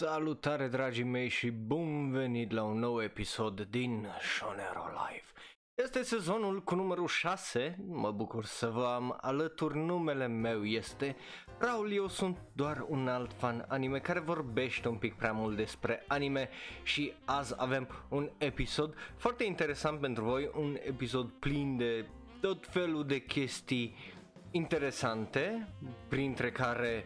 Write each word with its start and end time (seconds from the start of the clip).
Salutare 0.00 0.68
dragii 0.68 1.04
mei 1.04 1.28
și 1.28 1.50
bun 1.50 2.10
venit 2.10 2.50
la 2.50 2.62
un 2.62 2.78
nou 2.78 3.02
episod 3.02 3.60
din 3.60 4.06
Shonero 4.20 4.86
Live. 4.86 5.24
Este 5.74 6.02
sezonul 6.02 6.62
cu 6.62 6.74
numărul 6.74 7.06
6, 7.06 7.78
mă 7.86 8.10
bucur 8.10 8.44
să 8.44 8.66
vă 8.66 8.92
am 8.94 9.18
alături, 9.20 9.78
numele 9.78 10.26
meu 10.26 10.64
este 10.64 11.16
Raul, 11.58 11.92
eu 11.92 12.08
sunt 12.08 12.38
doar 12.52 12.84
un 12.88 13.08
alt 13.08 13.32
fan 13.32 13.64
anime 13.68 13.98
care 13.98 14.20
vorbește 14.20 14.88
un 14.88 14.96
pic 14.96 15.14
prea 15.14 15.32
mult 15.32 15.56
despre 15.56 16.04
anime 16.06 16.48
și 16.82 17.12
azi 17.24 17.54
avem 17.56 17.88
un 18.08 18.30
episod 18.38 18.94
foarte 19.16 19.44
interesant 19.44 20.00
pentru 20.00 20.24
voi, 20.24 20.50
un 20.54 20.76
episod 20.82 21.28
plin 21.28 21.76
de 21.76 22.06
tot 22.40 22.66
felul 22.66 23.06
de 23.06 23.18
chestii 23.18 23.96
interesante, 24.50 25.68
printre 26.08 26.50
care 26.50 27.04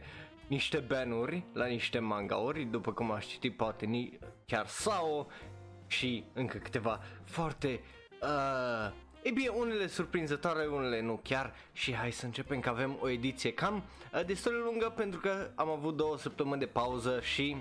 niște 0.55 0.79
banuri 0.79 1.45
la 1.53 1.67
niște 1.67 1.99
mangauri, 1.99 2.65
după 2.65 2.93
cum 2.93 3.11
aș 3.11 3.27
citi 3.27 3.51
poate 3.51 3.87
ni- 3.87 4.19
chiar 4.47 4.67
Sao 4.67 5.27
și 5.87 6.25
încă 6.33 6.59
câteva 6.59 7.01
foarte 7.25 7.81
uh, 8.23 8.93
e 9.23 9.31
bine, 9.31 9.49
unele 9.49 9.87
surprinzătoare, 9.87 10.67
unele 10.67 11.01
nu 11.01 11.21
chiar 11.23 11.55
și 11.73 11.95
hai 11.95 12.13
să 12.13 12.25
începem 12.25 12.61
că 12.61 12.69
avem 12.69 12.97
o 13.01 13.09
ediție 13.09 13.53
cam 13.53 13.83
uh, 14.15 14.25
destul 14.27 14.53
de 14.53 14.59
lungă 14.65 14.93
pentru 14.97 15.21
că 15.21 15.51
am 15.55 15.69
avut 15.69 15.97
două 15.97 16.19
săptămâni 16.19 16.61
de 16.61 16.67
pauză 16.67 17.21
și 17.21 17.57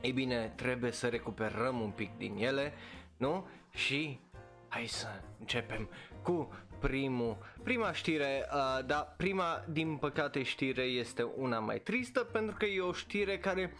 ei 0.00 0.12
bine, 0.12 0.52
trebuie 0.56 0.90
să 0.90 1.08
recuperăm 1.08 1.80
un 1.80 1.90
pic 1.90 2.16
din 2.16 2.36
ele, 2.36 2.72
nu? 3.16 3.46
Și 3.70 4.20
hai 4.68 4.86
să 4.86 5.06
începem 5.38 5.88
cu 6.22 6.52
primul, 6.80 7.36
prima 7.62 7.92
știre, 7.92 8.48
uh, 8.52 8.84
dar 8.86 9.14
prima, 9.16 9.64
din 9.68 9.96
păcate, 9.96 10.42
știre 10.42 10.82
este 10.82 11.22
una 11.22 11.58
mai 11.58 11.80
tristă 11.80 12.20
pentru 12.20 12.56
că 12.58 12.64
e 12.64 12.80
o 12.80 12.92
știre 12.92 13.38
care, 13.38 13.72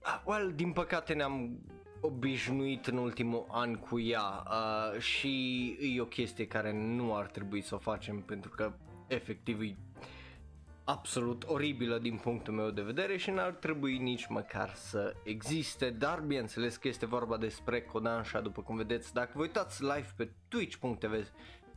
uh, 0.00 0.22
well, 0.24 0.52
din 0.54 0.72
păcate 0.72 1.12
ne-am 1.12 1.58
obișnuit 2.00 2.86
în 2.86 2.96
ultimul 2.96 3.46
an 3.48 3.74
cu 3.74 4.00
ea 4.00 4.42
uh, 4.46 5.00
și 5.00 5.66
e 5.80 6.00
o 6.00 6.04
chestie 6.04 6.46
care 6.46 6.72
nu 6.72 7.16
ar 7.16 7.26
trebui 7.26 7.60
să 7.60 7.74
o 7.74 7.78
facem 7.78 8.20
pentru 8.20 8.50
că 8.50 8.72
efectiv 9.06 9.60
e 9.60 9.76
absolut 10.86 11.44
oribilă 11.46 11.98
din 11.98 12.16
punctul 12.16 12.54
meu 12.54 12.70
de 12.70 12.82
vedere 12.82 13.16
și 13.16 13.30
n-ar 13.30 13.50
trebui 13.50 13.98
nici 13.98 14.26
măcar 14.26 14.74
să 14.74 15.14
existe, 15.24 15.90
dar 15.90 16.20
bineînțeles 16.20 16.76
că 16.76 16.88
este 16.88 17.06
vorba 17.06 17.36
despre 17.36 17.82
Kodansha, 17.82 18.40
după 18.40 18.62
cum 18.62 18.76
vedeți, 18.76 19.12
dacă 19.12 19.30
vă 19.34 19.40
uitați 19.42 19.82
live 19.82 20.08
pe 20.16 20.30
twitch.tv 20.48 21.14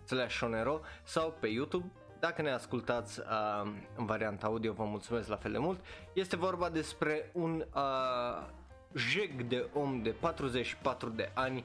slash 0.09 0.35
shonero 0.35 0.81
sau 1.03 1.37
pe 1.39 1.47
YouTube, 1.47 1.91
dacă 2.19 2.41
ne 2.41 2.51
ascultați 2.51 3.19
uh, 3.19 3.71
în 3.95 4.05
varianta 4.05 4.47
audio, 4.47 4.73
vă 4.73 4.83
mulțumesc 4.83 5.27
la 5.27 5.35
fel 5.35 5.51
de 5.51 5.57
mult. 5.57 5.79
Este 6.13 6.35
vorba 6.35 6.69
despre 6.69 7.29
un 7.33 7.65
uh, 7.75 8.47
jeg 8.95 9.41
de 9.47 9.69
om 9.73 10.01
de 10.01 10.09
44 10.09 11.09
de 11.09 11.31
ani 11.33 11.63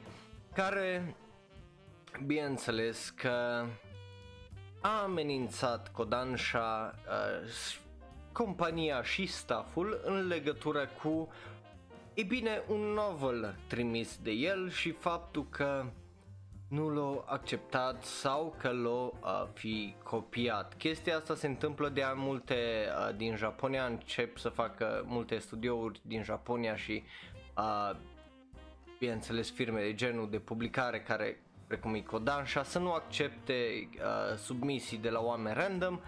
care, 0.55 1.15
bineînțeles 2.27 3.11
că 3.11 3.65
a 4.81 5.03
amenințat 5.03 5.93
Kodansha, 5.93 6.95
uh, 7.07 7.49
compania 8.33 9.03
și 9.03 9.27
stafful 9.27 10.01
în 10.05 10.27
legătură 10.27 10.89
cu, 11.03 11.29
e 12.15 12.23
bine, 12.23 12.63
un 12.69 12.81
novel 12.81 13.57
trimis 13.67 14.19
de 14.23 14.31
el 14.31 14.71
și 14.71 14.91
faptul 14.91 15.47
că 15.51 15.85
nu 16.75 16.89
l-au 16.89 17.25
acceptat 17.29 18.05
sau 18.05 18.55
că 18.59 18.71
l-au 18.71 19.19
uh, 19.23 19.49
fi 19.53 19.95
copiat. 20.03 20.75
Chestia 20.77 21.17
asta 21.17 21.35
se 21.35 21.47
întâmplă 21.47 21.89
de 21.89 22.03
multe 22.15 22.55
uh, 22.55 23.17
din 23.17 23.37
Japonia, 23.37 23.85
încep 23.87 24.39
să 24.39 24.49
facă 24.49 25.05
multe 25.07 25.39
studiouri 25.39 26.01
din 26.03 26.23
Japonia 26.23 26.77
și 26.77 27.03
uh, 27.57 27.97
bineînțeles 28.99 29.51
firme 29.51 29.81
de 29.81 29.95
genul 29.95 30.31
de 30.31 30.39
publicare 30.39 31.01
care 31.01 31.43
precum 31.67 31.95
e 31.95 32.01
Kodansha 32.01 32.63
să 32.63 32.79
nu 32.79 32.93
accepte 32.93 33.89
uh, 33.95 34.37
submisii 34.37 34.99
de 34.99 35.11
la 35.11 35.21
oameni 35.21 35.55
random 35.55 36.01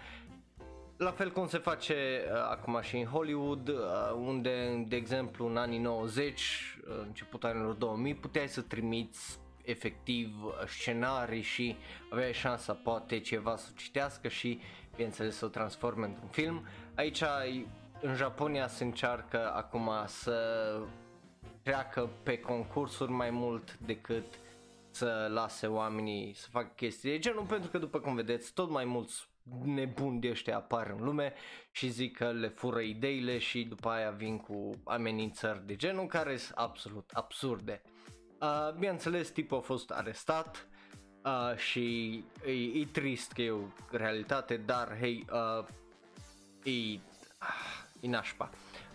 la 0.97 1.11
fel 1.11 1.31
cum 1.31 1.47
se 1.47 1.57
face 1.57 2.21
uh, 2.31 2.37
acum 2.49 2.79
și 2.81 2.97
în 2.97 3.05
Hollywood, 3.05 3.67
uh, 3.67 3.75
unde, 4.15 4.85
de 4.87 4.95
exemplu, 4.95 5.47
în 5.47 5.57
anii 5.57 5.79
90, 5.79 6.41
uh, 6.87 6.95
începutul 7.05 7.49
anilor 7.49 7.73
2000, 7.73 8.15
puteai 8.15 8.47
să 8.47 8.61
trimiți 8.61 9.39
efectiv 9.67 10.29
scenarii 10.67 11.41
și 11.41 11.75
aveai 12.09 12.33
șansa 12.33 12.73
poate 12.73 13.19
ceva 13.19 13.55
să 13.55 13.67
o 13.71 13.75
citească 13.77 14.27
și 14.27 14.59
bineînțeles 14.95 15.35
să 15.35 15.45
o 15.45 15.47
transforme 15.47 16.05
într-un 16.05 16.27
film. 16.27 16.67
Aici 16.95 17.23
în 18.01 18.15
Japonia 18.15 18.67
se 18.67 18.83
încearcă 18.83 19.51
acum 19.53 19.89
să 20.05 20.79
treacă 21.63 22.09
pe 22.23 22.39
concursuri 22.39 23.11
mai 23.11 23.29
mult 23.29 23.77
decât 23.77 24.25
să 24.89 25.27
lase 25.31 25.67
oamenii 25.67 26.33
să 26.33 26.47
facă 26.51 26.71
chestii 26.75 27.09
de 27.09 27.19
genul 27.19 27.45
pentru 27.45 27.69
că 27.69 27.77
după 27.77 27.99
cum 27.99 28.15
vedeți 28.15 28.53
tot 28.53 28.69
mai 28.69 28.85
mulți 28.85 29.27
nebuni 29.63 30.19
de 30.19 30.29
ăștia 30.29 30.55
apar 30.55 30.95
în 30.97 31.03
lume 31.03 31.33
și 31.71 31.87
zic 31.87 32.17
că 32.17 32.31
le 32.31 32.47
fură 32.47 32.79
ideile 32.79 33.37
și 33.37 33.63
după 33.63 33.89
aia 33.89 34.09
vin 34.09 34.37
cu 34.37 34.69
amenințări 34.83 35.65
de 35.65 35.75
genul 35.75 36.05
care 36.05 36.37
sunt 36.37 36.57
absolut 36.57 37.11
absurde. 37.13 37.81
Uh, 38.41 38.73
bineînțeles, 38.73 39.29
tipul 39.29 39.57
a 39.57 39.61
fost 39.61 39.91
arestat 39.91 40.67
uh, 41.23 41.57
și 41.57 42.13
e, 42.45 42.51
e 42.51 42.85
trist 42.91 43.31
că 43.31 43.41
e 43.41 43.51
o 43.51 43.59
realitate, 43.91 44.57
dar 44.57 44.97
hei, 44.99 45.25
uh, 45.31 45.65
e, 46.63 46.71
uh, 46.71 47.99
e 47.99 48.07
nașpa. 48.07 48.49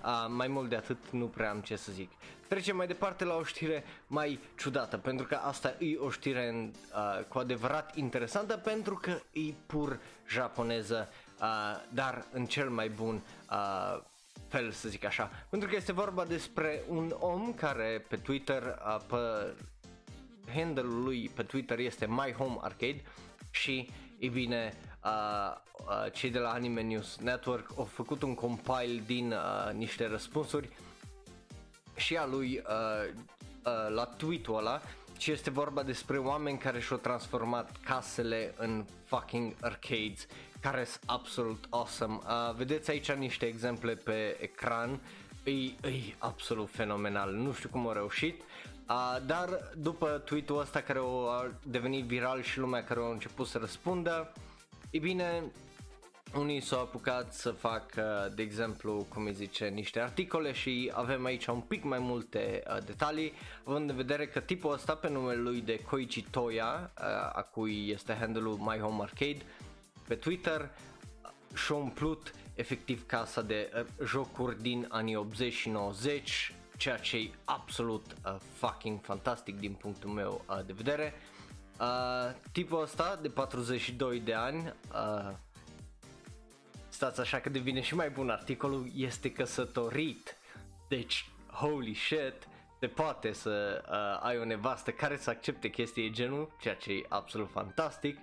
Uh, 0.04 0.26
mai 0.28 0.48
mult 0.48 0.68
de 0.68 0.76
atât 0.76 1.10
nu 1.10 1.26
prea 1.26 1.50
am 1.50 1.60
ce 1.60 1.76
să 1.76 1.92
zic. 1.92 2.10
Trecem 2.48 2.76
mai 2.76 2.86
departe 2.86 3.24
la 3.24 3.34
o 3.34 3.44
știre 3.44 3.84
mai 4.06 4.38
ciudată, 4.58 4.98
pentru 4.98 5.26
că 5.26 5.34
asta 5.34 5.74
e 5.78 5.96
o 5.96 6.10
știre 6.10 6.70
uh, 6.94 7.24
cu 7.28 7.38
adevărat 7.38 7.96
interesantă, 7.96 8.56
pentru 8.56 8.94
că 8.94 9.10
e 9.32 9.52
pur 9.66 9.98
japoneză, 10.28 11.08
uh, 11.40 11.46
dar 11.88 12.26
în 12.32 12.46
cel 12.46 12.70
mai 12.70 12.88
bun 12.88 13.22
uh, 13.50 14.02
fel 14.48 14.70
să 14.70 14.88
zic 14.88 15.04
așa, 15.04 15.30
pentru 15.48 15.68
că 15.68 15.76
este 15.76 15.92
vorba 15.92 16.24
despre 16.24 16.82
un 16.88 17.14
om 17.18 17.54
care 17.54 18.04
pe 18.08 18.16
Twitter, 18.16 18.62
uh, 18.62 19.00
pe 19.06 19.16
handle-ul 20.52 21.02
lui 21.02 21.30
pe 21.34 21.42
Twitter 21.42 21.78
este 21.78 22.06
My 22.06 22.34
Home 22.38 22.56
Arcade 22.60 23.02
și, 23.50 23.90
e 24.18 24.28
bine, 24.28 24.72
uh, 25.04 25.54
uh, 25.86 26.12
cei 26.12 26.30
de 26.30 26.38
la 26.38 26.50
Anime 26.50 26.82
News 26.82 27.16
Network 27.16 27.70
au 27.76 27.84
făcut 27.84 28.22
un 28.22 28.34
compile 28.34 29.02
din 29.06 29.32
uh, 29.32 29.72
niște 29.72 30.06
răspunsuri 30.06 30.68
și 31.96 32.16
a 32.16 32.26
lui 32.26 32.62
uh, 32.68 33.14
uh, 33.64 33.94
la 33.94 34.04
tweet-ul 34.04 34.56
ăla 34.56 34.80
și 35.18 35.30
este 35.30 35.50
vorba 35.50 35.82
despre 35.82 36.18
oameni 36.18 36.58
care 36.58 36.80
și-au 36.80 36.98
transformat 36.98 37.76
casele 37.84 38.54
în 38.56 38.84
fucking 39.04 39.54
arcades 39.60 40.26
care 40.62 40.84
sunt 40.84 41.02
absolut 41.06 41.64
awesome. 41.70 42.14
Uh, 42.14 42.54
vedeți 42.56 42.90
aici 42.90 43.12
niște 43.12 43.46
exemple 43.46 43.94
pe 43.94 44.36
ecran, 44.40 45.00
e, 45.44 45.50
e 45.50 46.14
absolut 46.18 46.70
fenomenal, 46.70 47.32
nu 47.32 47.52
știu 47.52 47.68
cum 47.68 47.86
au 47.86 47.92
reușit, 47.92 48.40
uh, 48.88 49.16
dar 49.26 49.70
după 49.76 50.22
tweet-ul 50.24 50.60
ăsta 50.60 50.80
care 50.80 50.98
a 51.28 51.50
devenit 51.62 52.04
viral 52.04 52.42
și 52.42 52.58
lumea 52.58 52.84
care 52.84 53.00
a 53.00 53.10
început 53.10 53.46
să 53.46 53.58
răspundă, 53.58 54.32
e 54.90 54.98
bine, 54.98 55.42
unii 56.36 56.60
s-au 56.60 56.80
apucat 56.80 57.34
să 57.34 57.50
facă, 57.50 58.32
de 58.34 58.42
exemplu, 58.42 59.06
cum 59.08 59.24
îi 59.24 59.32
zice, 59.32 59.68
niște 59.68 60.00
articole 60.00 60.52
și 60.52 60.92
avem 60.94 61.24
aici 61.24 61.46
un 61.46 61.60
pic 61.60 61.84
mai 61.84 61.98
multe 61.98 62.62
uh, 62.66 62.84
detalii, 62.84 63.32
având 63.64 63.90
în 63.90 63.96
vedere 63.96 64.26
că 64.26 64.40
tipul 64.40 64.72
ăsta 64.72 64.94
pe 64.94 65.08
numele 65.08 65.40
lui 65.40 65.60
de 65.60 65.78
Koichi 65.78 66.22
Toya, 66.22 66.92
uh, 66.98 67.04
a 67.32 67.48
cui 67.52 67.90
este 67.90 68.16
handle-ul 68.20 68.56
My 68.56 68.78
Home 68.78 69.02
Arcade, 69.02 69.42
pe 70.08 70.14
Twitter 70.14 70.70
și-a 71.54 71.74
umplut 71.74 72.34
efectiv 72.54 73.06
casa 73.06 73.42
de 73.42 73.72
uh, 73.74 74.06
jocuri 74.06 74.62
din 74.62 74.86
anii 74.88 75.16
80 75.16 75.52
și 75.52 75.68
90, 75.68 76.54
ceea 76.76 76.96
ce 76.96 77.16
e 77.16 77.30
absolut 77.44 78.04
uh, 78.26 78.36
fucking 78.52 79.00
fantastic 79.02 79.58
din 79.58 79.72
punctul 79.72 80.10
meu 80.10 80.44
uh, 80.48 80.64
de 80.66 80.72
vedere. 80.72 81.14
Uh, 81.80 82.34
tipul 82.52 82.82
ăsta 82.82 83.18
de 83.22 83.28
42 83.28 84.20
de 84.20 84.34
ani, 84.34 84.74
uh, 84.92 85.30
stați 86.88 87.20
așa 87.20 87.40
că 87.40 87.48
devine 87.48 87.80
și 87.80 87.94
mai 87.94 88.10
bun 88.10 88.30
articolul, 88.30 88.90
este 88.96 89.32
căsătorit. 89.32 90.36
Deci, 90.88 91.30
holy 91.52 91.94
shit, 91.94 92.48
te 92.78 92.86
poate 92.86 93.32
să 93.32 93.82
uh, 93.90 94.26
ai 94.26 94.38
o 94.38 94.44
nevastă 94.44 94.90
care 94.90 95.16
să 95.16 95.30
accepte 95.30 95.68
chestii 95.68 96.02
de 96.02 96.10
genul, 96.10 96.52
ceea 96.60 96.74
ce 96.74 96.92
e 96.92 97.06
absolut 97.08 97.50
fantastic. 97.50 98.18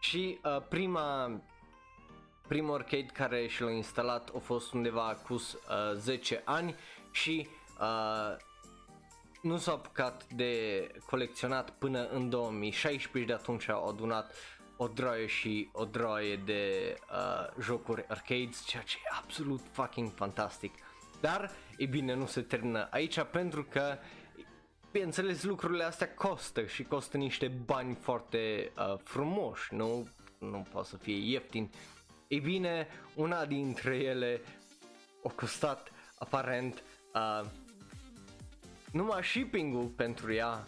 Și 0.00 0.38
uh, 0.44 0.62
prima 0.68 1.40
primul 2.48 2.74
arcade 2.74 3.06
care 3.12 3.46
și 3.46 3.62
l-a 3.62 3.70
instalat 3.70 4.30
a 4.34 4.38
fost 4.38 4.72
undeva 4.72 5.08
acus 5.08 5.52
uh, 5.52 5.60
10 5.94 6.42
ani 6.44 6.74
și 7.10 7.48
uh, 7.80 8.36
nu 9.42 9.56
s-a 9.56 9.72
apucat 9.72 10.26
de 10.32 10.86
colecționat 11.06 11.70
până 11.70 12.06
în 12.06 12.28
2016 12.28 13.32
de 13.32 13.38
atunci 13.38 13.68
au 13.68 13.88
adunat 13.88 14.34
o 14.76 14.88
droaie 14.88 15.26
și 15.26 15.68
o 15.72 15.84
droaie 15.84 16.36
de 16.36 16.94
uh, 17.10 17.62
jocuri 17.62 18.04
arcades, 18.08 18.64
ceea 18.64 18.82
ce 18.82 18.96
e 19.04 19.16
absolut 19.22 19.60
fucking 19.72 20.12
fantastic. 20.14 20.74
Dar, 21.20 21.50
e 21.76 21.86
bine, 21.86 22.14
nu 22.14 22.26
se 22.26 22.40
termină 22.40 22.88
aici 22.90 23.22
pentru 23.22 23.64
că 23.64 23.98
bineînțeles 24.92 25.42
lucrurile 25.42 25.84
astea 25.84 26.14
costă 26.14 26.66
și 26.66 26.82
costă 26.82 27.16
niște 27.16 27.48
bani 27.64 27.94
foarte 27.94 28.72
uh, 28.78 28.98
frumoși, 29.04 29.74
nu, 29.74 30.08
nu 30.38 30.66
poate 30.72 30.88
să 30.88 30.96
fie 30.96 31.30
ieftin. 31.30 31.70
Ei 32.28 32.40
bine, 32.40 32.86
una 33.14 33.44
dintre 33.44 33.96
ele 33.96 34.40
a 35.24 35.32
costat 35.36 35.92
aparent 36.18 36.82
uh, 37.14 37.46
numai 38.92 39.22
shipping-ul 39.22 39.86
pentru 39.86 40.32
ea 40.32 40.66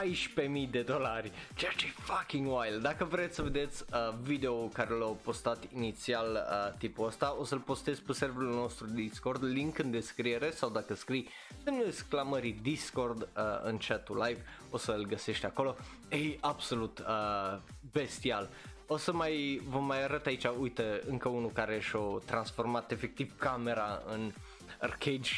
14.000 0.00 0.70
de 0.70 0.82
dolari, 0.82 1.32
ceea 1.54 1.72
ce 1.76 1.86
e 1.86 1.92
fucking 1.94 2.46
wild. 2.46 2.82
Dacă 2.82 3.04
vreți 3.04 3.34
să 3.34 3.42
vedeți 3.42 3.84
uh, 3.92 4.14
video 4.22 4.54
care 4.54 4.94
l-au 4.94 5.18
postat 5.22 5.64
inițial 5.74 6.32
uh, 6.32 6.78
tipul 6.78 7.06
ăsta, 7.06 7.36
o 7.38 7.44
să-l 7.44 7.58
postez 7.58 7.98
pe 7.98 8.12
serverul 8.12 8.54
nostru 8.54 8.86
Discord, 8.86 9.44
link 9.44 9.78
în 9.78 9.90
descriere 9.90 10.50
sau 10.50 10.70
dacă 10.70 10.94
scrii 10.94 11.28
semnul 11.64 11.86
exclamării 11.86 12.58
Discord 12.62 13.22
uh, 13.22 13.28
în 13.62 13.76
chatul 13.76 14.24
live, 14.26 14.40
o 14.70 14.76
să-l 14.76 15.06
găsești 15.06 15.46
acolo. 15.46 15.76
E 16.08 16.36
absolut 16.40 16.98
uh, 16.98 17.58
bestial. 17.92 18.48
O 18.86 18.96
să 18.96 19.12
mai 19.12 19.62
vă 19.68 19.78
mai 19.78 20.02
arăt 20.02 20.26
aici, 20.26 20.44
uite, 20.60 21.02
încă 21.06 21.28
unul 21.28 21.50
care 21.50 21.80
și-a 21.80 22.22
transformat 22.24 22.90
efectiv 22.90 23.38
camera 23.38 24.02
în 24.12 24.32
arcade 24.80 25.28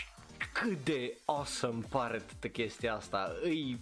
cât 0.53 0.85
de 0.85 1.17
awesome 1.25 1.83
pare 1.89 2.19
toată 2.19 2.49
chestia 2.49 2.95
asta. 2.95 3.33
Îi 3.43 3.79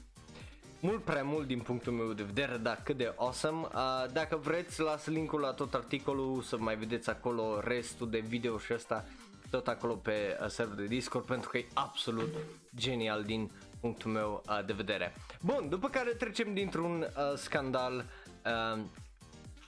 mult 0.82 1.02
prea 1.02 1.22
mult 1.22 1.46
din 1.46 1.58
punctul 1.60 1.92
meu 1.92 2.12
de 2.12 2.22
vedere, 2.22 2.56
dar 2.56 2.80
cât 2.84 2.96
de 2.96 3.12
awesome. 3.16 3.60
Uh, 3.74 4.04
dacă 4.12 4.36
vreți, 4.36 4.80
las 4.80 5.06
linkul 5.06 5.40
la 5.40 5.52
tot 5.52 5.74
articolul 5.74 6.42
să 6.42 6.56
mai 6.58 6.76
vedeți 6.76 7.10
acolo 7.10 7.60
restul 7.60 8.10
de 8.10 8.18
video 8.18 8.58
și 8.58 8.72
ăsta 8.74 9.04
tot 9.50 9.68
acolo 9.68 9.94
pe 9.94 10.38
uh, 10.40 10.48
server 10.48 10.76
de 10.76 10.84
Discord 10.84 11.24
pentru 11.24 11.50
că 11.50 11.58
e 11.58 11.66
absolut 11.74 12.34
genial 12.76 13.22
din 13.22 13.50
punctul 13.80 14.10
meu 14.10 14.42
uh, 14.48 14.64
de 14.66 14.72
vedere. 14.72 15.14
Bun, 15.40 15.68
după 15.68 15.88
care 15.88 16.10
trecem 16.10 16.54
dintr-un 16.54 17.00
uh, 17.00 17.36
scandal 17.36 18.04
uh, 18.44 18.80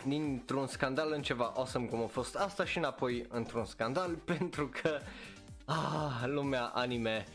dintr-un 0.07 0.67
scandal 0.67 1.13
în 1.13 1.23
ceva 1.23 1.53
awesome 1.57 1.87
cum 1.87 2.03
a 2.03 2.07
fost 2.07 2.37
asta 2.37 2.65
și 2.65 2.79
înapoi 2.79 3.27
într-un 3.29 3.65
scandal 3.65 4.11
pentru 4.37 4.71
că 4.83 4.99
ah, 5.65 6.23
lumea 6.27 6.65
anime 6.65 7.27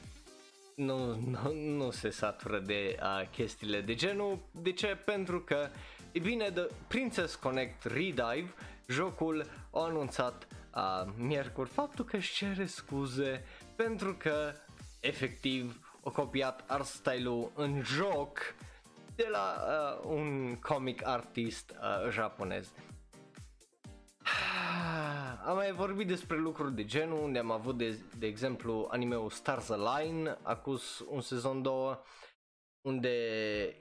nu, 0.80 1.16
nu, 1.16 1.54
nu 1.54 1.92
se 1.92 2.10
satură 2.10 2.60
de 2.60 2.98
uh, 3.02 3.28
chestiile 3.32 3.82
de 3.82 3.96
genul. 3.96 4.40
De 4.52 4.72
ce? 4.72 4.88
Pentru 5.06 5.40
că, 5.42 5.70
e 6.12 6.20
bine, 6.20 6.52
The 6.52 6.68
Princess 6.88 7.36
Connect 7.36 7.84
Redive, 7.84 8.54
jocul 8.88 9.46
a 9.72 9.84
anunțat 9.84 10.48
uh, 10.76 11.14
miercuri 11.18 11.70
faptul 11.70 12.06
că 12.06 12.16
își 12.16 12.34
cere 12.34 12.66
scuze 12.66 13.44
pentru 13.76 14.14
că, 14.14 14.54
efectiv, 15.00 15.90
a 16.04 16.10
copiat 16.10 16.64
art 16.68 16.86
style-ul 16.86 17.52
în 17.56 17.82
joc 17.84 18.40
de 19.16 19.28
la 19.32 19.56
uh, 19.68 20.12
un 20.16 20.56
comic 20.56 21.08
artist 21.08 21.72
uh, 21.72 22.12
japonez. 22.12 22.72
Am 25.50 25.56
mai 25.56 25.72
vorbit 25.72 26.08
despre 26.08 26.38
lucruri 26.38 26.76
de 26.76 26.86
genul, 26.86 27.24
unde 27.24 27.40
am 27.40 27.52
avut 27.52 27.78
de, 27.78 28.00
de 28.18 28.28
exemplu 28.28 28.88
anime-ul 28.92 29.30
Stars 29.30 29.70
Align, 29.70 30.38
acus 30.42 31.06
un 31.08 31.22
sezon 31.22 31.62
2, 31.62 32.00
unde 32.82 33.10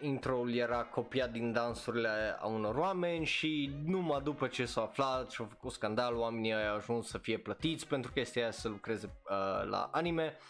intro-ul 0.00 0.54
era 0.54 0.84
copiat 0.84 1.30
din 1.30 1.52
dansurile 1.52 2.36
a 2.38 2.46
unor 2.46 2.74
oameni 2.74 3.24
și 3.24 3.70
numai 3.84 4.20
după 4.22 4.46
ce 4.46 4.64
s-a 4.64 4.82
aflat 4.82 5.30
și 5.30 5.40
au 5.40 5.46
făcut 5.46 5.72
scandal, 5.72 6.16
oamenii 6.16 6.54
au 6.54 6.74
ajuns 6.74 7.08
să 7.08 7.18
fie 7.18 7.38
plătiți 7.38 7.86
pentru 7.86 8.12
chestia 8.12 8.42
aia 8.42 8.50
să 8.50 8.68
lucreze 8.68 9.06
uh, 9.06 9.68
la 9.68 9.90
anime. 9.92 10.36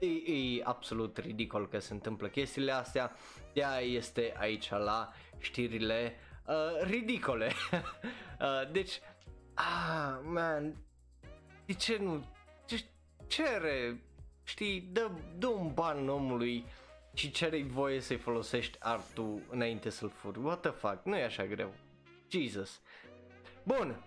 E, 0.00 0.32
e 0.32 0.62
absolut 0.64 1.16
ridicol 1.16 1.68
că 1.68 1.78
se 1.78 1.92
întâmplă 1.92 2.28
chestiile 2.28 2.72
astea, 2.72 3.12
de 3.52 3.64
este 3.82 4.34
aici 4.38 4.70
la 4.70 5.12
știrile 5.38 6.14
uh, 6.46 6.82
ridicole. 6.82 7.52
uh, 8.40 8.70
deci, 8.72 9.00
ah, 9.58 10.20
man, 10.22 10.76
de 11.66 11.72
ce 11.72 11.96
nu, 11.96 12.24
ce 12.66 12.84
cere, 13.26 14.00
știi, 14.44 14.80
dă, 14.80 15.10
dă 15.38 15.46
un 15.46 15.72
ban 15.74 16.08
omului 16.08 16.64
și 17.14 17.30
cere 17.30 17.62
voie 17.62 18.00
să-i 18.00 18.16
folosești 18.16 18.78
artul 18.80 19.40
înainte 19.50 19.90
să-l 19.90 20.10
furi. 20.10 20.38
What 20.38 20.60
the 20.60 20.70
fuck, 20.70 21.04
nu 21.04 21.16
e 21.16 21.24
așa 21.24 21.44
greu. 21.44 21.74
Jesus. 22.28 22.80
Bun, 23.62 24.04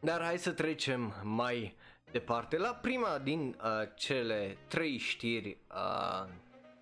dar 0.00 0.22
hai 0.22 0.38
să 0.38 0.52
trecem 0.52 1.14
mai 1.22 1.76
departe 2.10 2.56
la 2.56 2.74
prima 2.74 3.18
din 3.18 3.56
uh, 3.62 3.88
cele 3.94 4.56
trei 4.68 4.96
știri 4.96 5.56
uh, 5.70 6.28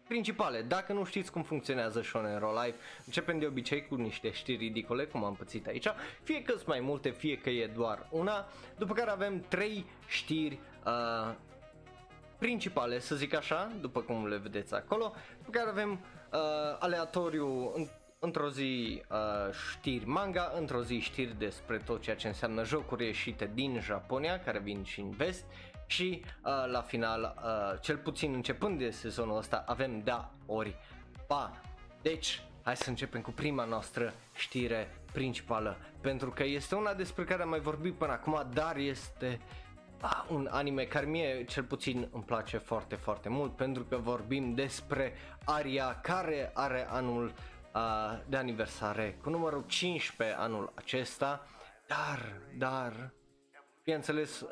principale. 0.08 0.62
Dacă 0.62 0.92
nu 0.92 1.04
știți 1.04 1.32
cum 1.32 1.42
funcționează 1.42 2.02
Shonen 2.02 2.38
Roll 2.38 2.60
Life, 2.64 2.78
începem 3.06 3.38
de 3.38 3.46
obicei 3.46 3.86
cu 3.86 3.94
niște 3.94 4.32
știri 4.32 4.58
ridicole, 4.58 5.04
cum 5.04 5.24
am 5.24 5.34
pățit 5.34 5.66
aici, 5.66 5.86
fie 6.22 6.42
că 6.42 6.52
sunt 6.52 6.66
mai 6.66 6.80
multe, 6.80 7.10
fie 7.10 7.38
că 7.38 7.50
e 7.50 7.66
doar 7.66 8.06
una, 8.10 8.46
după 8.78 8.94
care 8.94 9.10
avem 9.10 9.44
trei 9.48 9.84
știri 10.06 10.58
uh, 10.86 11.34
principale, 12.38 12.98
să 12.98 13.14
zic 13.14 13.34
așa, 13.34 13.72
după 13.80 14.00
cum 14.00 14.26
le 14.26 14.36
vedeți 14.36 14.74
acolo, 14.74 15.12
după 15.38 15.50
care 15.50 15.68
avem 15.68 15.90
uh, 15.90 16.38
aleatoriu 16.78 17.72
în, 17.74 17.86
într-o 18.18 18.50
zi 18.50 19.02
uh, 19.10 19.52
știri 19.70 20.06
manga, 20.06 20.52
într-o 20.56 20.82
zi 20.82 20.98
știri 20.98 21.38
despre 21.38 21.76
tot 21.76 22.02
ceea 22.02 22.16
ce 22.16 22.26
înseamnă 22.26 22.64
jocuri 22.64 23.04
ieșite 23.04 23.50
din 23.54 23.80
Japonia, 23.80 24.40
care 24.40 24.58
vin 24.58 24.82
și 24.84 25.00
în 25.00 25.10
vest, 25.10 25.44
și 25.86 26.22
uh, 26.24 26.70
la 26.70 26.80
final, 26.80 27.34
uh, 27.36 27.80
cel 27.80 27.96
puțin 27.96 28.34
începând 28.34 28.78
de 28.78 28.90
sezonul 28.90 29.36
ăsta, 29.36 29.64
avem 29.66 30.00
da 30.04 30.30
ori 30.46 30.76
pa. 31.26 31.60
Deci, 32.02 32.42
hai 32.62 32.76
să 32.76 32.88
începem 32.88 33.20
cu 33.20 33.30
prima 33.30 33.64
noastră 33.64 34.14
știre 34.34 35.00
principală, 35.12 35.76
pentru 36.00 36.30
că 36.30 36.44
este 36.44 36.74
una 36.74 36.94
despre 36.94 37.24
care 37.24 37.42
am 37.42 37.48
mai 37.48 37.60
vorbit 37.60 37.94
până 37.94 38.12
acum, 38.12 38.46
dar 38.52 38.76
este 38.76 39.40
ah, 40.00 40.24
un 40.28 40.48
anime 40.50 40.84
care 40.84 41.06
mie 41.06 41.44
cel 41.44 41.62
puțin 41.62 42.08
îmi 42.12 42.22
place 42.22 42.58
foarte, 42.58 42.94
foarte 42.94 43.28
mult, 43.28 43.56
pentru 43.56 43.82
că 43.84 43.96
vorbim 43.96 44.54
despre 44.54 45.12
Aria 45.44 46.00
care 46.02 46.50
are 46.54 46.86
anul 46.90 47.24
uh, 47.74 48.18
de 48.28 48.36
aniversare 48.36 49.18
cu 49.22 49.30
numărul 49.30 49.64
15 49.66 50.36
anul 50.38 50.72
acesta, 50.74 51.46
dar, 51.86 52.40
dar, 52.58 53.10
Bineînțeles, 53.86 54.40
uh, 54.40 54.50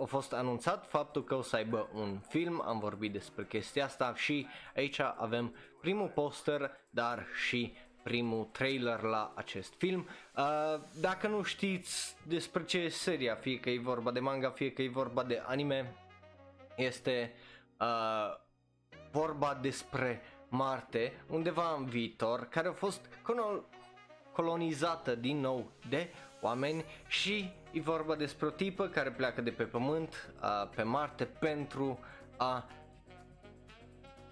a 0.00 0.04
fost 0.06 0.32
anunțat 0.32 0.86
faptul 0.88 1.24
că 1.24 1.34
o 1.34 1.42
să 1.42 1.56
aibă 1.56 1.88
un 1.94 2.18
film, 2.28 2.62
am 2.66 2.78
vorbit 2.78 3.12
despre 3.12 3.44
chestia 3.44 3.84
asta 3.84 4.14
și 4.14 4.46
aici 4.74 4.98
avem 5.00 5.54
primul 5.80 6.08
poster, 6.08 6.70
dar 6.90 7.26
și 7.46 7.72
primul 8.02 8.48
trailer 8.52 9.00
la 9.00 9.32
acest 9.34 9.74
film. 9.78 10.08
Uh, 10.36 10.80
dacă 11.00 11.28
nu 11.28 11.42
știți 11.42 12.16
despre 12.26 12.64
ce 12.64 12.78
e 12.78 12.88
seria, 12.88 13.34
fie 13.34 13.60
că 13.60 13.70
e 13.70 13.78
vorba 13.78 14.10
de 14.10 14.20
manga, 14.20 14.50
fie 14.50 14.72
că 14.72 14.82
e 14.82 14.88
vorba 14.88 15.22
de 15.22 15.42
anime, 15.46 15.94
este 16.76 17.34
uh, 17.80 18.36
vorba 19.10 19.58
despre 19.60 20.22
Marte, 20.48 21.24
undeva 21.28 21.74
în 21.78 21.84
viitor, 21.84 22.48
care 22.48 22.68
a 22.68 22.72
fost 22.72 23.08
colonizată 24.32 25.14
din 25.14 25.40
nou 25.40 25.70
de 25.88 26.08
oameni 26.44 26.84
și 27.08 27.50
e 27.72 27.80
vorba 27.80 28.14
despre 28.14 28.46
o 28.46 28.50
tipă 28.50 28.86
care 28.86 29.10
pleacă 29.10 29.40
de 29.40 29.50
pe 29.50 29.62
pământ 29.62 30.32
a, 30.40 30.48
pe 30.48 30.82
Marte 30.82 31.24
pentru 31.24 31.98
a 32.36 32.68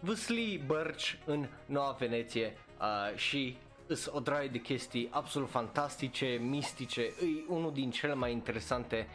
vâsli 0.01 0.63
bărci 0.67 1.19
în 1.25 1.49
Noua 1.67 1.97
Veneție 1.99 2.57
a, 2.77 3.11
și 3.15 3.57
îs 3.87 4.11
o 4.13 4.21
draie 4.21 4.49
de 4.49 4.59
chestii 4.59 5.09
absolut 5.11 5.49
fantastice, 5.49 6.27
mistice, 6.41 7.01
e 7.01 7.13
unul 7.49 7.73
din 7.73 7.91
cele 7.91 8.15
mai 8.15 8.33
interesante 8.33 9.07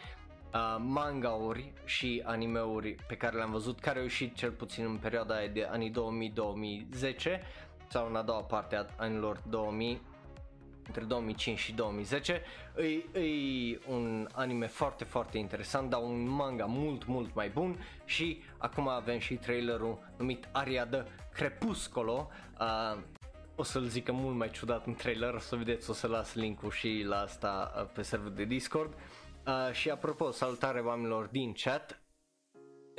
uh, 0.53 0.75
manga-uri 0.79 1.71
și 1.85 2.21
anime-uri 2.25 2.95
pe 3.07 3.15
care 3.15 3.35
le-am 3.35 3.51
văzut, 3.51 3.79
care 3.79 3.97
au 3.97 4.03
ieșit 4.03 4.35
cel 4.35 4.51
puțin 4.51 4.85
în 4.85 4.97
perioada 4.97 5.35
de 5.53 5.67
anii 5.71 5.91
2000-2010 5.91 7.13
sau 7.87 8.07
în 8.07 8.15
a 8.15 8.21
doua 8.21 8.41
parte 8.41 8.75
a 8.75 8.85
anilor 8.95 9.41
2000 9.49 10.01
între 10.87 11.03
2005 11.03 11.59
și 11.59 11.73
2010. 11.73 12.41
E, 13.13 13.19
e 13.19 13.79
un 13.87 14.27
anime 14.31 14.67
foarte, 14.67 15.03
foarte 15.03 15.37
interesant, 15.37 15.89
dar 15.89 16.01
un 16.01 16.27
manga 16.27 16.65
mult, 16.65 17.05
mult 17.05 17.35
mai 17.35 17.49
bun 17.49 17.85
și 18.05 18.41
acum 18.57 18.87
avem 18.87 19.19
și 19.19 19.35
trailerul 19.35 19.99
numit 20.17 20.47
Aria 20.51 20.85
de 20.85 21.05
Crepuscolo. 21.33 22.29
Uh, 22.59 22.97
o 23.55 23.63
să-l 23.63 23.83
zică 23.83 24.11
mult 24.11 24.35
mai 24.35 24.49
ciudat 24.49 24.85
în 24.85 24.93
trailer, 24.93 25.33
o 25.33 25.39
să 25.39 25.55
vedeți, 25.55 25.89
o 25.89 25.93
să 25.93 26.07
las 26.07 26.33
linkul 26.33 26.71
și 26.71 27.03
la 27.07 27.19
asta 27.19 27.73
uh, 27.77 27.89
pe 27.93 28.01
serverul 28.01 28.35
de 28.35 28.43
Discord. 28.43 28.93
Uh, 29.47 29.73
și 29.73 29.89
apropo, 29.89 30.31
salutare 30.31 30.79
oamenilor 30.79 31.25
din 31.25 31.53
chat, 31.53 32.01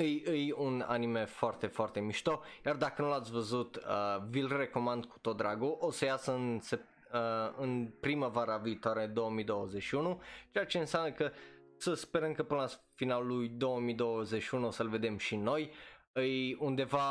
E, 0.00 0.30
e 0.30 0.54
un 0.56 0.84
anime 0.86 1.24
foarte, 1.24 1.66
foarte 1.66 2.00
mișto, 2.00 2.40
iar 2.66 2.76
dacă 2.76 3.02
nu 3.02 3.08
l-ați 3.08 3.30
văzut, 3.30 3.76
uh, 3.76 4.22
vi-l 4.28 4.56
recomand 4.56 5.04
cu 5.04 5.18
tot 5.18 5.36
dragul. 5.36 5.76
O 5.80 5.90
să 5.90 6.04
iasă 6.04 6.32
în 6.32 6.60
sep- 6.60 6.97
uh, 7.12 7.54
în 7.58 7.90
primăvara 8.00 8.56
viitoare 8.56 9.06
2021, 9.06 10.20
ceea 10.50 10.64
ce 10.66 10.78
înseamnă 10.78 11.10
că 11.10 11.30
să 11.76 11.94
sperăm 11.94 12.32
că 12.32 12.42
până 12.42 12.60
la 12.60 12.68
finalul 12.94 13.36
lui 13.36 13.48
2021 13.48 14.66
o 14.66 14.70
să-l 14.70 14.88
vedem 14.88 15.18
și 15.18 15.36
noi. 15.36 15.70
E 16.12 16.56
undeva 16.58 17.08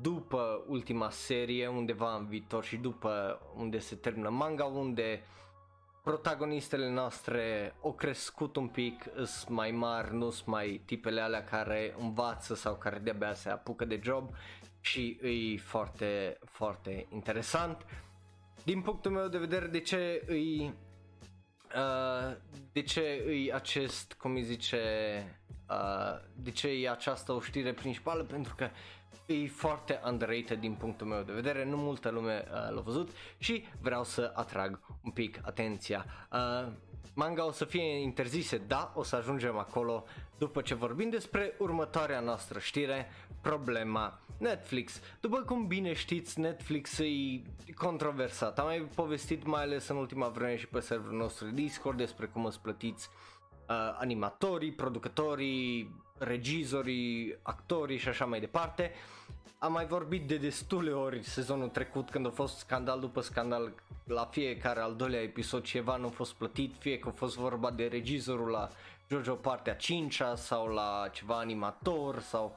după 0.00 0.64
ultima 0.66 1.10
serie, 1.10 1.66
undeva 1.66 2.16
în 2.16 2.26
viitor 2.26 2.64
și 2.64 2.76
după 2.76 3.40
unde 3.56 3.78
se 3.78 3.94
termină 3.94 4.28
manga, 4.28 4.64
unde 4.64 5.22
protagonistele 6.02 6.90
noastre 6.90 7.74
au 7.82 7.92
crescut 7.92 8.56
un 8.56 8.68
pic, 8.68 9.04
sunt 9.14 9.48
mai 9.48 9.70
mari, 9.70 10.14
nu 10.14 10.30
sunt 10.30 10.46
mai 10.46 10.82
tipele 10.84 11.20
alea 11.20 11.44
care 11.44 11.94
învață 11.98 12.54
sau 12.54 12.74
care 12.74 12.98
de-abia 12.98 13.34
se 13.34 13.48
apucă 13.48 13.84
de 13.84 14.00
job 14.02 14.30
și 14.80 15.18
e 15.22 15.58
foarte, 15.58 16.38
foarte 16.44 17.06
interesant. 17.10 17.86
Din 18.64 18.80
punctul 18.80 19.10
meu 19.10 19.28
de 19.28 19.38
vedere, 19.38 19.66
de 19.66 19.80
ce 19.80 20.22
îi 20.26 20.74
uh, 21.74 22.36
de 22.72 22.82
ce 22.82 23.22
îi 23.26 23.52
acest, 23.52 24.12
cum 24.12 24.34
îi 24.34 24.42
zice, 24.42 24.78
uh, 25.70 26.20
de 26.36 26.50
ce 26.50 26.68
e 26.68 26.90
această 26.90 27.32
o 27.32 27.40
știre 27.40 27.72
principală? 27.72 28.22
Pentru 28.22 28.54
că 28.54 28.68
e 29.26 29.46
foarte 29.46 30.00
underrated 30.04 30.60
din 30.60 30.74
punctul 30.74 31.06
meu 31.06 31.22
de 31.22 31.32
vedere, 31.32 31.64
nu 31.64 31.76
multă 31.76 32.10
lume 32.10 32.44
uh, 32.46 32.74
l-a 32.74 32.80
văzut 32.80 33.10
și 33.38 33.64
vreau 33.80 34.04
să 34.04 34.32
atrag 34.34 34.80
un 35.02 35.10
pic 35.10 35.38
atenția. 35.42 36.04
Uh, 36.32 36.72
manga 37.14 37.46
o 37.46 37.50
să 37.50 37.64
fie 37.64 38.00
interzise, 38.02 38.58
da, 38.58 38.92
o 38.94 39.02
să 39.02 39.16
ajungem 39.16 39.58
acolo 39.58 40.04
după 40.38 40.60
ce 40.60 40.74
vorbim 40.74 41.10
despre 41.10 41.54
următoarea 41.58 42.20
noastră 42.20 42.58
știre, 42.58 43.08
problema 43.40 44.20
Netflix. 44.38 45.00
După 45.20 45.36
cum 45.36 45.66
bine 45.66 45.92
știți, 45.92 46.40
Netflix 46.40 46.98
e 46.98 47.42
controversat. 47.74 48.58
Am 48.58 48.66
mai 48.66 48.88
povestit 48.94 49.46
mai 49.46 49.62
ales 49.62 49.88
în 49.88 49.96
ultima 49.96 50.28
vreme 50.28 50.56
și 50.56 50.68
pe 50.68 50.80
serverul 50.80 51.16
nostru 51.16 51.46
Discord 51.50 51.96
despre 51.96 52.26
cum 52.26 52.44
îți 52.44 52.60
plătiți 52.60 53.08
uh, 53.68 53.96
animatorii, 53.98 54.72
producătorii, 54.72 56.02
regizorii, 56.18 57.38
actorii 57.42 57.98
și 57.98 58.08
așa 58.08 58.24
mai 58.24 58.40
departe. 58.40 58.92
Am 59.58 59.72
mai 59.72 59.86
vorbit 59.86 60.26
de 60.26 60.36
destule 60.36 60.90
ori 60.90 61.22
sezonul 61.22 61.68
trecut 61.68 62.10
când 62.10 62.26
a 62.26 62.30
fost 62.30 62.56
scandal 62.56 63.00
după 63.00 63.20
scandal 63.20 63.74
la 64.04 64.24
fiecare 64.24 64.80
al 64.80 64.96
doilea 64.96 65.20
episod 65.20 65.62
ceva 65.62 65.96
nu 65.96 66.06
a 66.06 66.10
fost 66.10 66.34
plătit, 66.34 66.74
fie 66.78 66.98
că 66.98 67.08
a 67.08 67.12
fost 67.16 67.36
vorba 67.36 67.70
de 67.70 67.86
regizorul 67.86 68.50
la 68.50 68.68
Jojo 69.10 69.34
partea 69.34 69.74
5 69.74 70.22
sau 70.34 70.66
la 70.66 71.08
ceva 71.12 71.38
animator 71.38 72.20
sau 72.20 72.56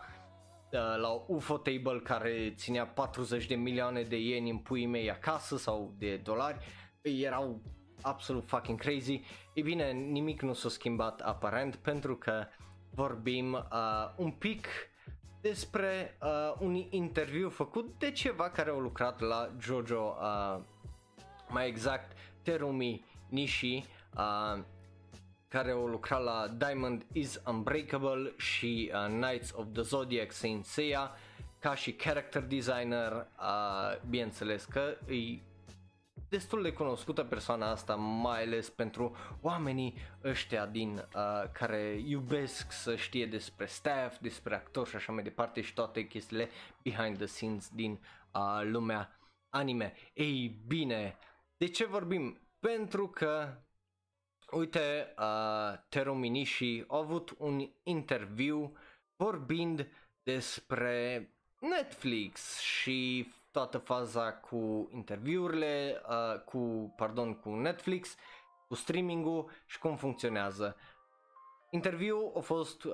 uh, 0.72 0.80
la 1.02 1.10
UFO 1.28 1.58
Table 1.58 2.00
care 2.04 2.54
ținea 2.56 2.86
40 2.86 3.46
de 3.46 3.56
milioane 3.56 4.02
de 4.02 4.20
ieni 4.20 4.50
în 4.50 4.58
puii 4.58 4.86
mei 4.86 5.12
acasă 5.12 5.58
sau 5.58 5.94
de 5.98 6.16
dolari, 6.16 6.58
erau 7.02 7.62
absolut 8.02 8.48
fucking 8.48 8.80
crazy. 8.80 9.22
E 9.54 9.62
bine, 9.62 9.92
nimic 9.92 10.42
nu 10.42 10.54
s-a 10.54 10.70
schimbat 10.70 11.22
aparent 11.22 11.76
pentru 11.76 12.16
că 12.16 12.48
vorbim 12.98 13.54
uh, 13.54 14.10
un 14.16 14.32
pic 14.32 14.68
despre 15.42 16.18
uh, 16.22 16.54
un 16.60 16.76
interviu 16.90 17.50
făcut 17.50 17.96
de 18.00 18.12
ceva 18.12 18.50
care 18.50 18.70
au 18.70 18.80
lucrat 18.80 19.20
la 19.20 19.50
Jojo, 19.60 20.16
uh, 20.22 20.62
mai 21.50 21.68
exact 21.68 22.18
Terumi 22.42 23.06
Nishi, 23.30 23.86
uh, 24.18 24.60
care 25.48 25.72
au 25.72 25.86
lucrat 25.86 26.24
la 26.24 26.48
Diamond 26.58 27.06
is 27.12 27.42
Unbreakable 27.48 28.34
și 28.38 28.92
uh, 28.94 29.06
Knights 29.06 29.52
of 29.56 29.66
the 29.74 29.82
Zodiac 29.82 30.32
Saint 30.32 30.66
Seiya 30.66 31.12
ca 31.60 31.76
și 31.76 31.92
character 31.92 32.42
designer, 32.42 33.12
uh, 33.40 34.08
bineînțeles 34.10 34.66
că 34.66 34.98
îi 35.06 35.44
destul 36.30 36.62
de 36.62 36.74
cunoscută 36.74 37.24
persoana 37.24 37.70
asta, 37.72 37.96
mai 37.96 38.44
ales 38.44 38.70
pentru 38.70 39.16
oamenii 39.42 39.94
ăștia 40.24 40.66
din 40.66 40.98
uh, 40.98 41.50
care 41.52 42.02
iubesc 42.06 42.72
să 42.72 42.96
știe 42.96 43.26
despre 43.26 43.66
staff, 43.66 44.20
despre 44.20 44.56
actori 44.56 44.90
și 44.90 44.96
așa 44.96 45.12
mai 45.12 45.24
departe 45.24 45.62
și 45.62 45.74
toate 45.74 46.08
chestiile 46.08 46.50
behind 46.84 47.18
the 47.18 47.26
scenes 47.26 47.70
din 47.74 48.00
uh, 48.34 48.62
lumea 48.64 49.20
anime. 49.50 49.94
Ei 50.14 50.62
bine, 50.68 51.18
de 51.58 51.68
ce 51.68 51.86
vorbim? 51.86 52.40
Pentru 52.60 53.08
că 53.08 53.62
Uite, 54.52 55.14
uh, 55.20 55.80
Teru 55.90 56.14
Minishi 56.14 56.84
a 56.88 56.98
avut 56.98 57.36
un 57.38 57.70
interviu 57.84 58.78
vorbind 59.16 59.88
despre 60.24 61.30
Netflix 61.60 62.60
și 62.60 63.28
toată 63.58 63.78
faza 63.78 64.34
cu 64.34 64.90
interviurile, 64.94 66.02
uh, 66.10 66.42
cu, 66.46 66.94
pardon, 66.98 67.34
cu 67.34 67.50
Netflix, 67.50 68.16
cu 68.68 68.76
streaming-ul 68.76 69.50
și 69.66 69.80
cum 69.80 69.96
funcționează. 69.96 70.76
Interviul 71.70 72.32
a 72.38 72.40
fost 72.40 72.84
uh, 72.84 72.94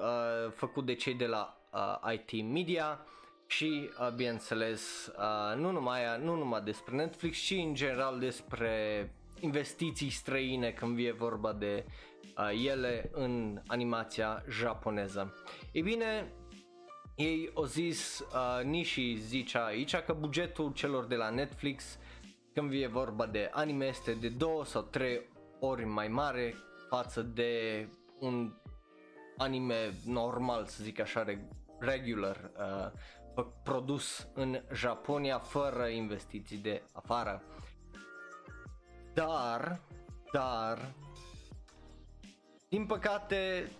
făcut 0.56 0.86
de 0.86 0.94
cei 0.94 1.14
de 1.14 1.26
la 1.26 1.58
uh, 1.74 2.14
IT 2.14 2.46
Media 2.46 3.06
și, 3.48 3.90
uh, 4.00 4.14
bineînțeles, 4.16 5.12
uh, 5.18 5.58
nu, 5.58 5.72
numai, 5.72 6.02
nu 6.20 6.36
numai 6.36 6.62
despre 6.62 6.96
Netflix, 6.96 7.38
ci 7.38 7.52
în 7.52 7.74
general 7.74 8.20
despre 8.20 9.12
investiții 9.40 10.10
străine 10.10 10.72
când 10.72 10.96
vine 10.96 11.12
vorba 11.12 11.54
de 11.54 11.86
uh, 12.38 12.66
ele 12.66 13.10
în 13.14 13.62
animația 13.68 14.44
japoneză. 14.50 15.34
Ei 15.72 15.82
bine, 15.82 16.34
ei 17.16 17.52
au 17.54 17.64
zis, 17.64 18.20
uh, 18.20 18.64
Nishi 18.64 19.16
zicea 19.16 19.66
aici 19.66 19.96
că 19.96 20.14
bugetul 20.14 20.74
celor 20.74 21.06
de 21.06 21.16
la 21.16 21.30
Netflix 21.30 21.98
când 22.54 22.70
vine 22.70 22.88
vorba 22.88 23.26
de 23.26 23.50
anime 23.54 23.86
este 23.86 24.14
de 24.14 24.30
două 24.30 24.66
sau 24.66 24.82
trei 24.82 25.22
ori 25.60 25.86
mai 25.86 26.08
mare 26.08 26.56
față 26.90 27.22
de 27.22 27.88
un 28.20 28.54
anime 29.38 29.94
normal, 30.06 30.66
să 30.66 30.84
zic 30.84 31.00
așa, 31.00 31.26
regular, 31.80 32.52
uh, 32.58 33.44
produs 33.64 34.28
în 34.34 34.62
Japonia 34.74 35.40
fără 35.40 35.88
investiții 35.88 36.58
de 36.58 36.84
afară. 36.94 37.44
Dar, 39.14 39.82
dar, 40.32 40.94
din 42.70 42.86
păcate, 42.86 43.72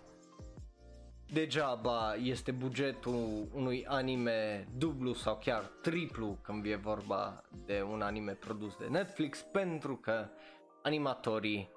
degeaba 1.34 2.16
este 2.16 2.52
bugetul 2.52 3.48
unui 3.54 3.86
anime 3.88 4.68
dublu 4.78 5.14
sau 5.14 5.38
chiar 5.38 5.72
triplu 5.82 6.38
când 6.42 6.66
e 6.66 6.76
vorba 6.76 7.44
de 7.66 7.82
un 7.82 8.02
anime 8.02 8.32
produs 8.32 8.78
de 8.78 8.86
Netflix 8.86 9.42
pentru 9.42 9.96
că 9.96 10.28
animatorii 10.84 11.70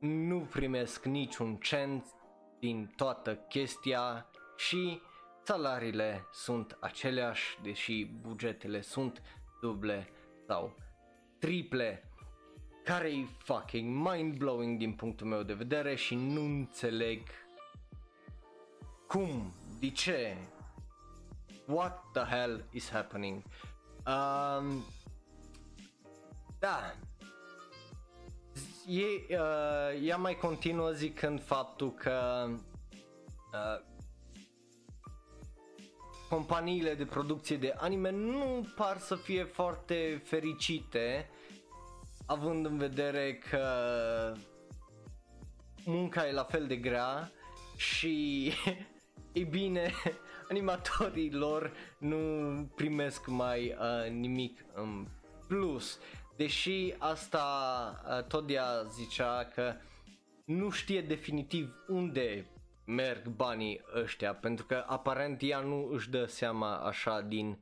nu 0.00 0.38
primesc 0.38 1.04
niciun 1.04 1.56
cent 1.56 2.06
din 2.58 2.92
toată 2.96 3.34
chestia 3.34 4.26
și 4.56 5.00
salariile 5.44 6.26
sunt 6.32 6.76
aceleași 6.80 7.58
deși 7.62 8.04
bugetele 8.04 8.80
sunt 8.80 9.22
duble 9.60 10.08
sau 10.46 10.76
triple. 11.38 12.02
Care 12.84 13.08
e 13.08 13.26
fucking 13.38 14.08
mind-blowing 14.08 14.78
din 14.78 14.92
punctul 14.92 15.26
meu 15.26 15.42
de 15.42 15.52
vedere 15.52 15.94
și 15.94 16.14
nu 16.14 16.40
înțeleg 16.40 17.20
cum, 19.08 19.52
de 19.80 19.90
ce, 19.90 20.36
what 21.66 22.04
the 22.12 22.24
hell 22.36 22.64
is 22.70 22.90
happening. 22.90 23.42
Um, 24.06 24.84
da, 26.58 26.94
e, 28.86 29.36
uh, 29.36 30.06
ea 30.06 30.16
mai 30.16 30.34
continuă 30.34 30.90
zicând 30.90 31.42
faptul 31.42 31.92
că 31.92 32.48
uh, 33.52 33.84
companiile 36.28 36.94
de 36.94 37.04
producție 37.04 37.56
de 37.56 37.74
anime 37.76 38.10
nu 38.10 38.66
par 38.76 38.98
să 38.98 39.14
fie 39.14 39.44
foarte 39.44 40.22
fericite 40.24 41.30
având 42.26 42.66
în 42.66 42.76
vedere 42.76 43.34
că 43.50 43.62
munca 45.84 46.26
e 46.26 46.32
la 46.32 46.44
fel 46.44 46.66
de 46.66 46.76
grea 46.76 47.32
și 47.76 48.52
e 49.32 49.44
bine, 49.44 49.92
animatorii 50.50 51.32
lor 51.32 51.72
nu 51.98 52.18
primesc 52.74 53.26
mai 53.26 53.76
uh, 53.78 54.10
nimic 54.10 54.64
în 54.74 55.06
plus. 55.48 55.98
Deși 56.36 56.94
asta 56.98 57.44
uh, 58.06 58.24
tot 58.24 58.50
ea 58.50 58.82
zicea 58.82 59.44
că 59.54 59.74
nu 60.44 60.70
știe 60.70 61.00
definitiv 61.00 61.74
unde 61.88 62.46
merg 62.84 63.26
banii 63.26 63.80
ăștia, 63.94 64.34
pentru 64.34 64.64
că 64.64 64.84
aparent 64.86 65.42
ea 65.42 65.60
nu 65.60 65.88
își 65.92 66.10
dă 66.10 66.24
seama 66.24 66.76
așa 66.76 67.20
din 67.20 67.58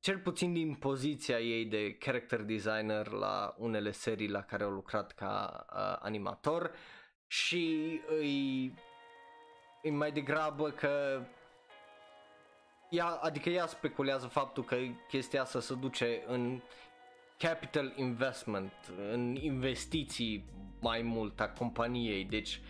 cel 0.00 0.18
puțin 0.18 0.52
din 0.52 0.74
poziția 0.74 1.40
ei 1.40 1.64
de 1.64 1.92
character 1.94 2.40
designer 2.40 3.06
la 3.06 3.54
unele 3.58 3.90
serii 3.90 4.28
la 4.28 4.42
care 4.42 4.64
au 4.64 4.70
lucrat 4.70 5.12
ca 5.12 5.66
uh, 5.72 5.96
animator 6.00 6.70
și 7.26 8.00
îi, 8.08 8.74
îi 9.82 9.90
mai 9.90 10.12
degrabă 10.12 10.70
că 10.70 11.22
ea, 12.90 13.06
adică 13.06 13.48
ea 13.48 13.66
speculează 13.66 14.26
faptul 14.26 14.64
că 14.64 14.76
chestia 15.08 15.42
asta 15.42 15.60
se 15.60 15.74
duce 15.74 16.22
în 16.26 16.60
capital 17.38 17.92
investment, 17.96 18.72
în 19.12 19.36
investiții 19.40 20.44
mai 20.80 21.02
mult 21.02 21.40
a 21.40 21.48
companiei, 21.48 22.24
deci 22.24 22.60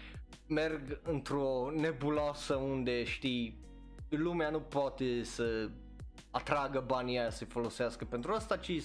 merg 0.46 1.00
într-o 1.02 1.70
nebulosă 1.74 2.54
unde 2.54 3.04
știi 3.04 3.66
lumea 4.08 4.50
nu 4.50 4.60
poate 4.60 5.22
să 5.22 5.70
atragă 6.30 6.80
banii 6.86 7.18
aia 7.18 7.30
să-i 7.30 7.46
folosească 7.46 8.04
pentru 8.04 8.32
asta, 8.32 8.56
ci 8.56 8.82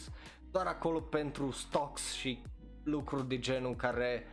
doar 0.51 0.65
acolo 0.65 0.99
pentru 0.99 1.51
stocks 1.51 2.13
și 2.13 2.41
lucruri 2.83 3.27
de 3.27 3.39
genul 3.39 3.75
care 3.75 4.25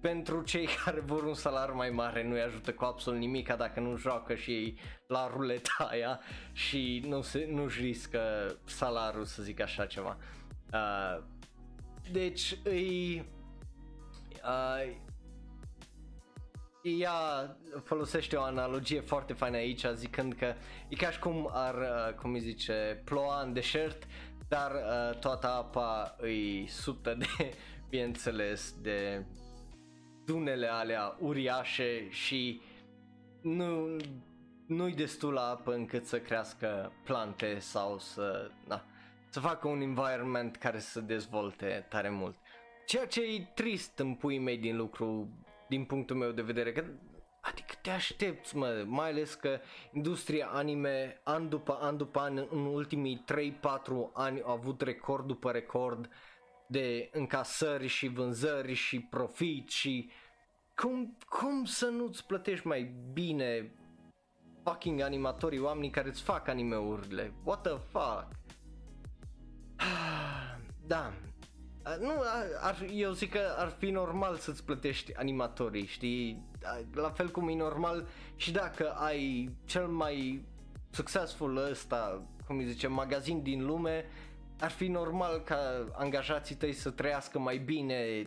pentru 0.00 0.42
cei 0.42 0.68
care 0.84 1.00
vor 1.00 1.22
un 1.22 1.34
salar 1.34 1.70
mai 1.70 1.90
mare 1.90 2.28
nu-i 2.28 2.40
ajută 2.40 2.72
cu 2.72 2.84
absolut 2.84 3.18
nimic 3.18 3.54
dacă 3.54 3.80
nu 3.80 3.96
joacă 3.96 4.34
și 4.34 4.50
ei 4.50 4.78
la 5.06 5.30
ruleta 5.34 5.88
aia 5.90 6.20
și 6.52 7.02
nu 7.06 7.22
se, 7.22 7.48
nu-și 7.50 7.80
riscă 7.80 8.20
salarul 8.64 9.24
să 9.24 9.42
zic 9.42 9.60
așa 9.60 9.86
ceva. 9.86 10.16
Uh, 10.72 11.22
deci 12.12 12.58
îi 12.64 13.24
uh, 14.44 14.96
ea 16.82 17.56
folosește 17.84 18.36
o 18.36 18.42
analogie 18.42 19.00
foarte 19.00 19.32
faină 19.32 19.56
aici 19.56 19.84
zicând 19.94 20.32
că 20.32 20.54
e 20.88 20.96
ca 20.96 21.10
și 21.10 21.18
cum 21.18 21.50
ar, 21.52 21.74
uh, 21.74 22.14
cum 22.14 22.32
îi 22.32 22.40
zice, 22.40 23.02
ploua 23.04 23.42
în 23.42 23.52
deșert 23.52 24.06
dar 24.50 24.72
uh, 24.72 25.18
toată 25.18 25.46
apa 25.46 26.14
îi 26.18 26.66
sută 26.68 27.14
de, 27.18 27.26
bineînțeles, 27.90 28.74
de 28.82 29.24
dunele 30.30 30.66
alea 30.66 31.16
uriașe 31.18 32.10
și 32.10 32.60
nu, 33.40 33.96
nu-i 34.66 34.94
destul 34.94 35.38
apă 35.38 35.74
încât 35.74 36.06
să 36.06 36.20
crească 36.20 36.92
plante 37.04 37.58
sau 37.58 37.98
să, 37.98 38.50
na, 38.66 38.84
să 39.28 39.40
facă 39.40 39.68
un 39.68 39.80
environment 39.80 40.56
care 40.56 40.78
să 40.78 41.00
dezvolte 41.00 41.86
tare 41.88 42.08
mult. 42.08 42.36
Ceea 42.86 43.06
ce 43.06 43.20
e 43.20 43.50
trist 43.54 43.98
în 43.98 44.14
puii 44.14 44.38
mei 44.38 44.58
din 44.58 44.76
lucru, 44.76 45.28
din 45.68 45.84
punctul 45.84 46.16
meu 46.16 46.30
de 46.30 46.42
vedere, 46.42 46.72
că 46.72 46.84
Adică 47.42 47.74
te 47.82 47.90
aștepți, 47.90 48.56
mă, 48.56 48.84
mai 48.86 49.08
ales 49.08 49.34
că 49.34 49.60
industria 49.92 50.46
anime 50.46 51.20
an 51.24 51.48
după 51.48 51.78
an 51.80 51.96
după 51.96 52.20
an 52.20 52.46
în 52.50 52.64
ultimii 52.64 53.24
3-4 53.52 53.62
ani 54.12 54.42
au 54.42 54.52
avut 54.52 54.80
record 54.80 55.26
după 55.26 55.50
record 55.50 56.08
de 56.70 57.10
încasări 57.12 57.86
și 57.86 58.08
vânzări 58.08 58.74
și 58.74 59.00
profit 59.00 59.68
și 59.68 60.10
cum, 60.74 61.16
cum 61.28 61.64
să 61.64 61.86
nu-ți 61.86 62.26
plătești 62.26 62.66
mai 62.66 62.94
bine 63.12 63.74
fucking 64.64 65.00
animatorii, 65.00 65.58
oamenii 65.58 65.90
care 65.90 66.08
îți 66.08 66.22
fac 66.22 66.48
animeurile? 66.48 67.32
What 67.44 67.62
the 67.62 67.76
fuck? 67.90 68.28
Da, 70.86 71.12
nu, 72.00 72.10
ar, 72.60 72.86
eu 72.92 73.10
zic 73.10 73.30
că 73.30 73.54
ar 73.56 73.68
fi 73.78 73.90
normal 73.90 74.36
să-ți 74.36 74.64
plătești 74.64 75.14
animatorii, 75.14 75.86
știi? 75.86 76.48
La 76.94 77.10
fel 77.10 77.28
cum 77.28 77.48
e 77.48 77.54
normal 77.54 78.08
și 78.36 78.52
dacă 78.52 78.90
ai 78.90 79.50
cel 79.64 79.86
mai 79.86 80.44
succesful 80.90 81.56
ăsta, 81.56 82.22
cum 82.46 82.58
îi 82.58 82.66
zice, 82.66 82.86
magazin 82.86 83.42
din 83.42 83.64
lume, 83.64 84.04
ar 84.60 84.70
fi 84.70 84.86
normal 84.86 85.38
ca 85.38 85.58
angajații 85.92 86.54
tăi 86.54 86.72
să 86.72 86.90
trăiască 86.90 87.38
mai 87.38 87.58
bine, 87.58 88.22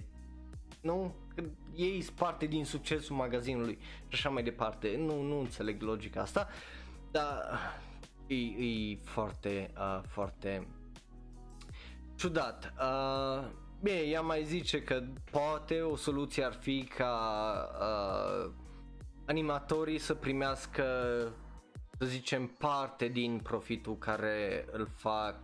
nu? 0.81 1.15
Că 1.35 1.43
ei 1.75 2.01
sunt 2.01 2.17
parte 2.17 2.45
din 2.45 2.65
succesul 2.65 3.15
magazinului 3.15 3.77
și 4.07 4.07
așa 4.11 4.29
mai 4.29 4.43
departe. 4.43 4.95
Nu, 4.97 5.21
nu 5.21 5.39
înțeleg 5.39 5.81
logica 5.81 6.21
asta, 6.21 6.47
dar 7.11 7.59
e, 8.27 8.35
e 8.35 8.97
foarte, 9.03 9.71
uh, 9.77 10.01
foarte 10.07 10.67
ciudat. 12.15 12.73
Uh, 12.79 13.47
bine, 13.81 13.97
ea 13.97 14.21
mai 14.21 14.43
zice 14.43 14.81
că 14.81 15.03
poate 15.31 15.81
o 15.81 15.95
soluție 15.95 16.43
ar 16.43 16.53
fi 16.53 16.83
ca 16.83 17.15
uh, 17.79 18.51
animatorii 19.25 19.99
să 19.99 20.13
primească, 20.13 20.83
să 21.99 22.05
zicem, 22.05 22.47
parte 22.47 23.07
din 23.07 23.39
profitul 23.43 23.97
care 23.97 24.65
îl 24.71 24.87
fac, 24.95 25.37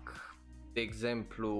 de 0.73 0.82
exemplu, 0.82 1.60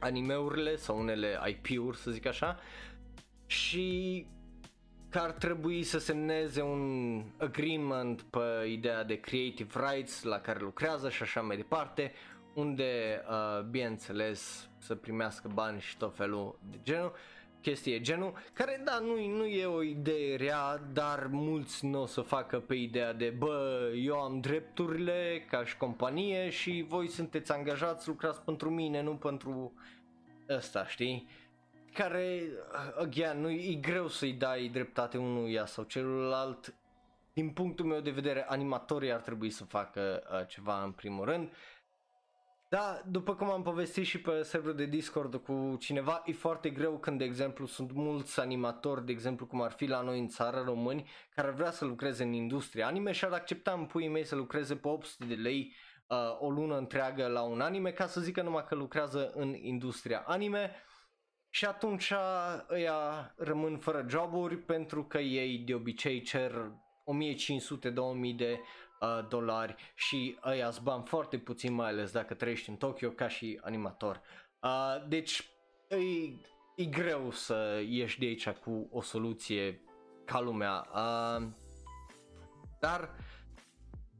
animeurile 0.00 0.76
sau 0.76 0.98
unele 0.98 1.38
IP-uri, 1.46 1.96
să 1.96 2.10
zic 2.10 2.26
așa, 2.26 2.58
și 3.46 4.26
că 5.08 5.18
ar 5.18 5.30
trebui 5.30 5.82
să 5.82 5.98
semneze 5.98 6.62
un 6.62 7.22
agreement 7.38 8.22
pe 8.22 8.68
ideea 8.68 9.04
de 9.04 9.20
creative 9.20 9.70
rights 9.90 10.22
la 10.22 10.40
care 10.40 10.58
lucrează 10.60 11.10
și 11.10 11.22
așa 11.22 11.40
mai 11.40 11.56
departe, 11.56 12.12
unde, 12.54 13.22
uh, 13.28 13.62
bineînțeles, 13.70 14.68
să 14.78 14.94
primească 14.94 15.50
bani 15.54 15.80
și 15.80 15.96
tot 15.96 16.16
felul 16.16 16.58
de 16.70 16.78
genul, 16.82 17.12
chestie 17.60 18.00
genul, 18.00 18.32
care 18.52 18.80
da, 18.84 18.98
nu, 18.98 19.36
nu 19.36 19.44
e 19.44 19.64
o 19.64 19.82
idee 19.82 20.36
rea, 20.36 20.76
dar 20.92 21.26
mulți 21.30 21.86
nu 21.86 22.02
o 22.02 22.06
să 22.06 22.20
facă 22.20 22.60
pe 22.60 22.74
ideea 22.74 23.12
de 23.12 23.34
bă, 23.38 23.90
eu 23.94 24.20
am 24.20 24.40
drepturile 24.40 25.46
ca 25.50 25.64
și 25.64 25.76
companie 25.76 26.50
și 26.50 26.84
voi 26.88 27.08
sunteți 27.08 27.52
angajați, 27.52 28.08
lucrați 28.08 28.40
pentru 28.40 28.70
mine, 28.70 29.02
nu 29.02 29.14
pentru 29.14 29.72
ăsta, 30.48 30.86
știi? 30.86 31.28
Care, 31.92 32.42
again, 32.98 33.40
nu 33.40 33.50
e 33.50 33.74
greu 33.80 34.08
să-i 34.08 34.32
dai 34.32 34.68
dreptate 34.68 35.18
unuia 35.18 35.66
sau 35.66 35.84
celuilalt. 35.84 36.74
Din 37.32 37.50
punctul 37.50 37.84
meu 37.84 38.00
de 38.00 38.10
vedere, 38.10 38.46
animatorii 38.48 39.12
ar 39.12 39.20
trebui 39.20 39.50
să 39.50 39.64
facă 39.64 40.22
uh, 40.32 40.46
ceva 40.46 40.82
în 40.82 40.90
primul 40.90 41.24
rând 41.24 41.50
da, 42.68 43.02
după 43.06 43.34
cum 43.34 43.50
am 43.50 43.62
povestit 43.62 44.04
și 44.04 44.20
pe 44.20 44.42
serverul 44.42 44.76
de 44.76 44.84
Discord 44.84 45.34
cu 45.34 45.76
cineva, 45.78 46.22
e 46.24 46.32
foarte 46.32 46.70
greu 46.70 46.98
când, 46.98 47.18
de 47.18 47.24
exemplu, 47.24 47.66
sunt 47.66 47.92
mulți 47.92 48.40
animatori, 48.40 49.04
de 49.04 49.12
exemplu, 49.12 49.46
cum 49.46 49.62
ar 49.62 49.72
fi 49.72 49.86
la 49.86 50.00
noi 50.00 50.18
în 50.18 50.28
țară 50.28 50.62
români, 50.64 51.10
care 51.34 51.48
ar 51.48 51.54
vrea 51.54 51.70
să 51.70 51.84
lucreze 51.84 52.22
în 52.22 52.32
industria 52.32 52.86
anime 52.86 53.12
și 53.12 53.24
ar 53.24 53.32
accepta 53.32 53.72
în 53.72 53.86
puii 53.86 54.08
mei 54.08 54.24
să 54.24 54.34
lucreze 54.34 54.76
pe 54.76 54.88
800 54.88 55.24
de 55.24 55.34
lei 55.34 55.74
uh, 56.06 56.16
o 56.38 56.50
lună 56.50 56.76
întreagă 56.76 57.26
la 57.26 57.42
un 57.42 57.60
anime, 57.60 57.90
ca 57.90 58.06
să 58.06 58.20
zică 58.20 58.42
numai 58.42 58.64
că 58.64 58.74
lucrează 58.74 59.30
în 59.34 59.54
industria 59.54 60.24
anime. 60.26 60.70
Și 61.50 61.64
atunci 61.64 62.12
ăia 62.70 63.32
rămân 63.36 63.78
fără 63.78 64.04
joburi 64.08 64.56
pentru 64.56 65.04
că 65.04 65.18
ei 65.18 65.58
de 65.58 65.74
obicei 65.74 66.20
cer 66.20 66.72
1500-2000 68.30 68.36
de 68.36 68.60
uh, 69.00 69.28
dolari 69.28 69.74
și 69.94 70.38
ăia 70.44 70.66
îți 70.66 70.82
bani 70.82 71.04
foarte 71.06 71.38
puțin 71.38 71.72
mai 71.72 71.88
ales 71.88 72.12
dacă 72.12 72.34
trăiești 72.34 72.68
în 72.68 72.76
Tokyo 72.76 73.08
ca 73.10 73.28
și 73.28 73.60
animator. 73.62 74.20
Uh, 74.62 75.08
deci 75.08 75.50
e, 75.88 75.96
e 76.76 76.84
greu 76.84 77.30
să 77.30 77.82
ieși 77.88 78.18
de 78.18 78.26
aici 78.26 78.48
cu 78.48 78.88
o 78.90 79.02
soluție 79.02 79.80
ca 80.24 80.40
lumea. 80.40 80.86
Uh, 80.94 81.46
dar 82.80 83.10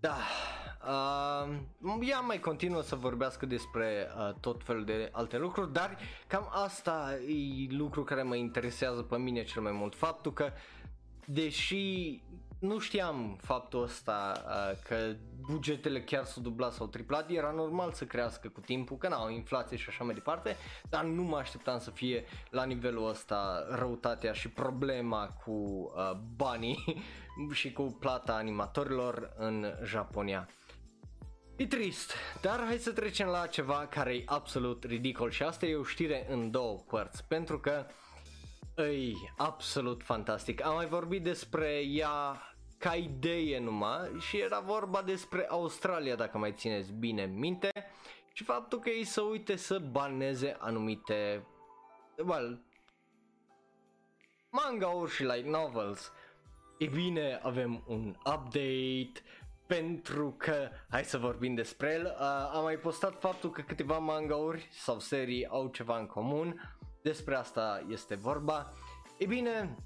da, 0.01 0.17
uh, 1.81 2.09
ea 2.09 2.21
mai 2.21 2.41
continuă 2.41 2.83
să 2.83 2.97
vorbească 2.97 3.47
despre 3.47 4.09
uh, 4.17 4.35
tot 4.41 4.65
felul 4.65 4.85
de 4.85 5.09
alte 5.13 5.39
lucruri, 5.39 5.73
dar 5.73 5.99
cam 6.27 6.49
asta 6.53 7.19
e 7.29 7.75
lucru 7.75 8.05
care 8.05 8.23
mă 8.23 8.37
interesează 8.37 9.03
pe 9.03 9.17
mine 9.17 9.45
cel 9.45 9.63
mai 9.63 9.73
mult. 9.73 9.95
Faptul 9.95 10.33
că 10.33 10.53
deși 11.27 12.23
nu 12.59 12.79
știam 12.79 13.39
faptul 13.43 13.83
ăsta 13.83 14.45
uh, 14.47 14.79
că 14.89 15.15
bugetele 15.51 16.03
chiar 16.03 16.25
s-au 16.25 16.43
dublat 16.43 16.73
sau 16.73 16.87
triplat, 16.87 17.31
era 17.31 17.51
normal 17.51 17.93
să 17.93 18.05
crească 18.05 18.49
cu 18.49 18.61
timpul, 18.61 18.97
că 18.97 19.09
n-au 19.09 19.31
inflație 19.31 19.77
și 19.77 19.89
așa 19.89 20.05
mai 20.05 20.15
departe, 20.15 20.57
dar 20.89 21.05
nu 21.05 21.23
mă 21.23 21.37
așteptam 21.37 21.79
să 21.79 21.91
fie 21.91 22.25
la 22.51 22.65
nivelul 22.65 23.09
ăsta 23.09 23.67
răutatea 23.71 24.33
și 24.33 24.49
problema 24.49 25.27
cu 25.45 25.51
uh, 25.51 26.11
banii 26.37 27.05
și 27.53 27.73
cu 27.73 27.83
plata 27.83 28.35
animatorilor 28.35 29.33
în 29.37 29.67
Japonia. 29.85 30.49
E 31.57 31.67
trist, 31.67 32.13
dar 32.41 32.65
hai 32.67 32.79
să 32.79 32.93
trecem 32.93 33.27
la 33.29 33.47
ceva 33.47 33.87
care 33.91 34.15
e 34.15 34.23
absolut 34.27 34.85
ridicol 34.85 35.31
și 35.31 35.43
asta 35.43 35.67
e 35.67 35.75
o 35.75 35.83
știre 35.83 36.27
în 36.29 36.51
două 36.51 36.77
părți, 36.87 37.25
pentru 37.29 37.59
că 37.59 37.87
ei, 38.77 39.33
absolut 39.37 40.03
fantastic. 40.03 40.65
Am 40.65 40.75
mai 40.75 40.87
vorbit 40.87 41.23
despre 41.23 41.81
ea 41.81 42.41
ca 42.79 42.95
idee 42.95 43.59
numai 43.59 44.11
și 44.19 44.39
era 44.39 44.61
vorba 44.61 45.03
despre 45.03 45.47
Australia, 45.49 46.15
dacă 46.15 46.39
mai 46.39 46.53
țineți 46.53 46.93
bine 46.93 47.25
minte, 47.25 47.71
și 48.33 48.45
faptul 48.45 48.79
că 48.79 48.89
ei 48.89 49.05
să 49.05 49.21
uite 49.21 49.57
să 49.57 49.79
baneze 49.79 50.57
anumite, 50.59 51.47
well, 52.27 52.65
manga-uri 54.51 55.11
și 55.11 55.23
light 55.23 55.47
novels. 55.47 56.13
E 56.79 56.87
bine, 56.87 57.41
avem 57.43 57.85
un 57.87 58.17
update 58.19 59.23
pentru 59.67 60.35
că, 60.37 60.69
hai 60.91 61.05
să 61.05 61.19
vorbim 61.19 61.55
despre 61.55 61.93
el, 61.93 62.17
uh, 62.21 62.51
am 62.53 62.63
mai 62.63 62.77
postat 62.77 63.21
faptul 63.21 63.51
că 63.51 63.61
câteva 63.61 63.99
manga-uri 63.99 64.69
sau 64.71 64.99
serii 64.99 65.47
au 65.47 65.69
ceva 65.69 65.99
în 65.99 66.07
comun, 66.07 66.76
despre 67.07 67.35
asta 67.35 67.85
este 67.89 68.15
vorba. 68.15 68.73
E 69.19 69.27
bine, 69.27 69.77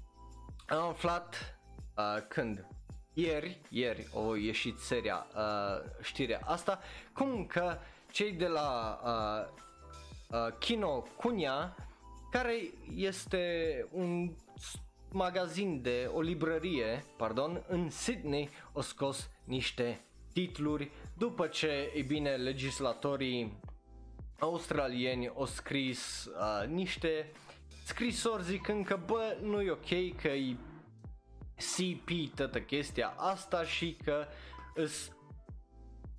am 0.67 0.87
aflat 0.87 1.55
uh, 1.97 2.23
când? 2.27 2.67
Ieri, 3.13 3.61
ieri 3.69 4.07
o 4.13 4.35
ieșit 4.35 4.77
seria, 4.77 5.25
uh, 5.35 5.89
știrea 6.01 6.41
asta, 6.43 6.79
cum 7.13 7.45
că 7.45 7.77
cei 8.11 8.31
de 8.31 8.47
la 8.47 8.99
uh, 9.03 9.53
uh, 10.29 10.57
Kino 10.59 11.03
Kunya, 11.17 11.75
care 12.31 12.53
este 12.95 13.87
un 13.91 14.35
magazin 15.09 15.81
de 15.81 16.09
o 16.13 16.21
librărie, 16.21 17.05
pardon, 17.17 17.63
în 17.67 17.89
Sydney 17.89 18.49
au 18.73 18.81
scos 18.81 19.29
niște 19.43 20.05
titluri 20.33 20.91
după 21.17 21.47
ce, 21.47 21.91
e 21.95 22.01
bine, 22.01 22.35
legislatorii 22.35 23.59
australieni 24.41 25.27
au 25.27 25.45
scris 25.45 26.25
uh, 26.25 26.67
niște 26.67 27.31
scrisori 27.85 28.43
zicând 28.43 28.85
că 28.85 28.99
bă, 29.05 29.37
nu 29.41 29.61
e 29.61 29.71
ok, 29.71 30.15
că 30.21 30.27
e 30.27 30.55
CP 31.55 32.35
toată 32.35 32.61
chestia 32.61 33.13
asta 33.17 33.63
și 33.63 33.97
că 34.03 34.25
îs 34.75 35.11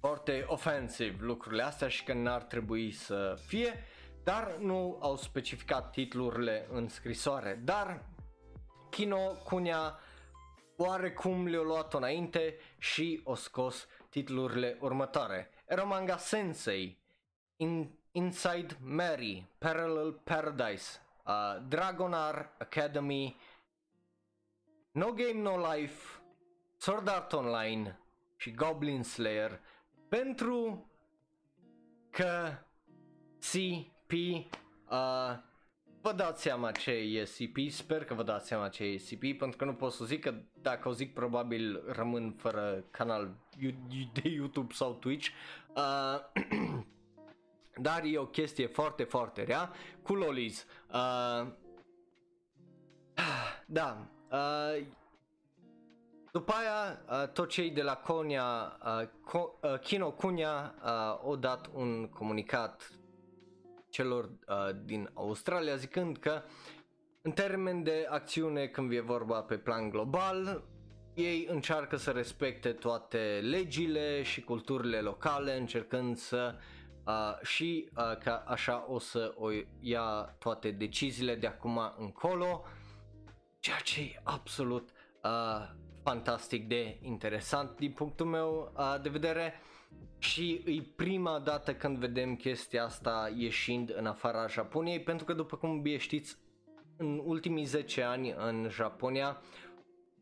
foarte 0.00 0.44
ofensiv 0.46 1.20
lucrurile 1.20 1.62
astea 1.62 1.88
și 1.88 2.04
că 2.04 2.12
n-ar 2.12 2.42
trebui 2.42 2.92
să 2.92 3.38
fie, 3.46 3.84
dar 4.24 4.56
nu 4.60 4.98
au 5.00 5.16
specificat 5.16 5.90
titlurile 5.90 6.66
în 6.70 6.88
scrisoare. 6.88 7.60
Dar 7.64 8.04
Kino 8.90 9.32
Kunia 9.44 9.98
oarecum 10.76 11.46
le-a 11.46 11.60
luat 11.60 11.94
înainte 11.94 12.56
și 12.78 13.20
o 13.24 13.34
scos 13.34 13.86
titlurile 14.08 14.76
următoare. 14.80 15.50
Eromanga 15.66 16.16
Sensei, 16.16 17.02
In, 17.56 17.98
Inside 18.12 18.76
Mary, 18.80 19.46
Parallel 19.58 20.12
Paradise, 20.12 21.00
uh, 21.26 21.62
Dragonar 21.68 22.50
Academy, 22.58 23.36
No 24.92 25.12
Game 25.12 25.42
No 25.42 25.72
Life, 25.72 26.20
Sword 26.76 27.08
Art 27.08 27.32
Online 27.32 27.98
și 28.36 28.50
Goblin 28.50 29.02
Slayer 29.02 29.60
pentru 30.08 30.86
că 32.10 32.52
CP 33.38 34.12
uh, 34.12 35.38
vă 36.00 36.12
dați 36.16 36.42
seama 36.42 36.72
ce 36.72 36.90
e 36.90 37.22
CP, 37.22 37.70
sper 37.70 38.04
că 38.04 38.14
vă 38.14 38.22
dați 38.22 38.46
seama 38.46 38.68
ce 38.68 38.84
e 38.84 38.96
CP, 38.96 39.38
pentru 39.38 39.56
că 39.56 39.64
nu 39.64 39.74
pot 39.74 39.92
să 39.92 40.04
zic 40.04 40.20
că 40.20 40.34
dacă 40.62 40.88
o 40.88 40.92
zic 40.92 41.14
probabil 41.14 41.82
rămân 41.86 42.32
fără 42.32 42.84
canal 42.90 43.36
de 44.12 44.28
YouTube 44.28 44.72
sau 44.72 44.94
Twitch. 44.94 45.28
Uh, 45.76 46.18
dar 47.80 48.02
e 48.04 48.18
o 48.18 48.26
chestie 48.26 48.66
foarte, 48.66 49.04
foarte 49.04 49.42
rea 49.42 49.70
cu 50.02 50.14
lolis. 50.14 50.66
Uh, 50.92 51.52
da, 53.66 54.06
uh, 54.30 54.86
după 56.32 56.52
aia, 56.52 57.02
uh, 57.22 57.28
tot 57.28 57.48
cei 57.48 57.70
de 57.70 57.82
la 57.82 57.96
Konya, 57.96 58.78
uh, 58.84 59.08
uh, 59.32 59.78
Kino 59.80 60.10
Kunya 60.10 60.74
uh, 60.82 60.88
au 61.22 61.36
dat 61.36 61.70
un 61.72 62.08
comunicat 62.08 62.92
celor 63.88 64.24
uh, 64.24 64.56
din 64.84 65.10
Australia 65.14 65.76
zicând 65.76 66.16
că 66.16 66.42
în 67.22 67.30
termen 67.30 67.82
de 67.82 68.06
acțiune 68.10 68.66
când 68.66 68.92
e 68.92 69.00
vorba 69.00 69.42
pe 69.42 69.56
plan 69.56 69.90
global, 69.90 70.64
ei 71.14 71.46
încearcă 71.50 71.96
să 71.96 72.10
respecte 72.10 72.72
toate 72.72 73.40
legile 73.42 74.22
și 74.22 74.40
culturile 74.40 75.00
locale, 75.00 75.56
încercând 75.56 76.16
să 76.16 76.54
uh, 76.54 76.60
și 77.42 77.88
uh, 77.96 78.16
ca 78.18 78.44
așa 78.46 78.86
o 78.88 78.98
să 78.98 79.34
o 79.36 79.48
ia 79.80 80.34
toate 80.38 80.70
deciziile 80.70 81.34
de 81.34 81.46
acum 81.46 81.80
încolo, 81.98 82.64
ceea 83.60 83.78
ce 83.84 84.00
e 84.00 84.20
absolut 84.22 84.90
uh, 85.24 85.70
fantastic 86.02 86.68
de 86.68 86.98
interesant 87.00 87.76
din 87.76 87.92
punctul 87.92 88.26
meu 88.26 88.72
uh, 88.76 88.96
de 89.02 89.08
vedere. 89.08 89.54
Și 90.18 90.62
e 90.66 90.82
prima 90.96 91.38
dată 91.38 91.74
când 91.74 91.98
vedem 91.98 92.36
chestia 92.36 92.84
asta 92.84 93.32
ieșind 93.36 93.94
în 93.96 94.06
afara 94.06 94.46
Japoniei 94.46 95.00
pentru 95.00 95.24
că 95.24 95.32
după 95.32 95.56
cum 95.56 95.82
bine 95.82 95.96
știți 95.96 96.36
în 96.96 97.20
ultimii 97.24 97.64
10 97.64 98.02
ani 98.02 98.34
în 98.36 98.68
Japonia 98.70 99.42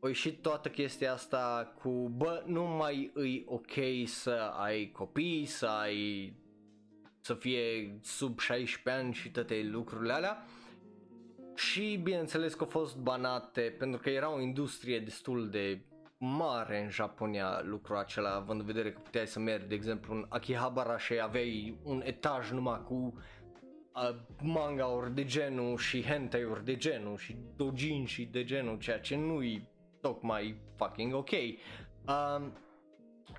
a 0.01 0.07
ieșit 0.07 0.43
toată 0.43 0.69
chestia 0.69 1.13
asta 1.13 1.75
cu 1.83 1.91
bă 2.17 2.43
nu 2.47 2.65
mai 2.65 3.13
e 3.15 3.43
ok 3.47 3.73
să 4.05 4.53
ai 4.57 4.91
copii, 4.93 5.47
să 5.47 5.67
ai 5.67 6.33
să 7.21 7.35
fie 7.35 7.99
sub 8.03 8.39
16 8.39 9.03
ani 9.03 9.15
și 9.15 9.31
toate 9.31 9.69
lucrurile 9.71 10.13
alea 10.13 10.45
și 11.55 12.01
bineînțeles 12.03 12.55
că 12.55 12.63
au 12.63 12.69
fost 12.71 12.97
banate 12.97 13.75
pentru 13.79 14.01
că 14.01 14.11
era 14.11 14.35
o 14.35 14.41
industrie 14.41 14.99
destul 14.99 15.51
de 15.51 15.81
mare 16.19 16.83
în 16.83 16.91
Japonia 16.91 17.61
lucrul 17.65 17.97
acela, 17.97 18.35
având 18.35 18.61
în 18.61 18.67
vedere 18.67 18.93
că 18.93 18.99
puteai 18.99 19.27
să 19.27 19.39
mergi, 19.39 19.67
de 19.67 19.75
exemplu, 19.75 20.15
în 20.15 20.27
Akihabara 20.29 20.99
și 20.99 21.21
aveai 21.21 21.79
un 21.83 22.03
etaj 22.05 22.51
numai 22.51 22.83
cu 22.85 22.95
uh, 22.95 24.17
manga-uri 24.43 25.15
de 25.15 25.25
genul 25.25 25.77
și 25.77 26.03
hentai-uri 26.03 26.65
de 26.65 26.77
genul 26.77 27.17
și 27.17 27.37
dojin 27.57 28.05
și 28.05 28.25
de 28.25 28.45
genul, 28.45 28.79
ceea 28.79 29.01
ce 29.01 29.17
nu-i 29.17 29.69
tocmai 30.01 30.61
fucking 30.77 31.15
ok. 31.15 31.31
Uh, 31.31 32.47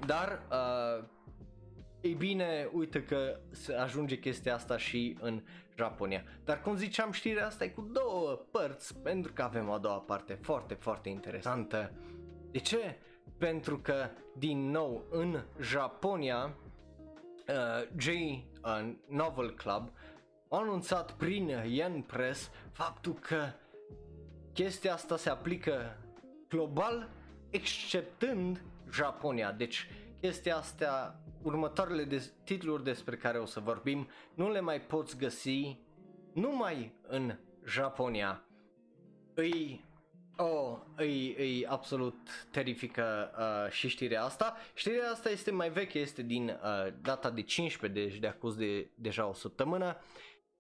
dar, 0.06 0.42
uh, 0.52 1.04
ei 2.02 2.14
bine, 2.14 2.70
uite 2.72 3.04
că 3.04 3.40
se 3.52 3.74
ajunge 3.74 4.20
chestia 4.20 4.56
asta 4.56 4.78
și 4.78 5.18
în 5.22 5.42
Japonia. 5.78 6.24
Dar 6.44 6.62
cum 6.62 6.76
ziceam, 6.76 7.12
știrea 7.12 7.46
asta 7.46 7.64
e 7.64 7.68
cu 7.68 7.82
două 7.82 8.46
părți, 8.52 8.98
pentru 8.98 9.34
că 9.34 9.42
avem 9.42 9.70
o 9.70 9.74
a 9.74 9.78
doua 9.78 10.00
parte 10.00 10.34
foarte, 10.34 10.74
foarte 10.74 11.10
interesantă. 11.10 11.92
De 12.52 12.60
ce? 12.60 12.98
Pentru 13.38 13.80
că, 13.80 14.10
din 14.38 14.70
nou, 14.70 15.06
în 15.10 15.44
Japonia, 15.60 16.56
uh, 17.48 17.88
J 17.98 18.08
uh, 18.08 18.94
Novel 19.08 19.54
Club 19.54 19.90
a 20.50 20.58
anunțat 20.58 21.12
prin 21.12 21.48
Yen 21.68 22.02
Press 22.02 22.50
faptul 22.72 23.14
că 23.14 23.50
chestia 24.54 24.94
asta 24.94 25.18
se 25.18 25.30
aplică 25.30 25.98
global, 26.48 27.10
exceptând 27.50 28.64
Japonia. 28.92 29.52
Deci, 29.52 29.90
chestia 30.20 30.56
asta, 30.56 31.21
următoarele 31.42 32.04
de- 32.04 32.32
titluri 32.44 32.84
despre 32.84 33.16
care 33.16 33.38
o 33.38 33.46
să 33.46 33.60
vorbim, 33.60 34.08
nu 34.34 34.52
le 34.52 34.60
mai 34.60 34.82
poți 34.82 35.18
găsi 35.18 35.80
numai 36.34 36.96
în 37.08 37.38
Japonia. 37.66 38.46
Îi 39.34 39.86
Oh, 40.38 40.78
e, 40.98 41.44
e 41.44 41.68
absolut 41.68 42.48
terifică 42.52 43.32
uh, 43.38 43.72
și 43.72 43.88
știrea 43.88 44.24
asta. 44.24 44.58
Știrea 44.74 45.10
asta 45.12 45.30
este 45.30 45.52
mai 45.52 45.70
veche, 45.70 46.00
este 46.00 46.22
din 46.22 46.48
uh, 46.48 46.94
data 47.02 47.30
de 47.30 47.42
15, 47.42 48.00
deci 48.00 48.20
de 48.20 48.28
acuz 48.28 48.56
de 48.56 48.90
deja 48.96 49.28
o 49.28 49.34
săptămână. 49.34 49.98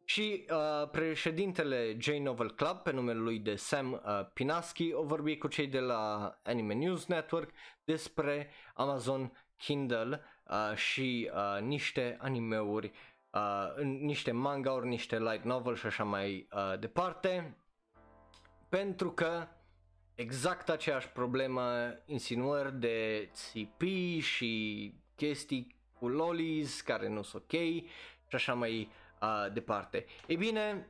Și 0.05 0.45
uh, 0.49 0.89
președintele 0.89 1.97
J 1.99 2.07
Novel 2.07 2.51
Club, 2.51 2.77
pe 2.77 2.91
numele 2.91 3.19
lui 3.19 3.39
de 3.39 3.55
Sam 3.55 3.91
uh, 3.91 4.25
Pinaski, 4.33 4.93
o 4.93 5.03
vorbi 5.03 5.37
cu 5.37 5.47
cei 5.47 5.67
de 5.67 5.79
la 5.79 6.33
Anime 6.43 6.73
News 6.73 7.05
Network 7.05 7.49
despre 7.83 8.49
Amazon 8.73 9.31
Kindle 9.57 10.21
uh, 10.51 10.75
și 10.75 11.31
uh, 11.33 11.61
niște 11.61 12.17
animeuri, 12.19 12.91
uh, 13.29 13.83
niște 13.83 14.31
manga-uri, 14.31 14.87
niște 14.87 15.19
light 15.19 15.43
novel 15.43 15.75
și 15.75 15.85
așa 15.85 16.03
mai 16.03 16.47
uh, 16.53 16.79
departe. 16.79 17.57
Pentru 18.69 19.11
că 19.11 19.47
exact 20.15 20.69
aceeași 20.69 21.09
problemă, 21.09 21.93
insinuări 22.05 22.79
de 22.79 23.29
CP 23.31 23.81
și 24.19 24.93
chestii 25.15 25.75
cu 25.99 26.07
lolis 26.07 26.81
care 26.81 27.09
nu 27.09 27.21
sunt 27.21 27.43
ok 27.43 27.59
și 28.27 28.35
așa 28.35 28.53
mai 28.53 28.91
uh, 29.21 29.53
departe. 29.53 30.05
Ei 30.27 30.35
bine, 30.35 30.87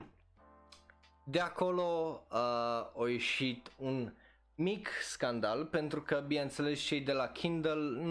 de 1.23 1.39
acolo 1.39 2.21
uh, 2.31 2.37
a 2.37 3.09
ieșit 3.09 3.71
un 3.77 4.13
mic 4.55 4.89
scandal 5.01 5.65
pentru 5.65 6.01
că, 6.01 6.23
bineînțeles, 6.27 6.79
cei 6.79 7.01
de 7.01 7.11
la 7.11 7.27
Kindle 7.27 8.01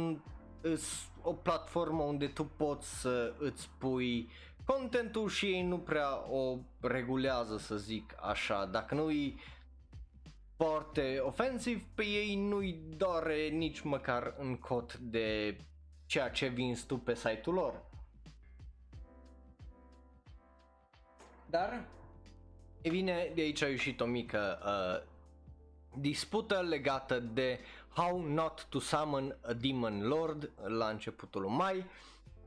sunt 0.76 1.09
o 1.22 1.32
platformă 1.32 2.02
unde 2.02 2.26
tu 2.26 2.44
poți 2.44 3.00
să 3.00 3.34
îți 3.38 3.70
pui 3.78 4.30
contentul 4.64 5.28
și 5.28 5.46
ei 5.46 5.62
nu 5.62 5.78
prea 5.78 6.30
o 6.30 6.58
regulează, 6.80 7.58
să 7.58 7.76
zic 7.76 8.14
așa. 8.20 8.64
Dacă 8.66 8.94
nu 8.94 9.10
i 9.10 9.40
foarte 10.56 11.18
ofensiv, 11.18 11.84
pe 11.94 12.04
ei 12.04 12.36
nu-i 12.36 12.80
doare 12.96 13.48
nici 13.48 13.80
măcar 13.80 14.34
în 14.38 14.56
cot 14.56 14.96
de 14.96 15.56
ceea 16.06 16.30
ce 16.30 16.46
vinzi 16.46 16.86
tu 16.86 16.96
pe 16.96 17.14
site-ul 17.14 17.54
lor. 17.54 17.82
Dar, 21.46 21.88
e 22.80 22.88
bine, 22.88 23.32
de 23.34 23.40
aici 23.40 23.62
a 23.62 23.68
ieșit 23.68 24.00
o 24.00 24.04
mică 24.04 24.58
uh, 24.64 25.08
dispută 26.00 26.60
legată 26.60 27.20
de 27.20 27.60
How 28.00 28.20
Not 28.20 28.66
to 28.68 28.78
Summon 28.78 29.36
a 29.46 29.52
Demon 29.52 30.02
Lord 30.02 30.50
la 30.66 30.88
începutul 30.88 31.40
lui 31.40 31.50
mai 31.50 31.84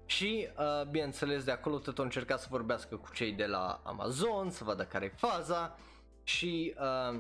și, 0.06 0.48
uh, 0.58 0.88
bineînțeles, 0.90 1.44
de 1.44 1.52
acolo 1.52 1.78
tot 1.78 2.00
a 2.00 2.04
încercat 2.04 2.40
să 2.40 2.48
vorbească 2.50 2.96
cu 2.96 3.14
cei 3.14 3.32
de 3.32 3.46
la 3.46 3.82
Amazon, 3.84 4.50
să 4.50 4.64
vadă 4.64 4.84
care 4.86 5.06
e 5.06 5.28
faza 5.28 5.78
și 6.24 6.74
uh, 6.80 7.20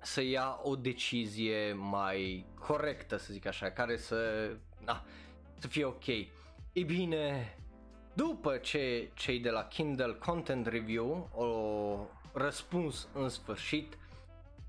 să 0.00 0.20
ia 0.20 0.60
o 0.62 0.76
decizie 0.76 1.72
mai 1.72 2.46
corectă, 2.58 3.16
să 3.16 3.32
zic 3.32 3.46
așa, 3.46 3.70
care 3.70 3.96
să, 3.96 4.50
na, 4.84 5.04
să 5.58 5.66
fie 5.66 5.84
ok. 5.84 6.06
E 6.72 6.82
bine, 6.86 7.56
după 8.12 8.56
ce 8.56 9.10
cei 9.14 9.38
de 9.38 9.50
la 9.50 9.64
Kindle 9.64 10.12
Content 10.12 10.66
Review 10.66 11.30
au 11.34 12.10
răspuns 12.32 13.08
în 13.12 13.28
sfârșit, 13.28 13.98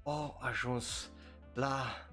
au 0.03 0.39
ajuns 0.41 1.09
la, 1.53 2.07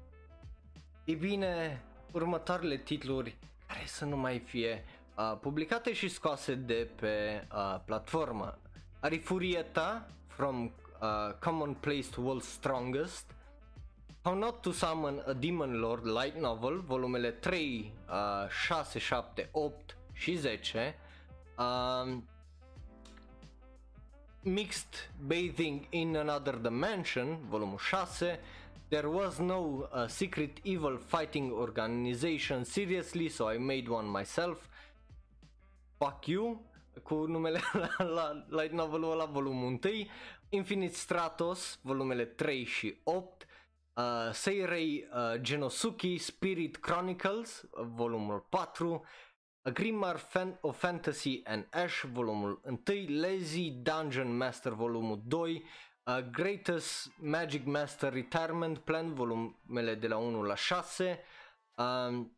e 1.04 1.14
bine, 1.14 1.82
următoarele 2.12 2.76
titluri 2.76 3.36
care 3.66 3.86
să 3.86 4.04
nu 4.04 4.16
mai 4.16 4.38
fie 4.38 4.84
uh, 5.16 5.36
publicate 5.40 5.92
și 5.92 6.08
scoase 6.08 6.54
de 6.54 6.88
pe 6.94 7.46
uh, 7.54 7.80
platformă. 7.84 8.58
Arifurieta 9.00 10.06
from 10.26 10.64
uh, 10.64 11.34
Commonplace 11.40 12.08
to 12.10 12.20
World's 12.20 12.50
Strongest, 12.50 13.34
How 14.22 14.34
Not 14.34 14.60
to 14.60 14.72
Summon 14.72 15.22
a 15.26 15.32
Demon 15.32 15.78
Lord 15.78 16.04
Light 16.04 16.36
Novel, 16.36 16.80
volumele 16.80 17.30
3, 17.30 17.92
uh, 18.08 18.48
6, 18.48 18.98
7, 18.98 19.48
8 19.52 19.96
și 20.12 20.36
10, 20.36 20.98
uh, 21.58 22.16
Mixed 24.42 25.10
Bathing 25.26 25.86
in 25.90 26.16
Another 26.16 26.54
Dimension, 26.54 27.38
volumul 27.48 27.78
6, 27.78 28.40
There 28.90 29.08
was 29.08 29.38
no 29.38 29.86
uh, 29.92 30.08
secret 30.08 30.60
evil 30.64 30.98
fighting 30.98 31.52
organization. 31.52 32.64
Seriously, 32.64 33.28
so 33.28 33.48
I 33.48 33.56
made 33.56 33.88
one 33.88 34.06
myself. 34.06 34.68
Fuck 36.00 36.26
you, 36.26 36.60
cu 37.02 37.14
numele 37.14 37.60
la, 37.72 38.04
la 38.04 38.46
light 38.48 38.72
novelul 38.72 39.10
ăla, 39.10 39.24
volumul 39.24 39.78
1, 39.84 40.06
Infinite 40.48 40.92
Stratos, 40.94 41.78
volumele 41.82 42.24
3 42.24 42.64
și 42.64 43.00
8, 43.04 43.46
uh, 43.94 44.04
Seirei 44.32 45.08
uh, 45.12 45.40
Genosuke 45.40 46.16
Spirit 46.16 46.76
Chronicles, 46.76 47.64
volumul 47.72 48.46
4, 48.48 49.04
A 49.62 49.70
Grimmar 49.70 50.16
Fan- 50.16 50.58
of 50.60 50.78
Fantasy 50.78 51.40
and 51.44 51.66
Ash, 51.70 52.04
volumul 52.12 52.60
1, 52.64 52.80
Lazy 53.20 53.70
Dungeon 53.70 54.36
Master, 54.36 54.72
volumul 54.72 55.22
2, 55.26 55.62
uh, 56.10 56.30
Greatest 56.30 57.10
Magic 57.18 57.66
Master 57.66 58.12
Retirement 58.12 58.78
Plan, 58.78 59.14
volumele 59.14 59.94
de 59.94 60.06
la 60.06 60.16
1 60.16 60.42
la 60.42 60.54
6, 60.54 61.18
um, 61.76 62.32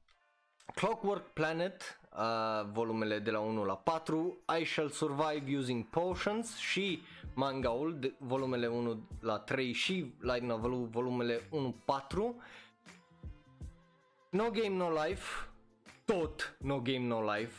Clockwork 0.75 1.33
Planet, 1.33 2.01
uh, 2.17 2.71
volumele 2.73 3.19
de 3.19 3.31
la 3.31 3.41
1 3.41 3.65
la 3.65 3.77
4, 3.77 4.39
I 4.61 4.65
Shall 4.65 4.91
Survive 4.91 5.57
Using 5.57 5.85
Potions 5.85 6.57
și 6.57 7.03
mangaul, 7.35 7.99
de, 7.99 8.15
volumele 8.19 8.67
1 8.67 9.09
la 9.21 9.39
3 9.39 9.73
și 9.73 10.15
light 10.21 10.43
novelul, 10.43 10.87
volumele 10.87 11.41
1-4. 11.41 12.35
No 14.31 14.51
Game 14.51 14.77
No 14.77 15.05
Life, 15.05 15.49
tot 16.05 16.57
No 16.61 16.81
Game 16.81 17.07
No 17.07 17.35
Life. 17.35 17.57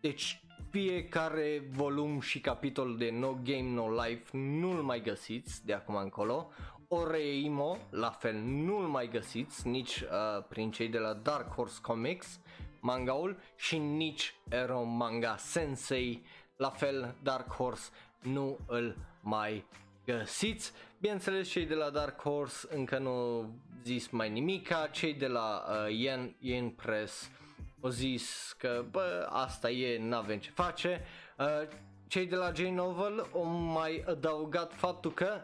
Deci 0.00 0.42
fiecare 0.70 1.62
volum 1.70 2.20
și 2.20 2.40
capitol 2.40 2.96
de 2.96 3.10
No 3.10 3.32
Game 3.44 3.70
No 3.70 4.02
Life 4.02 4.36
nu-l 4.36 4.82
mai 4.82 5.00
găsiți 5.00 5.66
de 5.66 5.72
acum 5.72 5.94
încolo. 5.94 6.50
Oreimo, 6.88 7.76
la 7.90 8.10
fel, 8.10 8.34
nu-l 8.34 8.86
mai 8.86 9.08
găsiți 9.08 9.68
nici 9.68 10.00
uh, 10.00 10.44
prin 10.48 10.70
cei 10.70 10.88
de 10.88 10.98
la 10.98 11.12
Dark 11.12 11.54
Horse 11.54 11.78
Comics, 11.82 12.40
mangaul, 12.80 13.38
și 13.56 13.78
nici 13.78 14.34
Ero 14.48 14.82
Manga 14.82 15.36
Sensei, 15.36 16.22
la 16.56 16.70
fel 16.70 17.14
Dark 17.22 17.52
Horse 17.52 17.90
nu 18.22 18.58
îl 18.66 18.96
mai 19.22 19.64
găsiți. 20.04 20.72
Bineînțeles, 21.00 21.48
cei 21.48 21.66
de 21.66 21.74
la 21.74 21.90
Dark 21.90 22.22
Horse 22.22 22.66
încă 22.70 22.98
nu 22.98 23.48
zis 23.84 24.08
mai 24.08 24.30
nimica, 24.30 24.86
cei 24.86 25.14
de 25.14 25.26
la 25.26 25.64
uh, 25.68 25.98
Yen, 25.98 26.36
Yen 26.38 26.70
Press 26.70 27.30
au 27.80 27.90
zis 27.90 28.54
că 28.58 28.84
bă, 28.90 29.28
asta 29.30 29.70
e, 29.70 29.98
n-avem 29.98 30.38
ce 30.38 30.50
face. 30.50 31.04
Uh, 31.38 31.46
cei 32.06 32.26
de 32.26 32.36
la 32.36 32.52
J-Novel 32.52 33.26
au 33.32 33.44
mai 33.44 34.04
adăugat 34.06 34.72
faptul 34.74 35.12
că 35.12 35.40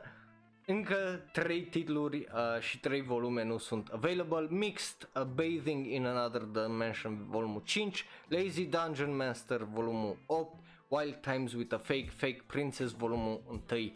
încă 0.67 1.29
3 1.33 1.63
titluri 1.63 2.17
uh, 2.17 2.61
și 2.61 2.79
3 2.81 3.03
volume 3.03 3.45
nu 3.45 3.59
sunt 3.59 3.89
available. 3.89 4.47
Mixed 4.51 5.09
uh, 5.15 5.23
Bathing 5.23 5.87
in 5.87 6.07
Another 6.07 6.43
Dimension 6.43 7.27
volumul 7.29 7.63
5, 7.65 8.05
Lazy 8.29 8.65
Dungeon 8.65 9.17
Master 9.17 9.63
volumul 9.63 10.17
8, 10.27 10.59
Wild 10.89 11.21
Times 11.21 11.53
with 11.53 11.75
a 11.75 11.79
Fake 11.79 12.11
Fake 12.11 12.43
Princess 12.47 12.93
volumul 12.93 13.43
1. 13.49 13.63
Uh, 13.71 13.91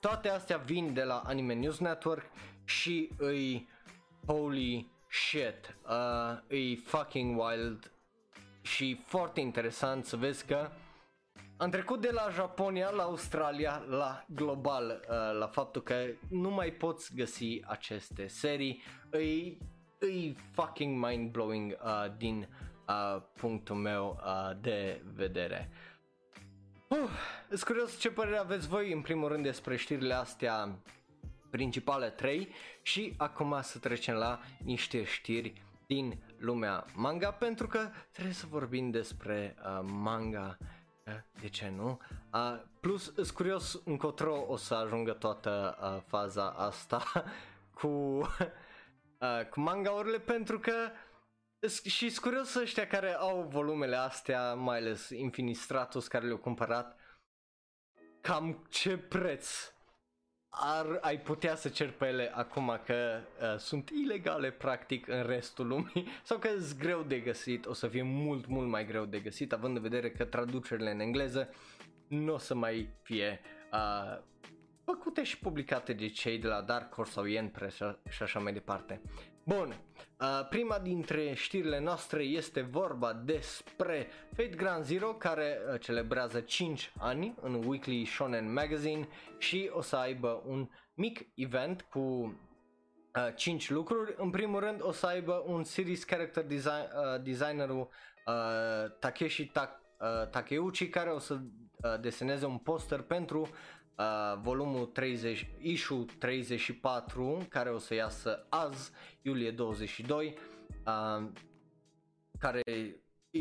toate 0.00 0.28
astea 0.28 0.56
vin 0.56 0.94
de 0.94 1.02
la 1.02 1.22
Anime 1.26 1.54
News 1.54 1.78
Network 1.78 2.24
și 2.64 3.10
îi 3.16 3.68
holy 4.26 4.90
shit, 5.12 5.76
uh, 5.88 6.58
e 6.58 6.76
fucking 6.76 7.40
wild 7.40 7.92
și 8.62 9.02
foarte 9.06 9.40
interesant 9.40 10.04
să 10.04 10.16
vezi 10.16 10.46
că 10.46 10.70
am 11.56 11.70
trecut 11.70 12.00
de 12.00 12.10
la 12.10 12.28
Japonia 12.30 12.90
la 12.90 13.02
Australia 13.02 13.84
la 13.88 14.24
global, 14.28 15.00
uh, 15.08 15.38
la 15.38 15.46
faptul 15.46 15.82
că 15.82 15.94
nu 16.28 16.50
mai 16.50 16.70
poți 16.70 17.14
găsi 17.14 17.60
aceste 17.66 18.26
serii, 18.26 18.82
e, 19.12 19.18
e 20.06 20.34
fucking 20.52 21.06
mind-blowing 21.06 21.78
uh, 21.84 22.06
din 22.16 22.48
uh, 22.88 23.22
punctul 23.34 23.76
meu 23.76 24.20
uh, 24.24 24.50
de 24.60 25.02
vedere. 25.14 25.70
Uh, 26.88 26.98
sunt 27.48 27.62
curios 27.62 27.98
ce 27.98 28.10
părere 28.10 28.36
aveți 28.36 28.68
voi 28.68 28.92
în 28.92 29.00
primul 29.00 29.28
rând 29.28 29.42
despre 29.42 29.76
știrile 29.76 30.14
astea 30.14 30.78
principale 31.52 32.10
3 32.10 32.48
și 32.82 33.14
acum 33.16 33.58
să 33.62 33.78
trecem 33.78 34.14
la 34.14 34.40
niște 34.64 35.04
știri 35.04 35.62
din 35.86 36.22
lumea 36.38 36.84
manga 36.94 37.30
pentru 37.30 37.66
că 37.66 37.90
trebuie 38.12 38.34
să 38.34 38.46
vorbim 38.46 38.90
despre 38.90 39.56
uh, 39.58 39.80
manga. 39.82 40.58
De 41.40 41.48
ce 41.48 41.72
nu? 41.76 42.00
Uh, 42.32 42.60
plus, 42.80 43.14
sunt 43.14 43.30
curios 43.30 43.80
încotro 43.84 44.44
o 44.48 44.56
să 44.56 44.74
ajungă 44.74 45.12
toată 45.12 45.78
uh, 45.80 46.02
faza 46.06 46.50
asta 46.50 47.24
cu, 47.80 47.88
uh, 49.20 49.46
cu 49.50 49.60
mangaurile 49.60 50.18
pentru 50.18 50.58
că 50.58 50.74
și 51.68 52.08
sunt 52.10 52.24
curios 52.24 52.54
ăștia 52.54 52.86
care 52.86 53.14
au 53.14 53.42
volumele 53.42 53.96
astea, 53.96 54.54
mai 54.54 54.78
ales 54.78 55.08
Infinite 55.08 55.58
Stratus 55.58 56.08
care 56.08 56.24
le-au 56.24 56.38
cumpărat, 56.38 56.98
cam 58.20 58.66
ce 58.70 58.98
preț 58.98 59.72
ar, 60.54 60.98
ai 61.00 61.18
putea 61.18 61.54
să 61.54 61.68
cer 61.68 61.90
pe 61.90 62.06
ele 62.06 62.32
acum 62.34 62.80
că 62.84 63.20
uh, 63.40 63.58
sunt 63.58 63.90
ilegale 63.90 64.50
practic 64.50 65.08
în 65.08 65.22
restul 65.22 65.66
lumii 65.66 66.06
sau 66.22 66.38
că 66.38 66.48
sunt 66.60 66.78
greu 66.78 67.02
de 67.02 67.18
găsit, 67.18 67.66
o 67.66 67.72
să 67.72 67.88
fie 67.88 68.02
mult, 68.02 68.46
mult 68.46 68.68
mai 68.68 68.86
greu 68.86 69.04
de 69.04 69.18
găsit 69.18 69.52
având 69.52 69.76
în 69.76 69.82
vedere 69.82 70.10
că 70.10 70.24
traducerile 70.24 70.90
în 70.90 71.00
engleză 71.00 71.54
nu 72.08 72.32
o 72.32 72.38
să 72.38 72.54
mai 72.54 72.88
fie 73.02 73.40
uh, 73.72 74.18
făcute 74.84 75.22
și 75.22 75.38
publicate 75.38 75.92
de 75.92 76.08
cei 76.08 76.38
de 76.38 76.46
la 76.46 76.60
Dark 76.60 76.94
Horse 76.94 77.12
sau 77.12 77.24
Yen 77.24 77.48
Press 77.48 77.76
și 78.08 78.22
așa 78.22 78.38
mai 78.38 78.52
departe. 78.52 79.00
Bun, 79.44 79.80
uh, 80.20 80.46
prima 80.48 80.78
dintre 80.78 81.34
știrile 81.34 81.80
noastre 81.80 82.22
este 82.22 82.60
vorba 82.60 83.12
despre 83.12 84.08
Fate 84.28 84.48
Grand 84.56 84.84
Zero 84.84 85.14
care 85.14 85.58
uh, 85.72 85.80
celebrează 85.80 86.40
5 86.40 86.92
ani 86.98 87.34
în 87.40 87.54
Weekly 87.66 88.04
Shonen 88.04 88.52
Magazine 88.52 89.08
și 89.38 89.70
o 89.72 89.80
să 89.80 89.96
aibă 89.96 90.42
un 90.46 90.68
mic 90.94 91.26
event 91.34 91.82
cu 91.82 91.98
uh, 92.00 93.34
5 93.36 93.70
lucruri. 93.70 94.14
În 94.16 94.30
primul 94.30 94.60
rând 94.60 94.82
o 94.82 94.92
să 94.92 95.06
aibă 95.06 95.42
un 95.46 95.64
series 95.64 96.04
character 96.04 96.44
design, 96.44 96.88
uh, 96.96 97.22
designerul 97.22 97.88
uh, 98.26 98.90
Takeshi 98.98 99.50
Ta- 99.50 99.80
uh, 100.00 100.28
Takeuchi 100.28 100.88
care 100.88 101.10
o 101.10 101.18
să 101.18 101.34
uh, 101.34 102.00
deseneze 102.00 102.46
un 102.46 102.58
poster 102.58 103.00
pentru 103.00 103.48
uh, 104.02 104.38
volumul 104.42 104.86
30, 104.86 105.50
issue 105.58 106.04
34, 106.18 107.46
care 107.48 107.70
o 107.70 107.78
să 107.78 107.94
iasă 107.94 108.46
azi, 108.48 108.90
iulie 109.22 109.50
22, 109.50 110.34
uh, 110.86 111.28
care 112.38 112.60
e 113.30 113.40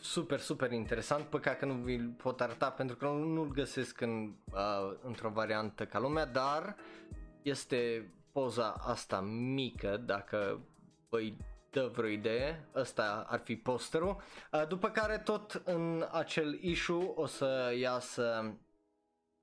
super, 0.00 0.38
super 0.38 0.72
interesant, 0.72 1.24
păcat 1.24 1.58
că 1.58 1.64
nu 1.64 1.72
vi-l 1.72 2.14
pot 2.16 2.40
arăta 2.40 2.70
pentru 2.70 2.96
că 2.96 3.06
nu-l 3.06 3.48
găsesc 3.52 4.00
în, 4.00 4.34
uh, 4.52 4.96
într-o 5.02 5.30
variantă 5.30 5.86
ca 5.86 5.98
lumea, 5.98 6.26
dar 6.26 6.76
este 7.42 8.12
poza 8.32 8.74
asta 8.78 9.20
mică, 9.20 10.02
dacă 10.04 10.60
îi 11.08 11.36
dă 11.70 11.90
vreo 11.94 12.08
idee, 12.08 12.68
ăsta 12.74 13.26
ar 13.28 13.38
fi 13.38 13.56
posterul, 13.56 14.22
uh, 14.52 14.66
după 14.68 14.88
care 14.88 15.18
tot 15.18 15.62
în 15.64 16.06
acel 16.12 16.58
issue 16.62 17.12
o 17.14 17.26
să 17.26 17.74
iasă 17.78 18.56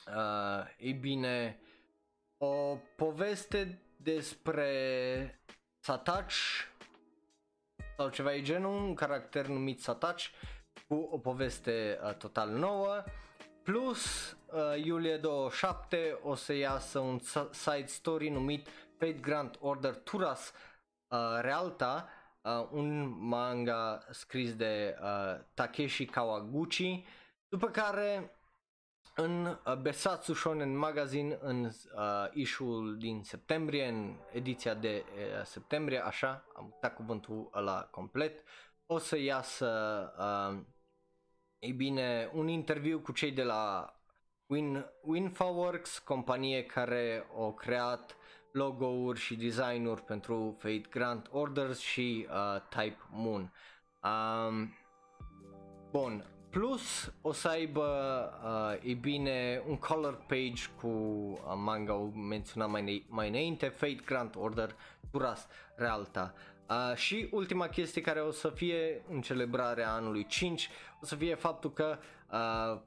Uh, 0.07 0.65
ei 0.77 0.93
bine, 0.93 1.59
o 2.37 2.77
poveste 2.95 3.81
despre 3.97 5.39
Sataci 5.79 6.67
sau 7.97 8.09
ceva 8.09 8.33
e 8.33 8.41
genul, 8.41 8.73
un 8.73 8.93
caracter 8.93 9.47
numit 9.47 9.81
Sataci 9.81 10.31
cu 10.87 11.09
o 11.11 11.17
poveste 11.17 11.99
uh, 12.03 12.13
total 12.13 12.49
nouă. 12.49 13.03
Plus, 13.63 14.31
uh, 14.31 14.83
iulie 14.83 15.17
27 15.17 16.19
o 16.23 16.35
să 16.35 16.53
iasă 16.53 16.99
un 16.99 17.19
side 17.51 17.85
story 17.85 18.29
numit 18.29 18.67
Fate 18.97 19.19
Grand 19.21 19.57
Order 19.59 19.95
Turas 19.95 20.53
uh, 21.07 21.39
Realta, 21.41 22.09
uh, 22.41 22.67
un 22.71 23.17
manga 23.27 24.05
scris 24.09 24.55
de 24.55 24.97
uh, 25.01 25.39
Takeshi 25.53 26.05
Kawaguchi, 26.05 27.05
după 27.49 27.69
care 27.69 28.35
în 29.15 29.45
uh, 29.45 29.76
Besatsu 29.76 30.34
Shonen 30.34 30.78
Magazine 30.78 31.38
în 31.41 31.63
uh, 31.65 31.71
issue 32.34 32.95
din 32.97 33.24
septembrie, 33.24 33.88
în 33.88 34.15
ediția 34.32 34.74
de 34.74 35.06
uh, 35.06 35.45
septembrie, 35.45 36.06
așa, 36.06 36.45
am 36.56 36.65
uitat 36.74 36.95
cuvântul 36.95 37.50
ăla 37.54 37.88
complet, 37.91 38.43
o 38.86 38.97
să 38.97 39.17
iasă, 39.17 39.69
uh, 40.19 40.63
ei 41.60 41.71
bine, 41.71 42.30
un 42.34 42.47
interviu 42.47 43.00
cu 43.00 43.12
cei 43.12 43.32
de 43.32 43.43
la 43.43 43.95
Win, 44.45 44.86
Winfaworks, 45.02 46.00
companie 46.00 46.65
care 46.65 47.28
au 47.36 47.54
creat 47.54 48.15
logo-uri 48.52 49.19
și 49.19 49.36
design-uri 49.36 50.02
pentru 50.02 50.56
Fate 50.60 50.88
Grand 50.89 51.28
Orders 51.32 51.80
și 51.80 52.28
uh, 52.30 52.62
Type 52.69 52.97
Moon. 53.10 53.54
Um, 54.04 54.76
bun, 55.91 56.26
plus 56.51 57.13
o 57.21 57.31
să 57.31 57.47
aibă, 57.47 57.89
uh, 58.43 58.89
e 58.89 58.93
bine, 58.93 59.63
un 59.67 59.77
color 59.77 60.15
page 60.27 60.63
cu 60.81 60.87
uh, 60.87 61.53
manga 61.55 61.93
menționat 62.29 62.69
mai, 62.69 63.05
mai 63.09 63.27
înainte, 63.27 63.67
Fate 63.67 64.01
Grand 64.05 64.35
Order, 64.37 64.75
Duras 65.11 65.47
Realta. 65.75 66.33
Uh, 66.69 66.95
și 66.95 67.27
ultima 67.31 67.67
chestie 67.67 68.01
care 68.01 68.21
o 68.21 68.31
să 68.31 68.49
fie 68.49 69.01
în 69.09 69.21
celebrarea 69.21 69.93
anului 69.93 70.25
5 70.25 70.69
o 71.01 71.05
să 71.05 71.15
fie 71.15 71.35
faptul 71.35 71.73
că 71.73 71.97
uh, 72.31 72.79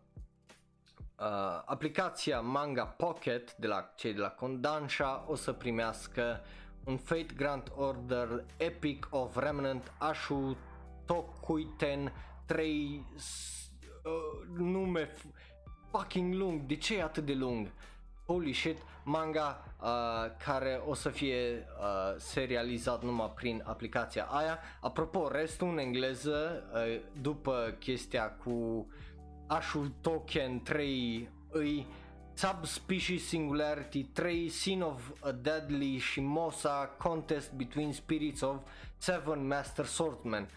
uh, 1.19 1.63
aplicația 1.65 2.41
Manga 2.41 2.85
Pocket 2.85 3.55
de 3.55 3.67
la 3.67 3.93
cei 3.97 4.13
de 4.13 4.21
la 4.21 4.31
Kondansha 4.31 5.25
o 5.29 5.35
să 5.35 5.53
primească 5.53 6.41
un 6.85 6.97
Fate 6.97 7.35
Grand 7.37 7.73
Order 7.77 8.45
Epic 8.57 9.09
of 9.11 9.37
Remnant 9.37 9.93
Ashu 9.99 10.57
Tokuiten 11.05 12.13
3 12.47 13.07
uh, 14.03 14.13
nume 14.57 15.09
fucking 15.91 16.35
lung. 16.35 16.67
De 16.67 16.77
ce 16.77 16.97
e 16.97 17.03
atât 17.03 17.25
de 17.25 17.35
lung? 17.35 17.73
Holy 18.27 18.53
shit, 18.53 18.79
manga 19.05 19.65
uh, 19.81 19.89
care 20.45 20.83
o 20.87 20.95
să 20.95 21.09
fie 21.09 21.67
uh, 21.79 22.15
serializat 22.17 23.03
numai 23.03 23.33
prin 23.35 23.63
aplicația 23.67 24.25
aia. 24.25 24.59
Apropo, 24.81 25.29
restul 25.29 25.69
în 25.69 25.79
engleză, 25.79 26.63
uh, 26.75 27.01
după 27.21 27.77
chestia 27.79 28.31
cu 28.31 28.87
Ashu 29.47 29.95
Token 30.01 30.63
3 30.63 31.29
îi 31.51 31.87
Subspecies 32.35 33.27
Singularity 33.27 34.05
3 34.05 34.49
Scene 34.49 34.83
of 34.83 35.11
a 35.21 35.33
Deadly 35.33 35.99
Shimosa 35.99 36.95
Contest 36.99 37.53
Between 37.53 37.93
Spirits 37.93 38.41
of 38.41 38.57
Seven 38.97 39.47
Master 39.47 39.85
Swordmen 39.85 40.49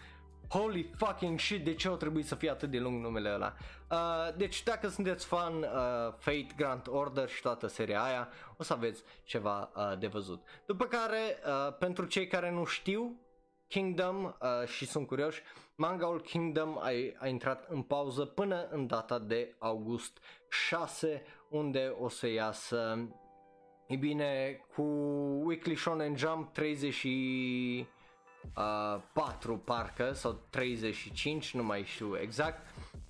Holy 0.48 0.90
fucking 0.96 1.38
shit, 1.38 1.64
de 1.64 1.74
ce 1.74 1.88
au 1.88 1.96
trebuit 1.96 2.26
să 2.26 2.34
fie 2.34 2.50
atât 2.50 2.70
de 2.70 2.78
lung 2.78 3.02
numele 3.02 3.32
ăla? 3.32 3.54
Uh, 3.90 4.36
deci 4.36 4.62
dacă 4.62 4.88
sunteți 4.88 5.26
fan 5.26 5.54
uh, 5.56 5.68
Fate 6.18 6.46
Grand 6.56 6.86
Order 6.88 7.28
și 7.28 7.42
toată 7.42 7.66
seria 7.66 8.02
aia, 8.02 8.28
o 8.56 8.62
să 8.62 8.72
aveți 8.72 9.02
ceva 9.24 9.70
uh, 9.76 9.98
de 9.98 10.06
văzut. 10.06 10.46
După 10.66 10.84
care, 10.84 11.38
uh, 11.46 11.76
pentru 11.78 12.04
cei 12.04 12.26
care 12.26 12.50
nu 12.50 12.64
știu, 12.64 13.20
Kingdom 13.68 14.24
uh, 14.24 14.68
și 14.68 14.86
sunt 14.86 15.06
curioși, 15.06 15.42
mangaul 15.74 16.20
Kingdom 16.20 16.78
a, 16.78 16.90
a 17.18 17.26
intrat 17.26 17.66
în 17.68 17.82
pauză 17.82 18.24
până 18.24 18.66
în 18.70 18.86
data 18.86 19.18
de 19.18 19.54
august 19.58 20.18
6, 20.48 21.22
unde 21.48 21.94
o 22.00 22.08
să 22.08 22.26
iasă, 22.28 23.08
e 23.86 23.96
bine, 23.96 24.60
cu 24.74 24.82
Weekly 25.44 25.76
Shonen 25.76 26.16
Jump 26.16 26.52
30 26.52 26.94
și 26.94 27.86
uh, 28.56 29.00
4 29.12 29.56
parcă 29.56 30.12
sau 30.12 30.40
35, 30.50 31.54
nu 31.54 31.62
mai 31.62 31.84
știu 31.84 32.18
exact, 32.18 32.66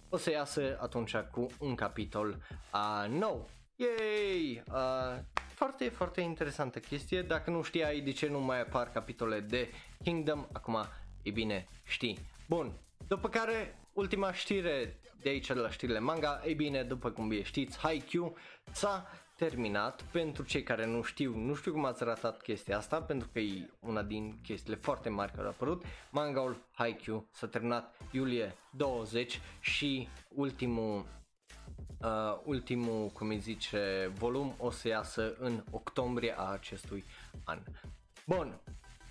o 0.08 0.16
să 0.16 0.30
iasă 0.30 0.78
atunci 0.80 1.16
cu 1.16 1.46
un 1.58 1.74
capitol 1.74 2.36
uh, 2.74 3.08
nou. 3.08 3.48
Yay! 3.76 4.62
Uh, 4.72 5.18
foarte, 5.54 5.88
foarte 5.88 6.20
interesantă 6.20 6.78
chestie. 6.78 7.22
Dacă 7.22 7.50
nu 7.50 7.62
știai 7.62 8.00
de 8.00 8.10
ce 8.10 8.28
nu 8.28 8.40
mai 8.40 8.60
apar 8.60 8.90
capitole 8.90 9.40
de 9.40 9.68
Kingdom, 10.02 10.46
acum 10.52 10.76
e 11.22 11.30
bine 11.30 11.66
știi. 11.84 12.18
Bun, 12.48 12.72
după 13.08 13.28
care 13.28 13.78
ultima 13.92 14.32
știre 14.32 15.00
de 15.20 15.28
aici 15.28 15.46
de 15.46 15.52
la 15.52 15.70
știrile 15.70 15.98
manga, 15.98 16.42
ei 16.44 16.54
bine, 16.54 16.82
după 16.82 17.10
cum 17.10 17.28
bine 17.28 17.42
știți, 17.42 17.78
Haikyuu 17.78 18.36
s-a 18.72 19.10
terminat, 19.38 20.02
pentru 20.02 20.42
cei 20.42 20.62
care 20.62 20.86
nu 20.86 21.02
știu, 21.02 21.36
nu 21.36 21.54
știu 21.54 21.72
cum 21.72 21.84
ați 21.84 22.04
ratat 22.04 22.40
chestia 22.42 22.76
asta, 22.76 23.00
pentru 23.02 23.28
că 23.32 23.38
e 23.38 23.70
una 23.80 24.02
din 24.02 24.38
chestiile 24.42 24.76
foarte 24.76 25.08
mari 25.08 25.32
care 25.32 25.42
au 25.42 25.48
apărut, 25.48 25.82
mangaul 26.10 26.56
Haikyuu 26.72 27.28
s-a 27.32 27.46
terminat 27.46 27.94
iulie 28.10 28.54
20 28.70 29.40
și 29.60 30.08
ultimul 30.28 31.06
uh, 32.00 32.40
ultimul, 32.44 33.08
cum 33.08 33.28
îi 33.28 33.38
zice, 33.38 34.10
volum 34.14 34.54
o 34.58 34.70
să 34.70 34.88
iasă 34.88 35.34
în 35.38 35.64
octombrie 35.70 36.38
a 36.38 36.44
acestui 36.44 37.04
an. 37.44 37.58
Bun, 38.26 38.60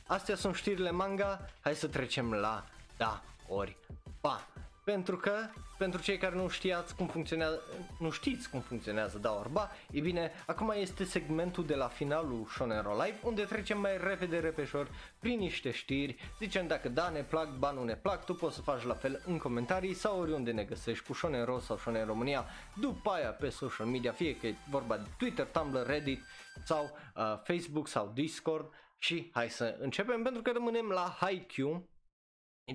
astea 0.07 0.35
sunt 0.35 0.55
știrile 0.55 0.91
manga, 0.91 1.45
hai 1.59 1.75
să 1.75 1.87
trecem 1.87 2.33
la 2.33 2.65
da 2.97 3.23
ori 3.47 3.77
pa. 4.21 4.47
Pentru 4.93 5.17
că, 5.17 5.33
pentru 5.77 6.01
cei 6.01 6.17
care 6.17 6.35
nu 6.35 6.47
știați 6.47 6.95
cum 6.95 7.07
funcționează, 7.07 7.61
nu 7.99 8.09
știți 8.09 8.49
cum 8.49 8.59
funcționează 8.59 9.17
Da 9.17 9.33
Orba, 9.33 9.71
e 9.91 9.99
bine, 9.99 10.31
acum 10.45 10.73
este 10.75 11.03
segmentul 11.03 11.65
de 11.65 11.75
la 11.75 11.87
finalul 11.87 12.45
Shonero 12.49 12.91
Live, 12.91 13.19
unde 13.23 13.43
trecem 13.43 13.79
mai 13.79 13.97
repede, 13.97 14.39
repejor, 14.39 14.89
prin 15.19 15.39
niște 15.39 15.71
știri, 15.71 16.15
zicem 16.39 16.67
dacă 16.67 16.89
da 16.89 17.09
ne 17.09 17.21
plac, 17.21 17.57
ba 17.57 17.71
nu 17.71 17.83
ne 17.83 17.95
plac, 17.95 18.25
tu 18.25 18.33
poți 18.33 18.55
să 18.55 18.61
faci 18.61 18.83
la 18.83 18.93
fel 18.93 19.21
în 19.25 19.37
comentarii 19.37 19.93
sau 19.93 20.19
oriunde 20.19 20.51
ne 20.51 20.63
găsești 20.63 21.05
cu 21.05 21.13
Shonero 21.13 21.59
sau 21.59 21.77
Shonen 21.77 22.05
România, 22.05 22.45
după 22.73 23.09
aia 23.09 23.29
pe 23.29 23.49
social 23.49 23.87
media, 23.87 24.11
fie 24.11 24.37
că 24.37 24.47
e 24.47 24.55
vorba 24.69 24.97
de 24.97 25.07
Twitter, 25.17 25.45
Tumblr, 25.45 25.85
Reddit 25.85 26.21
sau 26.65 26.83
uh, 26.83 27.23
Facebook 27.43 27.87
sau 27.87 28.11
Discord. 28.13 28.73
Și 28.97 29.29
hai 29.33 29.49
să 29.49 29.77
începem 29.79 30.23
pentru 30.23 30.41
că 30.41 30.51
rămânem 30.51 30.89
la 30.89 31.15
Haikyuu 31.19 31.89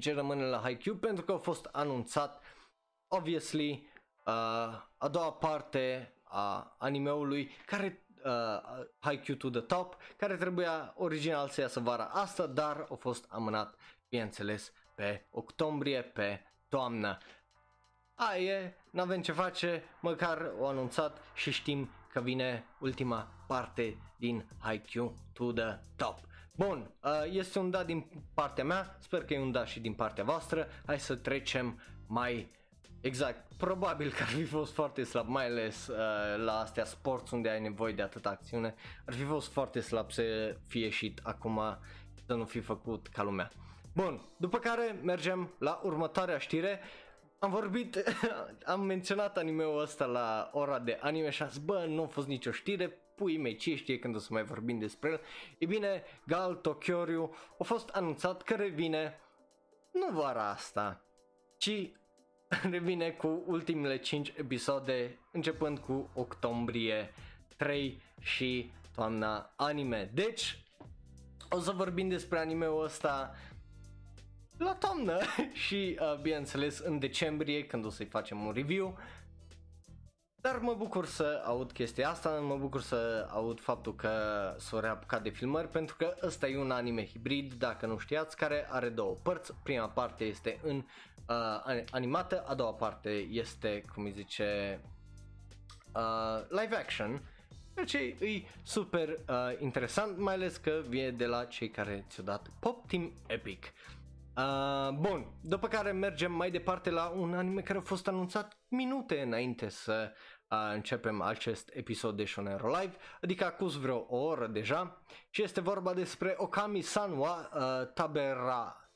ce 0.01 0.15
rămâne 0.15 0.45
la 0.45 0.59
Haikyuu 0.59 0.97
pentru 0.97 1.25
că 1.25 1.33
a 1.33 1.37
fost 1.37 1.69
anunțat 1.73 2.43
obviously 3.09 3.87
uh, 4.27 4.33
a 4.99 5.09
doua 5.11 5.33
parte 5.33 6.13
a 6.23 6.75
animeului 6.79 7.51
care 7.67 8.07
uh, 8.25 8.85
Haikyuu 8.99 9.37
to 9.37 9.51
the 9.51 9.61
Top 9.61 9.97
care 10.17 10.37
trebuia 10.37 10.93
original 10.97 11.49
să 11.49 11.61
iasă 11.61 11.81
vara 11.81 12.05
asta 12.05 12.47
dar 12.47 12.87
a 12.91 12.95
fost 12.95 13.27
amânat 13.29 13.75
bineînțeles 14.09 14.73
pe 14.95 15.27
octombrie 15.31 16.03
pe 16.03 16.41
toamnă 16.69 17.19
Aia 18.15 18.41
e, 18.41 18.75
n-avem 18.91 19.23
ce 19.23 19.33
face, 19.33 19.83
măcar 20.01 20.53
o 20.59 20.67
anunțat 20.67 21.19
și 21.35 21.51
știm 21.51 21.91
că 22.13 22.21
vine 22.21 22.65
ultima 22.79 23.29
parte 23.47 23.99
din 24.17 24.49
Haikyuu 24.59 25.17
to 25.33 25.53
the 25.53 25.79
Top. 25.97 26.19
Bun, 26.59 26.91
uh, 27.05 27.11
este 27.31 27.59
un 27.59 27.71
da 27.71 27.85
din 27.85 28.25
partea 28.35 28.65
mea, 28.65 28.97
sper 29.01 29.25
că 29.25 29.35
e 29.35 29.41
un 29.41 29.53
da 29.53 29.65
și 29.65 29.81
din 29.81 29.93
partea 29.93 30.25
voastră. 30.25 30.69
Hai 30.87 31.01
să 31.01 31.15
trecem 31.15 31.81
mai 32.07 32.51
exact. 33.01 33.53
Probabil 33.57 34.11
că 34.11 34.23
ar 34.23 34.29
fi 34.29 34.45
fost 34.45 34.73
foarte 34.73 35.03
slab, 35.05 35.29
mai 35.29 35.47
ales 35.47 35.87
uh, 35.87 35.97
la 36.45 36.53
astea 36.53 36.85
sports 36.85 37.31
unde 37.31 37.49
ai 37.49 37.61
nevoie 37.61 37.93
de 37.93 38.03
atâta 38.03 38.29
acțiune. 38.29 38.75
Ar 39.07 39.15
fi 39.15 39.23
fost 39.23 39.53
foarte 39.53 39.81
slab 39.81 40.11
să 40.11 40.57
fie 40.67 40.89
și 40.89 41.15
acum 41.23 41.61
să 42.27 42.35
nu 42.35 42.45
fi 42.45 42.61
făcut 42.61 43.07
ca 43.09 43.23
lumea. 43.23 43.51
Bun, 43.95 44.21
după 44.37 44.59
care 44.59 45.01
mergem 45.03 45.55
la 45.59 45.81
următoarea 45.83 46.39
știre. 46.39 46.81
Am 47.39 47.51
vorbit, 47.51 48.03
am 48.65 48.81
menționat 48.81 49.37
animeul 49.37 49.81
ăsta 49.81 50.05
la 50.05 50.51
ora 50.53 50.79
de 50.79 50.99
anime 51.01 51.31
și 51.31 51.43
am 51.43 51.49
zis, 51.49 51.59
bă, 51.59 51.85
nu 51.89 52.03
a 52.03 52.07
fost 52.07 52.27
nicio 52.27 52.51
știre, 52.51 53.02
pui 53.17 53.39
mei, 53.39 53.57
ce 53.57 53.75
știe 53.75 53.99
când 53.99 54.15
o 54.15 54.19
să 54.19 54.29
mai 54.31 54.43
vorbim 54.43 54.79
despre 54.79 55.11
el. 55.11 55.21
E 55.59 55.67
bine, 55.67 56.03
Gal 56.27 56.55
Tokyoryu 56.55 57.35
a 57.59 57.65
fost 57.65 57.89
anunțat 57.89 58.43
că 58.43 58.55
revine 58.55 59.21
nu 59.93 60.09
vara 60.13 60.49
asta, 60.49 61.05
ci 61.57 61.91
revine 62.71 63.11
cu 63.11 63.43
ultimele 63.47 63.99
5 63.99 64.33
episoade 64.37 65.19
începând 65.33 65.79
cu 65.79 66.11
octombrie 66.15 67.15
3 67.57 68.03
și 68.21 68.71
toamna 68.95 69.53
anime. 69.57 70.11
Deci, 70.15 70.65
o 71.51 71.61
să 71.61 71.71
vorbim 71.71 72.09
despre 72.09 72.39
animeul 72.39 72.85
ăsta 72.85 73.35
la 74.59 74.75
toamnă 74.75 75.19
și, 75.67 75.99
uh, 76.01 76.21
bineînțeles, 76.21 76.79
în 76.79 76.99
decembrie 76.99 77.67
când 77.67 77.85
o 77.85 77.91
să-i 77.91 78.07
facem 78.07 78.47
un 78.47 78.53
review. 78.53 78.99
Dar 80.43 80.59
mă 80.59 80.75
bucur 80.75 81.07
să 81.07 81.43
aud 81.45 81.73
chestia 81.73 82.09
asta, 82.09 82.31
mă 82.31 82.57
bucur 82.57 82.81
să 82.81 83.29
aud 83.31 83.61
faptul 83.61 83.95
că 83.95 84.11
s-o 84.59 84.81
reapucat 84.81 85.23
de 85.23 85.29
filmări 85.29 85.69
pentru 85.69 85.97
că 85.97 86.15
ăsta 86.23 86.49
e 86.49 86.59
un 86.59 86.71
anime 86.71 87.07
hibrid, 87.07 87.53
dacă 87.53 87.87
nu 87.87 87.99
știați, 87.99 88.37
care 88.37 88.67
are 88.71 88.89
două 88.89 89.17
părți. 89.23 89.55
Prima 89.63 89.89
parte 89.89 90.25
este 90.25 90.61
în 90.63 90.77
uh, 91.29 91.85
animată, 91.91 92.45
a 92.47 92.55
doua 92.55 92.73
parte 92.73 93.11
este, 93.31 93.85
cum 93.95 94.05
îi 94.05 94.13
zice, 94.13 94.81
uh, 95.95 96.45
live 96.49 96.77
action. 96.77 97.23
Deci 97.75 97.93
e 97.93 98.15
super 98.63 99.09
uh, 99.09 99.61
interesant, 99.61 100.19
mai 100.19 100.35
ales 100.35 100.57
că 100.57 100.83
vine 100.89 101.11
de 101.11 101.27
la 101.27 101.45
cei 101.45 101.71
care 101.71 102.05
ți-au 102.09 102.27
dat 102.27 102.51
Pop 102.61 102.89
Team 102.89 103.13
Epic. 103.27 103.73
Uh, 104.37 104.95
bun, 104.95 105.27
după 105.41 105.69
care 105.69 105.93
mergem 105.93 106.33
mai 106.33 106.51
departe 106.51 106.91
la 106.91 107.09
un 107.09 107.35
anime 107.35 107.61
care 107.61 107.79
a 107.79 107.83
fost 107.83 108.09
anunțat 108.09 108.57
minute 108.69 109.21
înainte 109.21 109.69
să 109.69 110.13
începem 110.57 111.21
acest 111.21 111.71
episod 111.73 112.17
de 112.17 112.25
Shonero 112.25 112.69
Live, 112.69 112.97
adică 113.21 113.45
acuz 113.45 113.77
vreo 113.77 114.07
o 114.09 114.17
oră 114.17 114.47
deja 114.47 115.03
și 115.31 115.43
este 115.43 115.61
vorba 115.61 115.95
despre 115.95 116.35
Okami 116.37 116.81
Sanwa 116.81 117.51
uh, 117.55 117.93
Tabera 117.95 118.91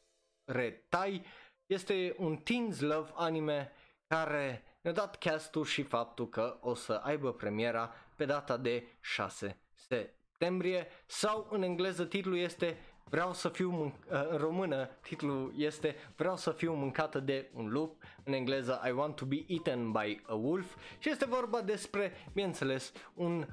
Retai. 0.45 1.25
Este 1.67 2.15
un 2.19 2.37
teens 2.37 2.81
love 2.81 3.11
anime 3.15 3.73
care 4.07 4.65
ne-a 4.81 4.93
dat 4.93 5.19
castul 5.19 5.65
și 5.65 5.83
faptul 5.83 6.29
că 6.29 6.59
o 6.61 6.75
să 6.75 6.93
aibă 6.93 7.33
premiera 7.33 7.95
pe 8.17 8.25
data 8.25 8.57
de 8.57 8.87
6 9.01 9.61
septembrie 9.75 10.87
sau 11.07 11.49
în 11.51 11.63
engleză 11.63 12.05
titlul 12.05 12.37
este 12.37 12.79
Vreau 13.11 13.33
să 13.33 13.49
fiu 13.49 13.71
mânc- 13.71 14.11
uh, 14.11 14.29
în 14.29 14.37
română 14.37 14.87
titlul 14.87 15.53
este 15.57 15.97
Vreau 16.17 16.37
să 16.37 16.51
fiu 16.51 16.75
mâncată 16.75 17.21
de 17.21 17.51
un 17.55 17.69
lup, 17.69 18.03
în 18.25 18.33
engleză 18.33 18.83
I 18.87 18.91
want 18.91 19.17
to 19.17 19.25
be 19.25 19.45
eaten 19.47 19.91
by 19.91 20.23
a 20.27 20.35
wolf. 20.35 20.77
Și 20.99 21.11
este 21.11 21.25
vorba 21.27 21.61
despre, 21.61 22.13
bineînțeles, 22.33 22.93
un 23.15 23.47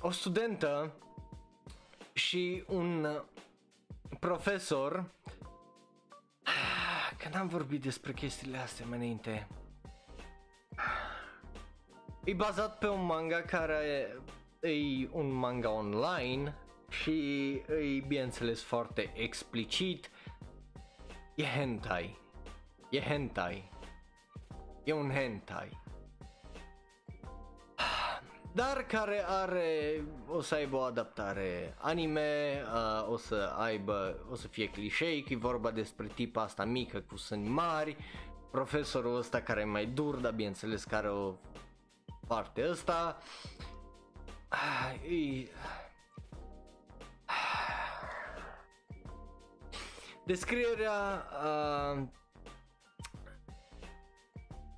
o 0.00 0.10
studentă 0.10 0.92
și 2.12 2.64
un 2.68 3.22
profesor. 4.20 5.04
Că 7.18 7.28
n-am 7.32 7.48
vorbit 7.48 7.82
despre 7.82 8.12
chestiile 8.12 8.58
astea 8.58 8.86
mai 8.86 8.98
înainte. 8.98 9.48
E 12.24 12.32
bazat 12.32 12.78
pe 12.78 12.88
un 12.88 13.04
manga 13.04 13.40
care 13.40 14.16
e 14.60 15.08
un 15.12 15.30
manga 15.32 15.70
online 15.70 16.56
și 16.92 17.50
e 17.68 18.04
bineînțeles 18.06 18.62
foarte 18.62 19.12
explicit. 19.14 20.10
E 21.34 21.44
hentai. 21.44 22.18
E 22.90 23.00
hentai. 23.00 23.70
E 24.84 24.92
un 24.92 25.10
hentai. 25.10 25.80
Dar 28.54 28.82
care 28.82 29.24
are, 29.26 30.04
o 30.26 30.40
să 30.40 30.54
aibă 30.54 30.76
o 30.76 30.80
adaptare 30.80 31.74
anime, 31.78 32.62
uh, 32.74 33.08
o 33.10 33.16
să 33.16 33.54
aibă, 33.58 34.26
o 34.30 34.34
să 34.34 34.48
fie 34.48 34.68
clișeic, 34.68 35.28
e 35.28 35.36
vorba 35.36 35.70
despre 35.70 36.06
tipa 36.06 36.42
asta 36.42 36.64
mică 36.64 37.00
cu 37.00 37.16
sâni 37.16 37.48
mari, 37.48 37.96
profesorul 38.50 39.16
ăsta 39.16 39.40
care 39.40 39.60
e 39.60 39.64
mai 39.64 39.86
dur, 39.86 40.14
dar 40.16 40.32
bineînțeles 40.32 40.84
care 40.84 41.10
o 41.10 41.34
parte 42.26 42.68
ăsta. 42.68 43.18
E... 45.08 45.48
Descrierea 50.24 51.26
uh, 51.44 52.08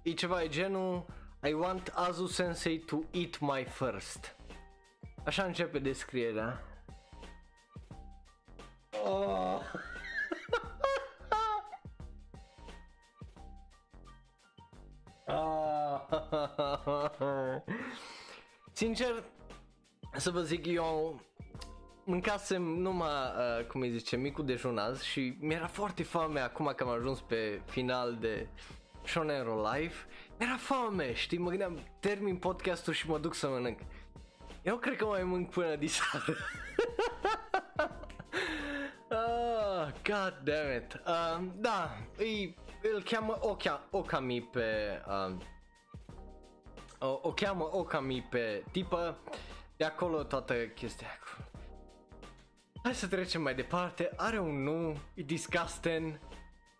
e 0.03 0.15
ceva 0.15 0.43
e 0.43 0.49
genul 0.49 1.07
I 1.43 1.53
want 1.53 1.93
Azu 1.95 2.27
Sensei 2.27 2.79
to 2.79 3.03
eat 3.11 3.39
my 3.41 3.65
first. 3.65 4.37
Așa 5.25 5.45
începe 5.45 5.79
descrierea. 5.79 6.63
Oh. 9.05 9.61
Sincer, 18.73 19.25
să 20.17 20.31
vă 20.31 20.43
zic, 20.43 20.67
eu 20.67 21.21
mâncasem 22.05 22.63
numai, 22.63 23.09
uh, 23.59 23.65
cum 23.67 23.81
îi 23.81 23.91
zice, 23.91 24.17
micul 24.17 24.47
dejun 24.47 24.79
azi 24.79 25.07
și 25.07 25.37
mi-era 25.41 25.67
foarte 25.67 26.03
foame 26.03 26.41
acum 26.41 26.73
că 26.77 26.85
am 26.85 26.91
ajuns 26.91 27.21
pe 27.21 27.61
final 27.65 28.17
de 28.21 28.47
Shonero 29.05 29.71
Live. 29.73 29.95
Mi-era 30.39 30.57
foame, 30.57 31.15
știi, 31.15 31.39
mă 31.39 31.49
gândeam, 31.49 31.79
termin 32.01 32.37
podcastul 32.37 32.93
și 32.93 33.09
mă 33.09 33.19
duc 33.19 33.35
să 33.35 33.49
mănânc. 33.49 33.79
Eu 34.63 34.77
cred 34.77 34.97
că 34.97 35.05
mai 35.05 35.23
mănânc 35.23 35.51
până 35.51 35.77
diseară. 35.77 36.37
oh, 39.11 39.89
God 40.09 40.41
damn 40.43 40.77
it. 40.77 41.03
Uh, 41.07 41.47
da, 41.57 41.97
îi, 42.17 42.57
îl 42.95 43.03
cheamă 43.03 43.39
Oka, 43.41 43.89
Okami 43.91 44.43
pe... 44.43 45.01
Uh, 45.09 45.37
o, 46.99 47.19
o 47.23 47.33
cheamă 47.33 47.69
Okami 47.73 48.27
pe 48.31 48.65
tipă, 48.71 49.19
de 49.77 49.85
acolo 49.85 50.23
toată 50.23 50.55
chestia 50.55 51.09
acolo. 51.21 51.44
Hai 52.85 52.95
să 52.95 53.07
trecem 53.07 53.43
mai 53.43 53.55
departe, 53.55 54.11
are 54.17 54.39
un 54.39 54.63
nu, 54.63 54.97
e 55.15 55.23
disgusting, 55.23 56.19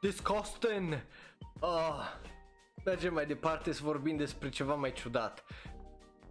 disgusting. 0.01 1.05
Oh. 1.61 2.01
Mergem 2.85 3.13
mai 3.13 3.27
departe 3.27 3.73
să 3.73 3.81
vorbim 3.83 4.17
despre 4.17 4.49
ceva 4.49 4.75
mai 4.75 4.93
ciudat. 4.93 5.45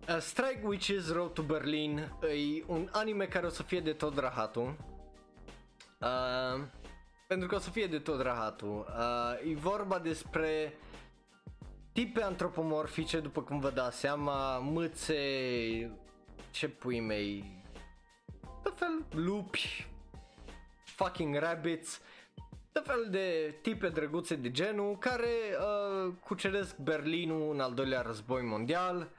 Uh, 0.10 0.18
Strike 0.20 0.62
Witches 0.64 1.12
Road 1.12 1.34
to 1.34 1.42
Berlin 1.42 1.98
e 2.22 2.64
un 2.68 2.90
anime 2.92 3.26
care 3.26 3.46
o 3.46 3.50
să 3.50 3.64
fie 3.64 3.80
de 3.80 3.94
tot 3.94 4.18
rahatul. 4.18 4.76
Uh, 6.02 6.64
pentru 7.28 7.48
că 7.48 7.56
o 7.56 7.60
să 7.60 7.70
fie 7.70 7.88
de 7.88 8.00
tot 8.00 8.22
rahatul. 8.22 8.86
Uh, 8.90 9.52
e 9.52 9.56
vorba 9.56 10.00
despre 10.00 10.74
tipe 11.92 12.24
antropomorfice, 12.24 13.20
după 13.20 13.42
cum 13.42 13.60
vă 13.60 13.70
dați 13.70 14.00
seama, 14.00 14.58
mâțe, 14.58 15.16
ce 16.52 16.68
pui 16.70 17.00
mei, 17.00 17.63
tot 18.64 18.78
fel 18.78 19.06
lupi, 19.12 19.88
fucking 20.84 21.36
rabbits, 21.36 22.02
tot 22.72 22.86
fel 22.86 23.08
de 23.10 23.56
tipe 23.62 23.90
drăguțe 23.90 24.36
de 24.36 24.52
genul 24.52 24.98
care 24.98 25.28
uh, 25.60 26.14
cuceresc 26.24 26.78
Berlinul 26.78 27.54
în 27.54 27.60
al 27.60 27.74
doilea 27.74 28.02
război 28.02 28.42
mondial. 28.42 29.10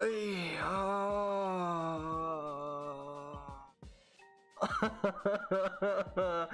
Ei, 0.00 0.36
uh... 0.70 2.28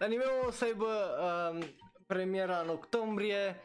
Anime-ul 0.00 0.46
o 0.46 0.50
să 0.50 0.64
aibă 0.64 0.86
uh, 0.86 1.68
premiera 2.06 2.58
în 2.58 2.68
octombrie. 2.68 3.60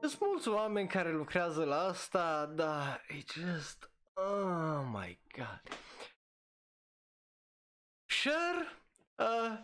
Sunt 0.00 0.20
mulți 0.20 0.48
oameni 0.48 0.88
care 0.88 1.12
lucrează 1.12 1.64
la 1.64 1.80
asta, 1.80 2.52
dar 2.54 3.04
e 3.08 3.40
just... 3.40 3.90
Oh 4.14 4.82
my 4.92 5.18
god. 5.36 5.62
Sure? 8.26 8.66
Uh, 9.14 9.58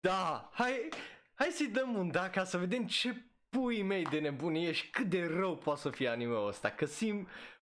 da, 0.00 0.50
hai, 0.52 0.88
hai 1.34 1.48
să-i 1.50 1.66
dăm 1.66 1.94
un 1.94 2.10
da 2.10 2.30
ca 2.30 2.44
să 2.44 2.58
vedem 2.58 2.86
ce 2.86 3.24
pui 3.48 3.82
mei 3.82 4.04
de 4.04 4.18
nebunie 4.18 4.72
și 4.72 4.90
cât 4.90 5.06
de 5.06 5.26
rău 5.26 5.56
poate 5.56 5.80
să 5.80 5.90
fie 5.90 6.08
anime-ul 6.08 6.46
ăsta, 6.46 6.70
că 6.70 6.84
sim... 6.84 7.28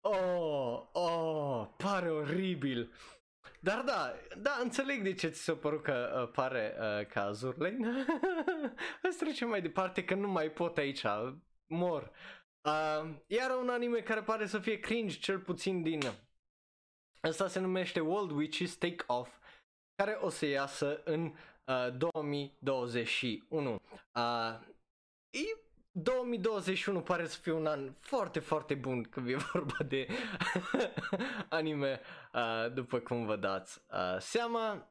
Oh, 0.02 0.82
oh, 0.91 1.68
pare 1.78 2.12
oribil. 2.12 2.93
Dar 3.60 3.82
da, 3.82 4.14
da, 4.38 4.60
înțeleg 4.62 5.04
de 5.04 5.14
ce 5.14 5.28
ți 5.28 5.43
s-a 5.43 5.54
părut 5.54 5.84
că 5.84 6.22
uh, 6.22 6.32
pare 6.32 6.76
uh, 6.80 7.06
ca 7.06 7.24
Azurlane. 7.24 8.06
Hai 9.02 9.12
să 9.12 9.24
trecem 9.24 9.50
mai 9.50 9.62
departe 9.62 10.04
că 10.06 10.16
nu 10.16 10.28
mai 10.28 10.52
pot 10.52 10.78
aici, 10.78 11.04
mor. 11.68 12.12
Uh, 12.62 13.16
iar 13.28 13.58
un 13.62 13.70
anime 13.70 14.00
care 14.00 14.22
pare 14.22 14.45
să 14.45 14.60
fie 14.60 14.80
cringe, 14.80 15.18
cel 15.18 15.39
puțin 15.39 15.82
din... 15.84 16.00
Asta 17.22 17.48
se 17.48 17.60
numește 17.60 18.00
World 18.00 18.32
Witches 18.32 18.76
Take 18.76 19.04
Off, 19.08 19.37
care 19.98 20.18
o 20.22 20.30
să 20.30 20.45
iasă 20.45 21.02
în 21.04 21.34
2021. 21.98 23.72
Uh, 23.72 23.80
uh, 24.12 24.60
2021 25.91 27.02
pare 27.02 27.28
să 27.28 27.38
fie 27.38 27.52
un 27.52 27.66
an 27.66 27.91
foarte, 28.00 28.39
foarte 28.39 28.74
bun 28.74 29.04
când 29.04 29.30
e 29.30 29.36
vorba 29.54 29.78
de 29.88 30.08
anime, 31.50 32.02
uh, 32.34 32.74
după 32.74 33.00
cum 33.00 33.26
vă 33.26 33.36
dați 33.36 33.82
uh, 33.91 34.20
seama. 34.20 34.88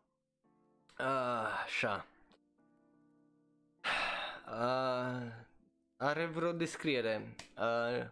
Uh, 0.98 1.62
așa. 1.64 2.06
Uh, 4.46 5.32
are 5.96 6.26
vreo 6.26 6.52
descriere. 6.52 7.34
Uh, 7.58 8.06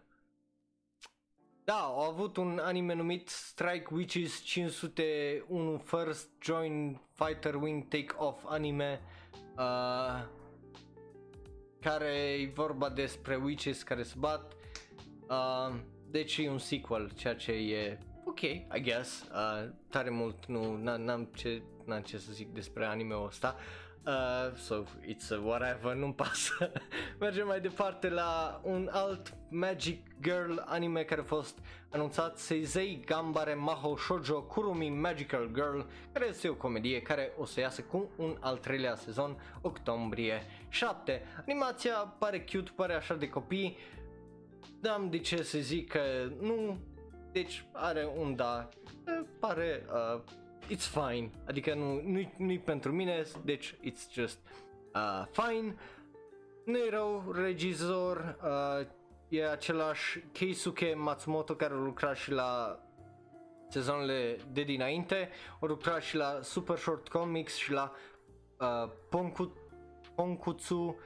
da, 1.65 1.73
au 1.73 1.99
avut 1.99 2.37
un 2.37 2.59
anime 2.59 2.93
numit 2.93 3.29
Strike 3.29 3.93
Witches 3.93 4.41
501 4.43 5.77
First 5.77 6.29
Join 6.39 7.01
Fighter 7.13 7.55
Wing 7.55 7.87
Take 7.87 8.13
Off 8.17 8.43
anime 8.47 9.01
uh, 9.57 10.25
care 11.79 12.39
e 12.41 12.51
vorba 12.53 12.89
despre 12.89 13.35
witches 13.35 13.83
care 13.83 14.03
se 14.03 14.13
bat. 14.17 14.53
Uh, 15.29 15.75
deci 16.09 16.37
e 16.37 16.49
un 16.49 16.57
sequel, 16.57 17.11
ceea 17.15 17.35
ce 17.35 17.51
e 17.51 17.97
ok, 18.25 18.41
I 18.41 18.81
guess. 18.81 19.21
Uh, 19.21 19.69
tare 19.89 20.09
mult 20.09 20.45
nu, 20.45 20.77
n-am 20.77 21.29
ce, 21.35 21.61
n-am 21.85 22.01
ce 22.01 22.17
să 22.17 22.31
zic 22.31 22.53
despre 22.53 22.85
anime-ul 22.85 23.25
ăsta. 23.25 23.55
Uh, 23.57 23.84
so, 24.55 24.85
it's 25.07 25.31
a 25.31 25.39
whatever, 25.39 25.95
nu-mi 25.95 26.13
pasă. 26.13 26.71
Mergem 27.19 27.47
mai 27.47 27.61
departe 27.61 28.09
la 28.09 28.61
un 28.63 28.89
alt 28.91 29.33
Magic 29.49 30.01
Girl 30.21 30.57
anime 30.65 31.03
care 31.03 31.21
a 31.21 31.23
fost 31.23 31.57
anunțat 31.89 32.37
Seizei 32.37 33.01
Gambare 33.05 33.53
Maho 33.53 33.97
Shoujo 33.97 34.41
Kurumi 34.41 34.89
Magical 34.89 35.49
Girl 35.53 35.79
care 36.11 36.27
este 36.27 36.49
o 36.49 36.53
comedie 36.53 37.01
care 37.01 37.31
o 37.37 37.45
să 37.45 37.59
iasă 37.59 37.81
cu 37.81 38.09
un 38.17 38.37
al 38.39 38.57
treilea 38.57 38.95
sezon 38.95 39.37
octombrie 39.61 40.41
7. 40.69 41.21
Animația 41.47 41.93
pare 41.93 42.45
cute, 42.51 42.71
pare 42.75 42.93
așa 42.93 43.13
de 43.13 43.29
copii. 43.29 43.77
n-am 44.81 45.09
de 45.09 45.19
ce 45.19 45.43
să 45.43 45.57
zic 45.57 45.91
că 45.91 46.01
nu, 46.41 46.77
deci 47.31 47.65
are 47.71 48.09
un 48.17 48.35
da, 48.35 48.69
pare, 49.39 49.85
uh, 49.93 50.21
it's 50.69 50.87
fine, 50.87 51.29
adică 51.47 51.73
nu, 51.73 52.01
nu-i, 52.05 52.33
nu 52.37 52.59
pentru 52.63 52.91
mine, 52.91 53.23
deci 53.43 53.73
it's 53.73 54.11
just 54.11 54.39
uh, 54.93 55.25
fine. 55.31 55.75
Nu 56.65 56.77
e 56.77 56.89
rău, 56.89 57.31
regizor, 57.31 58.37
uh, 58.43 58.87
e 59.27 59.49
același 59.49 60.19
Keisuke 60.31 60.93
Matsumoto 60.93 61.55
care 61.55 61.73
a 61.73 61.77
lucrat 61.77 62.15
și 62.15 62.31
la 62.31 62.79
sezoanele 63.69 64.37
de 64.51 64.63
dinainte, 64.63 65.29
a 65.59 65.65
lucrat 65.65 66.01
și 66.01 66.15
la 66.15 66.39
Super 66.41 66.77
Short 66.77 67.07
Comics 67.07 67.55
și 67.55 67.71
la 67.71 67.91
uh, 68.59 68.91
Ponku, 69.09 69.53
Ponkutsu, 70.15 70.97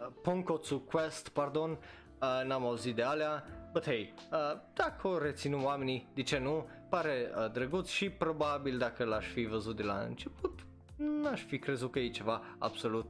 uh, 0.00 0.06
Ponkotsu 0.22 0.78
Quest, 0.78 1.28
pardon, 1.28 1.70
uh, 1.70 2.46
n-am 2.46 2.64
auzit 2.64 2.94
de 2.94 3.02
alea, 3.02 3.44
but 3.72 3.84
hey, 3.84 4.14
uh, 4.32 4.60
dacă 4.74 5.08
o 5.08 5.18
reținu 5.18 5.64
oamenii, 5.64 6.10
de 6.14 6.22
ce 6.22 6.38
nu, 6.38 6.68
pare 6.94 7.30
uh, 7.36 7.50
drăguț 7.52 7.88
și 7.88 8.10
probabil 8.10 8.78
dacă 8.78 9.04
l-aș 9.04 9.26
fi 9.26 9.44
văzut 9.44 9.76
de 9.76 9.82
la 9.82 9.98
început, 9.98 10.58
n-aș 10.96 11.42
fi 11.42 11.58
crezut 11.58 11.92
că 11.92 11.98
e 11.98 12.08
ceva 12.08 12.42
absolut 12.58 13.06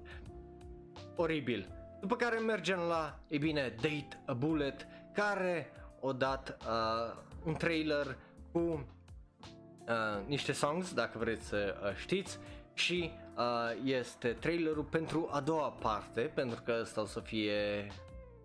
oribil. 1.16 1.68
După 2.01 2.16
care 2.16 2.39
mergem 2.39 2.78
la, 2.78 3.18
e 3.28 3.39
bine, 3.39 3.74
Date 3.76 4.22
a 4.26 4.32
Bullet, 4.32 4.87
care 5.14 5.72
o 6.01 6.12
dat 6.12 6.57
uh, 6.61 7.16
un 7.45 7.55
trailer 7.55 8.16
cu 8.53 8.59
uh, 8.59 10.26
niște 10.26 10.53
songs, 10.53 10.95
dacă 10.95 11.18
vreți 11.18 11.47
să 11.47 11.74
uh, 11.82 11.97
știți, 11.97 12.39
și 12.74 13.11
uh, 13.37 13.82
este 13.85 14.28
trailerul 14.28 14.85
pentru 14.85 15.28
a 15.32 15.41
doua 15.41 15.68
parte, 15.68 16.20
pentru 16.20 16.62
că 16.62 16.78
ăsta 16.80 17.01
o 17.01 17.07
să 17.07 17.20
fie, 17.20 17.87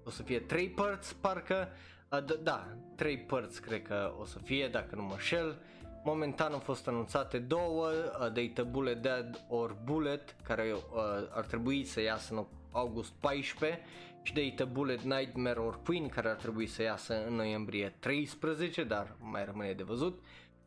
o 0.04 0.10
să 0.10 0.24
fie 0.24 0.40
trei 0.40 0.70
părți, 0.70 1.16
parcă, 1.16 1.68
uh, 1.72 1.89
d- 2.18 2.44
da, 2.44 2.68
trei 2.96 3.18
părți 3.18 3.62
cred 3.62 3.82
că 3.82 4.14
o 4.20 4.26
să 4.26 4.40
fie, 4.40 4.68
dacă 4.68 4.96
nu 4.96 5.04
mă 5.04 5.16
șel. 5.18 5.58
Momentan 6.04 6.54
au 6.54 6.60
fost 6.60 6.88
anunțate 6.88 7.38
două, 7.40 7.88
uh, 7.88 8.32
Data 8.34 8.64
Bullet 8.64 9.02
Dead 9.02 9.46
or 9.50 9.78
Bullet, 9.84 10.36
care 10.44 10.72
uh, 10.72 11.02
ar 11.30 11.46
trebui 11.46 11.84
să 11.84 12.02
iasă 12.02 12.34
în 12.34 12.46
august 12.72 13.12
14 13.20 13.80
și 14.22 14.34
Data 14.34 14.66
Bullet 14.66 15.02
Nightmare 15.02 15.60
or 15.60 15.82
Queen 15.84 16.08
care 16.08 16.30
ar 16.30 16.36
trebui 16.36 16.68
să 16.68 16.82
iasă 16.82 17.26
în 17.26 17.34
noiembrie 17.34 17.96
13, 18.00 18.84
dar 18.84 19.16
mai 19.20 19.46
rămâne 19.46 19.74
de 19.74 19.84
văzut. 19.84 20.24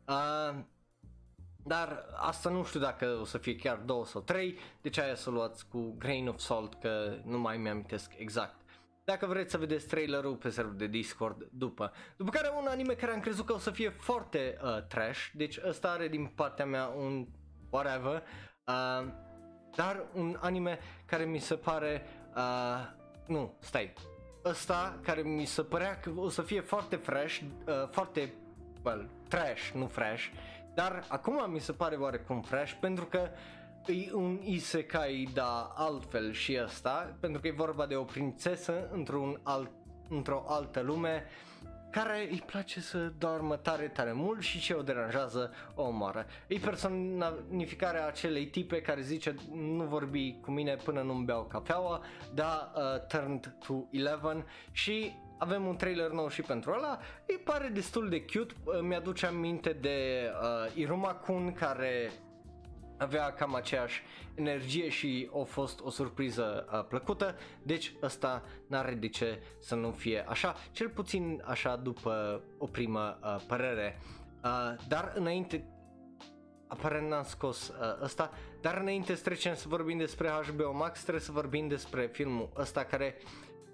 Uh, 0.07 0.55
dar 1.65 2.05
asta 2.15 2.49
nu 2.49 2.63
știu 2.63 2.79
dacă 2.79 3.17
o 3.21 3.25
să 3.25 3.37
fie 3.37 3.55
chiar 3.55 3.77
două 3.77 4.05
sau 4.05 4.21
trei, 4.21 4.57
deci 4.81 4.97
aia 4.97 5.15
să 5.15 5.29
luați 5.29 5.67
cu 5.67 5.95
grain 5.97 6.27
of 6.27 6.39
salt 6.39 6.73
că 6.81 7.17
nu 7.25 7.39
mai 7.39 7.57
mi-amintesc 7.57 8.11
exact. 8.17 8.55
Dacă 9.05 9.25
vreți 9.25 9.51
să 9.51 9.57
vedeți 9.57 9.87
trailerul 9.87 10.35
pe 10.35 10.49
serverul 10.49 10.77
de 10.77 10.87
Discord 10.87 11.47
după. 11.51 11.91
După 12.17 12.29
care 12.29 12.49
un 12.57 12.67
anime 12.67 12.93
care 12.93 13.11
am 13.11 13.19
crezut 13.19 13.45
că 13.45 13.53
o 13.53 13.57
să 13.57 13.71
fie 13.71 13.89
foarte 13.89 14.57
uh, 14.63 14.83
trash, 14.87 15.27
deci 15.33 15.59
ăsta 15.67 15.89
are 15.89 16.07
din 16.07 16.25
partea 16.25 16.65
mea 16.65 16.85
un 16.85 17.27
whatever, 17.69 18.23
uh, 18.67 19.07
dar 19.75 20.05
un 20.13 20.37
anime 20.41 20.79
care 21.05 21.23
mi 21.23 21.39
se 21.39 21.55
pare, 21.55 22.05
uh, 22.35 22.87
nu, 23.27 23.57
stai, 23.59 23.93
ăsta 24.45 24.99
care 25.01 25.21
mi 25.21 25.45
se 25.45 25.63
părea 25.63 25.99
că 25.99 26.11
o 26.15 26.29
să 26.29 26.41
fie 26.41 26.61
foarte 26.61 26.95
fresh, 26.95 27.39
uh, 27.39 27.73
foarte, 27.91 28.33
well, 28.83 29.09
trash, 29.27 29.71
nu 29.71 29.87
fresh, 29.87 30.27
dar 30.73 31.05
acum 31.07 31.51
mi 31.51 31.59
se 31.59 31.71
pare 31.71 31.95
oarecum 31.95 32.41
fresh 32.41 32.73
pentru 32.79 33.05
că 33.05 33.29
e 33.87 34.13
un 34.13 34.39
isekai, 34.43 35.29
da, 35.33 35.73
altfel 35.75 36.31
și 36.31 36.57
asta, 36.57 37.15
pentru 37.19 37.41
că 37.41 37.47
e 37.47 37.51
vorba 37.51 37.85
de 37.85 37.95
o 37.95 38.03
prințesă 38.03 38.89
într-un 38.91 39.39
alt, 39.43 39.71
într-o 40.09 40.45
altă 40.47 40.81
lume 40.81 41.23
care 41.93 42.27
îi 42.31 42.43
place 42.45 42.79
să 42.79 43.11
doarmă 43.17 43.55
tare, 43.55 43.87
tare 43.87 44.11
mult 44.11 44.41
și 44.41 44.59
ce 44.59 44.73
o 44.73 44.81
deranjează 44.81 45.53
o 45.75 45.81
omoară. 45.81 46.25
E 46.47 46.57
personificarea 46.57 48.07
acelei 48.07 48.45
tipe 48.45 48.81
care 48.81 49.01
zice 49.01 49.35
nu 49.53 49.83
vorbi 49.83 50.37
cu 50.41 50.51
mine 50.51 50.75
până 50.83 51.01
nu-mi 51.01 51.25
beau 51.25 51.43
cafeaua, 51.43 52.01
da, 52.33 52.71
uh, 52.75 53.05
turned 53.07 53.55
to 53.65 53.73
11 53.73 54.45
și 54.71 55.11
avem 55.37 55.65
un 55.65 55.75
trailer 55.75 56.09
nou 56.09 56.29
și 56.29 56.41
pentru 56.41 56.71
ăla, 56.77 56.99
îi 57.27 57.41
pare 57.43 57.67
destul 57.67 58.09
de 58.09 58.21
cute, 58.21 58.53
uh, 58.63 58.79
mi-aduce 58.81 59.25
aminte 59.25 59.77
de 59.81 60.29
uh, 60.41 60.75
Iruma 60.75 61.13
Kun 61.13 61.53
care 61.53 62.11
avea 62.97 63.33
cam 63.33 63.55
aceeași 63.55 64.03
energie 64.35 64.89
și 64.89 65.29
a 65.41 65.43
fost 65.43 65.79
o 65.79 65.89
surpriză 65.89 66.67
uh, 66.71 66.85
plăcută, 66.87 67.35
deci 67.63 67.93
ăsta 68.01 68.43
n-are 68.67 68.93
de 68.93 69.07
ce 69.07 69.41
să 69.59 69.75
nu 69.75 69.91
fie 69.91 70.25
așa, 70.27 70.55
cel 70.71 70.89
puțin 70.89 71.43
așa 71.45 71.75
după 71.75 72.41
o 72.57 72.67
primă 72.67 73.19
uh, 73.23 73.35
părere. 73.47 73.99
Uh, 74.43 74.75
dar 74.87 75.11
înainte, 75.15 75.65
aparent 76.67 77.09
n-am 77.09 77.23
scos 77.23 77.67
uh, 77.67 78.01
ăsta, 78.01 78.31
dar 78.61 78.77
înainte 78.77 79.15
să 79.15 79.23
trecem 79.23 79.55
să 79.55 79.67
vorbim 79.67 79.97
despre 79.97 80.29
HBO 80.29 80.71
Max, 80.73 81.01
trebuie 81.01 81.23
să 81.23 81.31
vorbim 81.31 81.67
despre 81.67 82.09
filmul 82.11 82.49
ăsta 82.55 82.83
care 82.83 83.15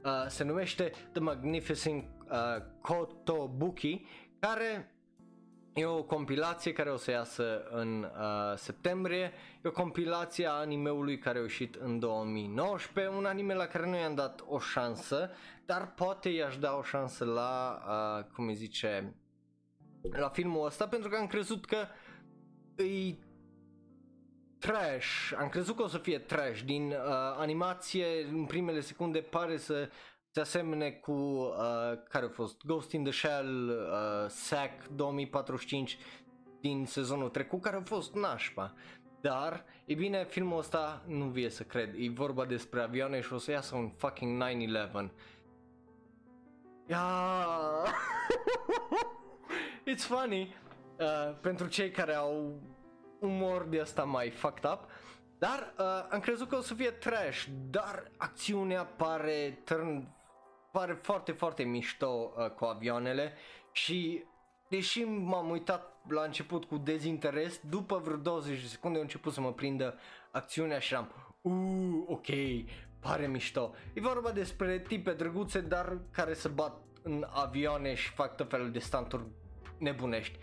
uh, 0.03 0.11
se 0.27 0.43
numește 0.43 0.91
The 1.11 1.21
Magnificent 1.21 2.03
uh, 2.03 2.37
Kotobuki, 2.81 4.05
care 4.39 4.93
E 5.73 5.85
o 5.85 6.03
compilație 6.03 6.73
care 6.73 6.89
o 6.89 6.97
să 6.97 7.11
iasă 7.11 7.63
în 7.69 8.03
uh, 8.03 8.57
septembrie, 8.57 9.31
e 9.63 9.67
o 9.67 9.71
compilație 9.71 10.47
a 10.47 10.51
animeului 10.51 11.17
care 11.17 11.37
a 11.37 11.41
ieșit 11.41 11.75
în 11.75 11.99
2019, 11.99 13.15
un 13.15 13.25
anime 13.25 13.53
la 13.53 13.65
care 13.65 13.89
nu 13.89 13.95
i-am 13.95 14.15
dat 14.15 14.43
o 14.47 14.59
șansă, 14.59 15.29
dar 15.65 15.93
poate 15.93 16.29
i-aș 16.29 16.57
da 16.57 16.75
o 16.75 16.83
șansă 16.83 17.25
la, 17.25 17.81
uh, 17.87 18.25
cum 18.33 18.47
îi 18.47 18.55
zice, 18.55 19.15
la 20.11 20.29
filmul 20.29 20.65
ăsta, 20.65 20.87
pentru 20.87 21.09
că 21.09 21.15
am 21.15 21.27
crezut 21.27 21.65
că 21.65 21.87
îi 22.75 23.19
trash, 24.59 25.31
am 25.39 25.49
crezut 25.49 25.75
că 25.75 25.83
o 25.83 25.87
să 25.87 25.97
fie 25.97 26.19
trash, 26.19 26.61
din 26.61 26.87
uh, 26.87 26.95
animație 27.37 28.05
în 28.31 28.45
primele 28.45 28.79
secunde 28.79 29.19
pare 29.19 29.57
să 29.57 29.89
se 30.31 30.39
asemene 30.39 30.91
cu 30.91 31.11
uh, 31.11 31.53
care 32.09 32.25
a 32.25 32.29
fost 32.29 32.65
Ghost 32.65 32.91
in 32.91 33.03
the 33.03 33.11
Shell, 33.11 33.69
uh, 33.69 34.29
Sack 34.29 34.87
2045 34.87 35.97
din 36.59 36.85
sezonul 36.85 37.29
trecut, 37.29 37.61
care 37.61 37.75
a 37.75 37.81
fost 37.81 38.13
nașpa. 38.13 38.73
Dar, 39.21 39.65
e 39.85 39.93
bine, 39.93 40.25
filmul 40.25 40.57
ăsta 40.57 41.03
nu 41.07 41.25
vie 41.25 41.49
să 41.49 41.63
cred. 41.63 41.93
E 41.97 42.09
vorba 42.09 42.45
despre 42.45 42.81
avioane 42.81 43.21
și 43.21 43.33
o 43.33 43.37
să 43.37 43.51
iasă 43.51 43.75
un 43.75 43.89
fucking 43.89 44.43
9-11. 44.43 45.09
Yeah. 46.87 47.87
It's 49.91 50.03
funny 50.03 50.55
uh, 50.99 51.35
pentru 51.41 51.67
cei 51.67 51.91
care 51.91 52.13
au 52.13 52.61
umor 53.19 53.63
de 53.63 53.79
asta 53.79 54.03
mai 54.03 54.29
fucked 54.29 54.71
up. 54.71 54.85
Dar 55.37 55.73
uh, 55.79 55.85
am 56.09 56.19
crezut 56.19 56.49
că 56.49 56.55
o 56.55 56.61
să 56.61 56.73
fie 56.73 56.89
trash, 56.89 57.45
dar 57.69 58.11
acțiunea 58.17 58.85
pare 58.85 59.61
turn 59.63 60.17
pare 60.71 60.93
foarte, 60.93 61.31
foarte 61.31 61.63
mișto 61.63 62.33
uh, 62.37 62.49
cu 62.49 62.65
avioanele 62.65 63.33
și 63.71 64.23
deși 64.69 65.03
m-am 65.03 65.49
uitat 65.49 65.97
la 66.07 66.23
început 66.23 66.65
cu 66.65 66.77
dezinteres, 66.77 67.59
după 67.69 67.97
vreo 67.97 68.15
20 68.15 68.61
de 68.61 68.67
secunde 68.67 68.97
a 68.97 69.01
început 69.01 69.33
să 69.33 69.41
mă 69.41 69.53
prindă 69.53 69.97
acțiunea 70.31 70.79
și 70.79 70.95
am 70.95 71.11
Uuu, 71.41 72.05
ok, 72.07 72.25
pare 72.99 73.27
mișto. 73.27 73.73
E 73.93 74.01
vorba 74.01 74.31
despre 74.31 74.79
tipe 74.79 75.13
drăguțe, 75.13 75.61
dar 75.61 75.97
care 76.11 76.33
se 76.33 76.47
bat 76.47 76.77
în 77.01 77.25
avioane 77.29 77.93
și 77.93 78.11
fac 78.11 78.35
tot 78.35 78.49
felul 78.49 78.71
de 78.71 78.79
stanturi 78.79 79.23
nebunești. 79.77 80.39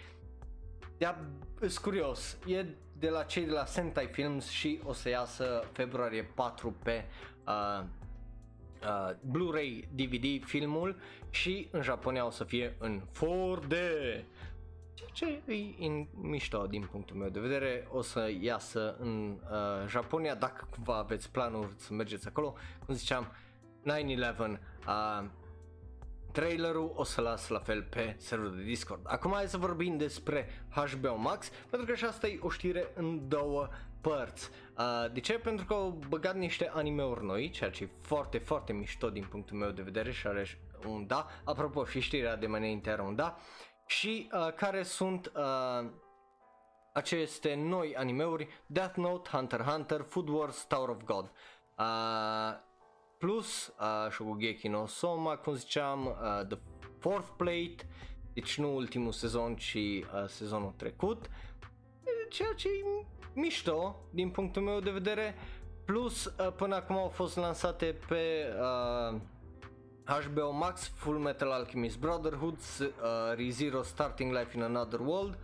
Ia, 0.99 1.19
sunt 1.59 1.77
curios, 1.77 2.39
e 2.47 2.65
de 2.99 3.09
la 3.09 3.23
cei 3.23 3.45
de 3.45 3.53
la 3.53 3.65
Sentai 3.65 4.07
Films 4.07 4.49
și 4.49 4.81
o 4.85 4.93
să 4.93 5.09
iasă 5.09 5.65
februarie 5.73 6.23
4 6.23 6.75
pe 6.83 7.05
uh, 7.47 7.85
uh, 8.83 9.11
Blu-ray 9.21 9.89
DVD 9.95 10.45
filmul 10.45 10.97
și 11.31 11.69
în 11.71 11.83
Japonia 11.83 12.27
o 12.27 12.31
să 12.31 12.45
fie 12.45 12.77
în 12.79 13.01
4D. 13.01 13.75
Ceea 14.95 15.11
ce 15.13 15.53
e 15.53 15.87
în 15.87 16.07
mișto 16.21 16.67
din 16.67 16.89
punctul 16.91 17.17
meu 17.17 17.29
de 17.29 17.41
vedere, 17.41 17.89
o 17.91 18.03
să 18.03 18.31
iasă 18.41 18.97
în 18.99 19.39
uh, 19.51 19.89
Japonia 19.89 20.35
dacă 20.35 20.69
cumva 20.71 20.97
aveți 20.97 21.31
planuri 21.31 21.73
să 21.77 21.93
mergeți 21.93 22.27
acolo, 22.27 22.55
cum 22.87 22.95
ziceam, 22.95 23.33
9-11 23.85 24.59
uh, 24.87 25.25
trailerul 26.37 26.93
o 26.95 27.05
să 27.05 27.21
las 27.21 27.49
la 27.49 27.59
fel 27.59 27.83
pe 27.83 28.15
serverul 28.19 28.57
de 28.57 28.63
Discord. 28.63 29.01
Acum 29.03 29.33
hai 29.33 29.47
să 29.47 29.57
vorbim 29.57 29.97
despre 29.97 30.67
HBO 30.69 31.17
Max, 31.17 31.51
pentru 31.71 31.89
că 31.89 31.95
și 31.95 32.05
asta 32.05 32.27
e 32.27 32.39
o 32.41 32.51
știre 32.51 32.89
în 32.95 33.29
două 33.29 33.69
părți. 34.01 34.51
Uh, 34.79 35.13
de 35.13 35.21
ce? 35.21 35.39
Pentru 35.39 35.67
că 35.67 35.75
au 35.75 35.99
băgat 36.09 36.35
niște 36.35 36.71
anime-uri 36.75 37.25
noi, 37.25 37.51
ceea 37.51 37.71
ce 37.71 37.85
e 37.85 37.89
foarte, 38.01 38.39
foarte 38.39 38.73
mișto 38.73 39.11
din 39.11 39.27
punctul 39.31 39.57
meu 39.57 39.71
de 39.71 39.83
vedere 39.83 40.13
și 40.13 40.27
are 40.27 40.47
un 40.87 41.07
da. 41.07 41.27
Apropo, 41.45 41.85
și 41.85 42.01
știrea 42.01 42.37
de 42.37 42.47
mai 42.47 42.81
era 42.85 43.03
un 43.03 43.15
da. 43.15 43.37
Și 43.87 44.31
uh, 44.33 44.53
care 44.53 44.83
sunt 44.83 45.33
uh, 45.35 45.91
aceste 46.93 47.55
noi 47.55 47.97
animeuri 47.97 48.49
Death 48.67 48.97
Note, 48.97 49.29
Hunter 49.33 49.61
x 49.61 49.69
Hunter, 49.69 50.01
Food 50.01 50.29
Wars, 50.29 50.65
Tower 50.65 50.89
of 50.89 51.03
God. 51.05 51.31
Uh, 51.79 52.65
Plus 53.19 53.75
uh, 53.81 54.11
Shokugeki 54.11 54.69
no 54.69 54.87
Soma, 54.87 55.37
cum 55.37 55.55
ziceam, 55.55 56.07
uh, 56.07 56.47
The 56.49 56.59
Fourth 56.99 57.29
Plate, 57.37 57.77
deci 58.33 58.59
nu 58.59 58.75
ultimul 58.75 59.13
sezon, 59.13 59.57
ci 59.57 59.75
uh, 59.75 60.03
sezonul 60.27 60.73
trecut, 60.77 61.31
ceea 62.29 62.53
ce 62.53 62.69
e 62.69 63.07
mișto 63.37 63.97
din 64.11 64.31
punctul 64.31 64.63
meu 64.63 64.81
de 64.81 64.91
vedere. 64.91 65.35
Plus, 65.85 66.25
uh, 66.25 66.53
până 66.57 66.75
acum 66.75 66.97
au 66.97 67.09
fost 67.09 67.37
lansate 67.37 67.97
pe 68.09 68.47
uh, 68.61 69.21
HBO 70.05 70.51
Max, 70.51 70.87
Full 70.95 71.19
Metal 71.19 71.51
Alchemist 71.51 71.99
Brotherhood, 71.99 72.59
uh, 72.81 72.89
ReZero 73.37 73.83
Starting 73.83 74.33
Life 74.33 74.57
in 74.57 74.63
Another 74.63 75.01
World, 75.01 75.39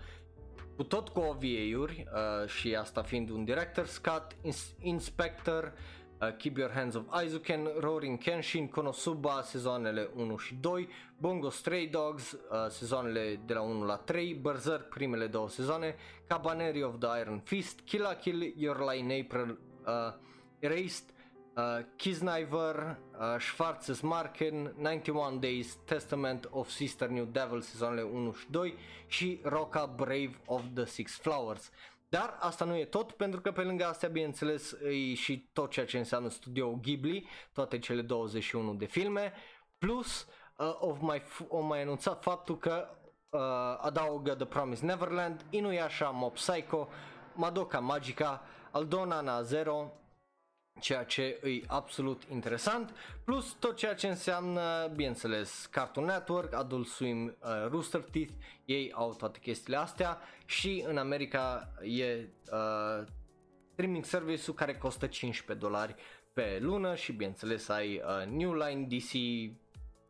cu 0.77 0.83
tot 0.83 1.09
cu 1.09 1.21
OVA-uri 1.21 2.07
uh, 2.13 2.49
și 2.49 2.75
asta 2.75 3.03
fiind 3.03 3.31
un 3.31 3.47
director's 3.51 3.97
cut, 4.03 4.55
Inspector, 4.79 5.65
uh, 5.65 6.02
Keep 6.31 6.57
Your 6.57 6.71
Hands 6.71 6.95
of 6.95 7.03
Aizuken, 7.09 7.69
Roaring 7.81 8.19
Kenshin, 8.19 8.69
Konosuba, 8.69 9.43
sezoanele 9.43 10.11
1 10.17 10.37
și 10.37 10.55
2, 10.55 10.89
Bongo 11.19 11.51
Stray 11.51 11.87
Dogs, 11.87 12.33
uh, 12.33 12.39
sezoanele 12.69 13.41
de 13.47 13.55
la 13.55 13.61
1 13.61 13.85
la 13.85 13.97
3, 13.97 14.35
Berserk, 14.35 14.89
primele 14.89 15.27
două 15.27 15.49
sezoane, 15.49 15.97
Cabaneri 16.27 16.83
of 16.83 16.95
the 16.99 17.09
Iron 17.21 17.41
Fist, 17.45 17.81
Kill 17.81 18.03
la 18.03 18.15
Kill, 18.15 18.55
Your 18.57 18.91
Line 18.91 19.21
April, 19.21 19.59
uh, 19.87 20.15
Erased, 20.59 21.05
uh, 21.57 21.63
Kisniver, 21.97 22.99
uh, 23.19 23.39
Schwarzes 23.39 24.01
Marken, 24.01 24.75
91 24.79 25.39
Days, 25.41 25.79
Testament 25.85 26.49
of 26.51 26.69
Sister 26.69 27.09
New 27.09 27.29
Devil, 27.33 27.61
sezoanele 27.61 28.03
1 28.03 28.33
și 28.33 28.47
2 28.51 28.75
și 29.07 29.41
Roca 29.43 29.93
Brave 29.97 30.41
of 30.47 30.63
the 30.75 30.85
Six 30.85 31.19
Flowers. 31.19 31.71
Dar 32.13 32.37
asta 32.41 32.65
nu 32.65 32.77
e 32.77 32.85
tot, 32.85 33.13
pentru 33.13 33.41
că 33.41 33.53
pe 33.53 33.63
lângă 33.63 33.87
astea, 33.87 34.09
bineînțeles, 34.09 34.73
e 34.73 35.15
și 35.15 35.49
tot 35.53 35.71
ceea 35.71 35.87
ce 35.87 35.99
înseamnă 35.99 36.29
studio 36.29 36.79
Ghibli, 36.83 37.29
toate 37.53 37.79
cele 37.79 38.03
21 38.03 38.75
de 38.75 38.85
filme, 38.85 39.33
plus 39.79 40.29
uh, 40.57 40.77
of 40.81 41.01
mai, 41.01 41.23
o 41.49 41.61
mai 41.61 41.83
anunțat 41.83 42.23
faptul 42.23 42.59
că 42.59 42.89
uh, 43.31 43.41
adaugă 43.81 44.35
The 44.35 44.45
Promised 44.45 44.89
Neverland, 44.89 45.45
Inuyasha, 45.51 46.11
Mob 46.11 46.33
Psycho, 46.33 46.89
Madoka 47.35 47.81
Magica, 47.81 48.43
Aldona 48.71 49.21
na 49.21 49.43
Zero, 49.43 49.93
ceea 50.81 51.05
ce 51.05 51.23
e 51.43 51.65
absolut 51.67 52.23
interesant, 52.31 52.95
plus 53.25 53.57
tot 53.59 53.77
ceea 53.77 53.95
ce 53.95 54.07
înseamnă, 54.09 54.93
bineînțeles, 54.95 55.67
Cartoon 55.71 56.07
Network, 56.07 56.55
Adult 56.55 56.87
Swim, 56.87 57.25
uh, 57.25 57.67
Rooster 57.69 58.01
Teeth, 58.01 58.33
ei 58.65 58.93
au 58.93 59.15
toate 59.15 59.39
chestiile 59.39 59.79
astea 59.79 60.21
și 60.47 60.85
în 60.87 60.97
America 60.97 61.73
e 61.83 62.29
uh, 62.53 63.05
streaming 63.73 64.05
service-ul 64.05 64.55
care 64.55 64.77
costă 64.77 65.07
15 65.07 65.67
dolari 65.67 65.95
pe 66.33 66.59
lună 66.61 66.95
și 66.95 67.13
bineînțeles 67.13 67.69
ai 67.69 67.95
uh, 67.95 68.27
New 68.27 68.53
Line, 68.55 68.87
DC, 68.87 69.13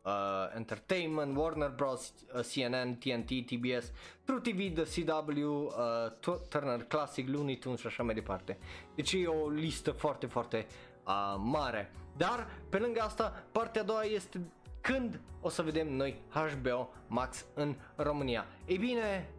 uh, 0.03 0.11
Entertainment, 0.55 1.37
Warner 1.37 1.69
Bros, 1.69 2.13
uh, 2.33 2.41
CNN, 2.41 2.95
TNT, 2.95 3.45
TBS, 3.45 3.91
True 4.23 4.39
TV, 4.39 4.73
The 4.73 5.03
CW, 5.03 5.63
uh, 5.63 6.39
Turner 6.49 6.83
Classic, 6.83 7.29
Looney 7.29 7.57
Tunes 7.57 7.79
și 7.79 7.87
așa 7.87 8.03
mai 8.03 8.13
departe. 8.13 8.57
Deci 8.95 9.11
e 9.13 9.27
o 9.27 9.49
listă 9.49 9.91
foarte, 9.91 10.25
foarte 10.25 10.65
uh, 11.07 11.35
mare. 11.37 11.91
Dar, 12.17 12.47
pe 12.69 12.77
lângă 12.77 13.01
asta, 13.01 13.43
partea 13.51 13.81
a 13.81 13.85
doua 13.85 14.03
este 14.03 14.41
când 14.81 15.19
o 15.41 15.49
să 15.49 15.61
vedem 15.61 15.93
noi 15.95 16.21
HBO 16.31 16.89
Max 17.07 17.45
în 17.53 17.75
România. 17.95 18.45
Ei 18.65 18.77
bine, 18.77 19.29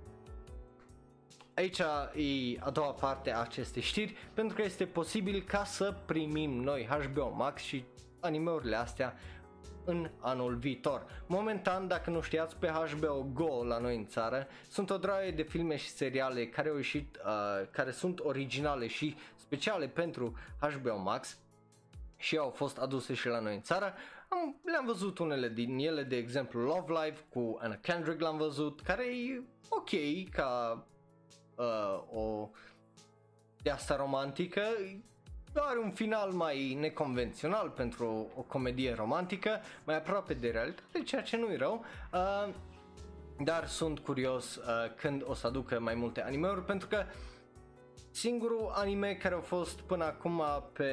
aici 1.54 1.78
e 1.78 2.58
a 2.58 2.70
doua 2.70 2.90
parte 2.90 3.32
a 3.32 3.40
acestei 3.40 3.82
știri, 3.82 4.14
pentru 4.34 4.56
că 4.56 4.62
este 4.62 4.86
posibil 4.86 5.42
ca 5.42 5.64
să 5.64 5.94
primim 6.06 6.50
noi 6.50 6.88
HBO 6.88 7.32
Max 7.36 7.62
și 7.62 7.84
animeurile 8.20 8.76
astea 8.76 9.14
în 9.84 10.10
anul 10.18 10.54
viitor. 10.54 11.22
Momentan, 11.26 11.88
dacă 11.88 12.10
nu 12.10 12.20
știați, 12.20 12.56
pe 12.56 12.66
HBO 12.66 13.26
Go 13.32 13.64
la 13.64 13.78
noi 13.78 13.96
în 13.96 14.06
țară 14.06 14.46
sunt 14.68 14.90
o 14.90 14.98
draie 14.98 15.30
de 15.30 15.42
filme 15.42 15.76
și 15.76 15.88
seriale 15.88 16.46
care 16.46 16.68
au 16.68 16.76
ieșit, 16.76 17.16
uh, 17.24 17.68
care 17.70 17.90
sunt 17.90 18.20
originale 18.20 18.86
și 18.86 19.16
speciale 19.36 19.88
pentru 19.88 20.36
HBO 20.60 20.98
Max 20.98 21.38
și 22.16 22.36
au 22.36 22.50
fost 22.50 22.78
aduse 22.78 23.14
și 23.14 23.28
la 23.28 23.40
noi 23.40 23.54
în 23.54 23.62
țară. 23.62 23.94
Am, 24.28 24.60
le-am 24.64 24.86
văzut 24.86 25.18
unele 25.18 25.48
din 25.48 25.78
ele, 25.78 26.02
de 26.02 26.16
exemplu 26.16 26.60
Love 26.60 26.92
Life 26.92 27.24
cu 27.28 27.58
Anna 27.60 27.76
Kendrick 27.76 28.20
l-am 28.20 28.36
văzut, 28.36 28.80
care 28.80 29.04
e 29.04 29.42
ok 29.68 30.28
ca 30.30 30.84
uh, 31.56 32.02
o 32.12 32.50
de 33.62 33.70
asta 33.70 33.96
romantică, 33.96 34.62
are 35.60 35.78
un 35.78 35.90
final 35.90 36.30
mai 36.30 36.76
neconvențional 36.80 37.68
pentru 37.68 38.28
o 38.36 38.40
comedie 38.40 38.94
romantică, 38.94 39.60
mai 39.84 39.96
aproape 39.96 40.34
de 40.34 40.48
realitate, 40.48 41.02
ceea 41.04 41.22
ce 41.22 41.36
nu-i 41.36 41.56
rău. 41.56 41.84
Uh, 42.12 42.54
dar 43.38 43.66
sunt 43.66 43.98
curios 43.98 44.56
uh, 44.56 44.64
când 44.96 45.22
o 45.26 45.34
să 45.34 45.46
aducă 45.46 45.80
mai 45.80 45.94
multe 45.94 46.22
animeuri 46.22 46.64
pentru 46.64 46.88
că 46.88 47.04
singurul 48.10 48.70
anime 48.74 49.14
care 49.14 49.34
a 49.34 49.40
fost 49.40 49.80
până 49.80 50.04
acum 50.04 50.42
pe 50.72 50.92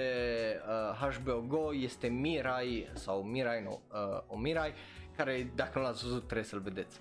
uh, 0.99 1.07
HBO 1.07 1.43
Go 1.47 1.74
este 1.74 2.07
Mirai 2.07 2.89
sau 2.93 3.22
Mirai, 3.22 3.64
no, 3.64 3.80
uh, 3.91 4.22
o 4.28 4.38
Mirai 4.38 4.74
care 5.16 5.51
dacă 5.55 5.80
nu 5.80 5.86
l-ați 5.86 6.03
văzut 6.03 6.24
trebuie 6.24 6.45
să-l 6.45 6.59
vedeți. 6.59 6.99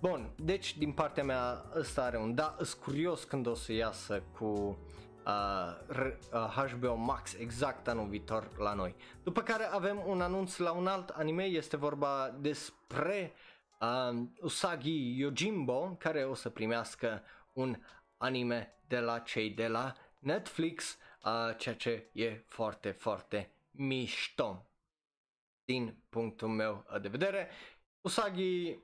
Bun, 0.00 0.30
deci 0.36 0.78
din 0.78 0.92
partea 0.92 1.24
mea 1.24 1.64
ăsta 1.76 2.02
are 2.02 2.18
un 2.18 2.34
da, 2.34 2.56
sunt 2.56 2.82
curios 2.82 3.24
când 3.24 3.46
o 3.46 3.54
să 3.54 3.72
iasă 3.72 4.22
cu 4.38 4.78
uh, 5.26 5.96
uh, 6.32 6.66
HBO 6.72 6.94
Max 6.94 7.34
exact 7.34 7.88
anul 7.88 8.08
viitor 8.08 8.48
la 8.58 8.74
noi. 8.74 8.94
După 9.22 9.42
care 9.42 9.64
avem 9.64 10.02
un 10.06 10.20
anunț 10.20 10.56
la 10.56 10.72
un 10.72 10.86
alt 10.86 11.08
anime, 11.08 11.44
este 11.44 11.76
vorba 11.76 12.36
despre 12.40 13.32
uh, 13.80 14.22
Usagi 14.40 15.18
Yojimbo 15.18 15.96
care 15.98 16.24
o 16.24 16.34
să 16.34 16.48
primească 16.48 17.22
un 17.52 17.76
anime 18.16 18.78
de 18.86 18.98
la 18.98 19.18
cei 19.18 19.50
de 19.50 19.66
la 19.66 19.92
Netflix, 20.18 20.98
uh, 21.24 21.56
ceea 21.56 21.74
ce 21.74 22.08
e 22.12 22.44
foarte, 22.48 22.90
foarte 22.90 23.50
mișto 23.70 24.66
din 25.64 25.96
punctul 26.08 26.48
meu 26.48 26.84
de 27.00 27.08
vedere. 27.08 27.48
Usagi 28.00 28.78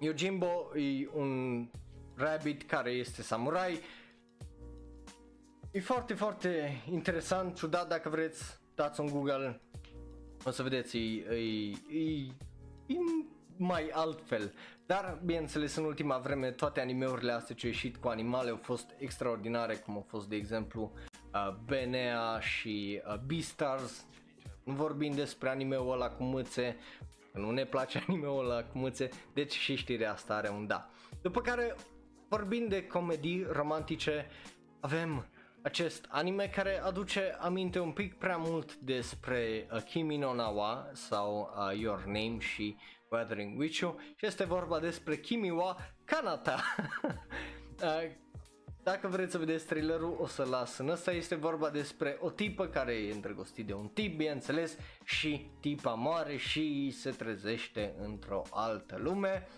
Yojimbo 0.00 0.70
e 0.76 1.08
un 1.12 1.66
rabbit 2.14 2.62
care 2.62 2.90
este 2.90 3.22
samurai 3.22 3.80
E 5.72 5.80
foarte, 5.80 6.14
foarte 6.14 6.82
interesant, 6.90 7.56
ciudat 7.56 7.88
dacă 7.88 8.08
vreți, 8.08 8.60
dați 8.74 9.00
un 9.00 9.06
Google, 9.06 9.60
o 10.44 10.50
să 10.50 10.62
vedeți, 10.62 10.96
e, 10.96 11.24
e, 11.30 11.70
e, 11.98 12.26
e 12.86 12.96
mai 13.56 13.88
altfel. 13.92 14.52
Dar, 14.86 15.20
bineînțeles, 15.24 15.76
în 15.76 15.84
ultima 15.84 16.18
vreme 16.18 16.50
toate 16.50 16.80
animeurile 16.80 17.32
astea 17.32 17.54
ce 17.54 17.66
au 17.66 17.72
ieșit 17.72 17.96
cu 17.96 18.08
animale 18.08 18.50
au 18.50 18.58
fost 18.62 18.94
extraordinare, 18.98 19.74
cum 19.74 19.94
au 19.94 20.06
fost, 20.08 20.28
de 20.28 20.36
exemplu, 20.36 20.92
uh, 21.34 21.54
Benea 21.64 22.38
și 22.40 23.02
uh, 23.06 23.18
Beastars. 23.26 24.06
Nu 24.64 24.72
vorbim 24.72 25.12
despre 25.12 25.48
animeul 25.48 25.92
ăla 25.92 26.08
cu 26.08 26.22
mâțe, 26.22 26.76
nu 27.32 27.50
ne 27.50 27.64
place 27.64 28.02
animeul 28.08 28.50
ăla 28.50 28.62
cu 28.62 28.78
mâțe, 28.78 29.08
deci 29.32 29.52
și 29.52 29.74
știrea 29.74 30.12
asta 30.12 30.34
are 30.34 30.48
un 30.48 30.66
da. 30.66 30.90
După 31.22 31.40
care, 31.40 31.74
vorbind 32.28 32.68
de 32.68 32.86
comedii 32.86 33.46
romantice, 33.50 34.26
avem 34.80 35.26
acest 35.62 36.06
anime 36.08 36.46
care 36.48 36.80
aduce 36.82 37.36
aminte 37.38 37.78
un 37.78 37.92
pic 37.92 38.14
prea 38.14 38.36
mult 38.36 38.76
despre 38.76 39.66
uh, 39.72 39.82
Kimi 39.82 40.16
no 40.16 40.34
Nawa 40.34 40.90
sau 40.92 41.54
uh, 41.56 41.78
Your 41.78 42.04
Name 42.04 42.36
și 42.38 42.76
Weathering 43.08 43.58
with 43.58 43.78
You 43.78 43.98
și 44.16 44.26
este 44.26 44.44
vorba 44.44 44.80
despre 44.80 45.16
Kimi 45.16 45.50
wa 45.50 45.76
Kanata. 46.04 46.62
uh, 47.82 48.10
dacă 48.82 49.08
vreți 49.08 49.32
să 49.32 49.38
vedeți 49.38 49.66
trailerul, 49.66 50.16
o 50.20 50.26
să 50.26 50.46
las 50.50 50.78
în 50.78 50.88
ăsta. 50.88 51.12
Este 51.12 51.34
vorba 51.34 51.70
despre 51.70 52.16
o 52.20 52.30
tipă 52.30 52.66
care 52.66 52.92
e 52.92 53.12
îndrăgostit 53.12 53.66
de 53.66 53.72
un 53.72 53.88
tip, 53.88 54.16
bineînțeles, 54.16 54.76
și 55.04 55.50
tipa 55.60 55.94
moare 55.94 56.36
și 56.36 56.90
se 56.90 57.10
trezește 57.10 57.94
într-o 57.98 58.42
altă 58.50 58.96
lume. 58.98 59.48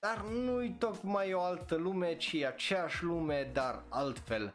Dar 0.00 0.24
nu-i 0.24 0.76
tocmai 0.78 1.32
o 1.32 1.40
altă 1.40 1.74
lume, 1.74 2.16
ci 2.16 2.34
aceeași 2.34 3.04
lume, 3.04 3.50
dar 3.52 3.84
altfel 3.88 4.54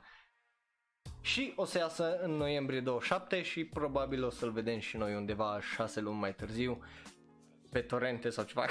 și 1.28 1.54
o 1.56 1.66
să 1.66 1.78
iasă 1.78 2.20
în 2.22 2.32
noiembrie 2.32 2.80
27 2.80 3.42
și 3.42 3.66
probabil 3.66 4.24
o 4.24 4.30
să-l 4.30 4.52
vedem 4.52 4.80
și 4.80 4.98
noi 4.98 5.16
undeva 5.16 5.60
6 5.76 6.00
luni 6.00 6.20
mai 6.20 6.36
târziu 6.36 6.84
pe 7.70 7.80
torrente 7.80 8.30
sau 8.30 8.44
ceva, 8.44 8.66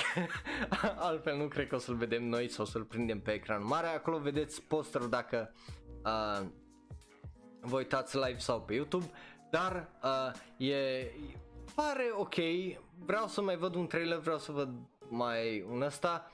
altfel 1.09 1.37
nu 1.37 1.49
cred 1.49 1.69
că 1.69 1.75
o 1.75 1.79
să-l 1.79 1.95
vedem 1.95 2.25
noi 2.25 2.49
sau 2.49 2.65
să-l 2.65 2.85
prindem 2.85 3.21
pe 3.21 3.33
ecran 3.33 3.67
mare, 3.67 3.87
acolo 3.87 4.19
vedeți 4.19 4.63
posterul 4.63 5.09
dacă 5.09 5.55
uh, 6.05 6.47
vă 7.61 7.77
uitați 7.77 8.17
live 8.17 8.39
sau 8.39 8.63
pe 8.63 8.75
YouTube, 8.75 9.11
dar 9.51 9.89
uh, 10.03 10.67
e, 10.69 11.11
pare 11.75 12.11
ok, 12.17 12.35
vreau 13.05 13.27
să 13.27 13.43
mai 13.43 13.57
văd 13.57 13.75
un 13.75 13.87
trailer, 13.87 14.19
vreau 14.19 14.39
să 14.39 14.53
văd 14.53 14.69
mai 15.09 15.67
un 15.71 15.83
ăsta, 15.83 16.31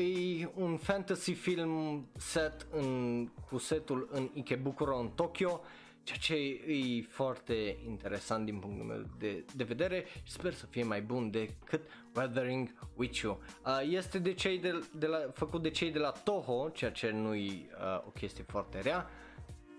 E 0.00 0.50
un 0.54 0.76
fantasy 0.76 1.32
film 1.32 2.06
set 2.16 2.66
în, 2.70 3.26
cu 3.48 3.58
setul 3.58 4.08
în 4.12 4.30
Ikebukuro 4.34 4.98
în 4.98 5.08
Tokyo 5.08 5.60
ceea 6.02 6.18
ce 6.18 6.34
e 6.72 7.02
foarte 7.08 7.78
interesant 7.86 8.44
din 8.44 8.58
punctul 8.58 8.84
meu 8.84 9.06
de, 9.18 9.44
de 9.54 9.64
vedere 9.64 10.04
și 10.22 10.32
sper 10.32 10.52
să 10.52 10.66
fie 10.66 10.84
mai 10.84 11.02
bun 11.02 11.30
decât 11.30 11.80
Weathering 12.16 12.74
with 12.96 13.18
You. 13.18 13.40
Uh, 13.66 13.80
este 13.90 14.18
de 14.18 14.34
cei 14.34 14.58
de, 14.58 14.84
de 14.94 15.06
la, 15.06 15.18
făcut 15.34 15.62
de 15.62 15.70
cei 15.70 15.90
de 15.90 15.98
la 15.98 16.10
Toho, 16.10 16.68
ceea 16.68 16.90
ce 16.90 17.10
nu 17.10 17.34
e 17.34 17.68
uh, 17.78 18.06
o 18.06 18.10
chestie 18.10 18.44
foarte 18.48 18.80
rea 18.80 19.10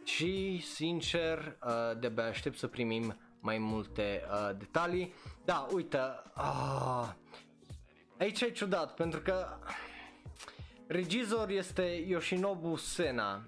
și 0.04 0.60
sincer 0.60 1.58
uh, 1.66 2.00
de-abia 2.00 2.26
aștept 2.26 2.58
să 2.58 2.68
primim 2.68 3.18
mai 3.40 3.58
multe 3.58 4.24
uh, 4.32 4.58
detalii. 4.58 5.14
Da, 5.46 5.68
uite, 5.74 5.98
uh, 6.38 7.10
aici 8.20 8.42
e 8.42 8.50
ciudat 8.50 8.94
pentru 8.94 9.20
că 9.20 9.46
regizor 10.92 11.50
este 11.50 11.84
Yoshinobu 12.08 12.76
Sena 12.76 13.42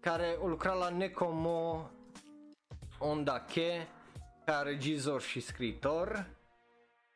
care 0.00 0.36
o 0.40 0.46
lucra 0.46 0.72
la 0.72 0.88
Nekomo 0.88 1.90
Ondake 2.98 3.88
ca 4.44 4.60
regizor 4.62 5.22
și 5.22 5.40
scriitor 5.40 6.26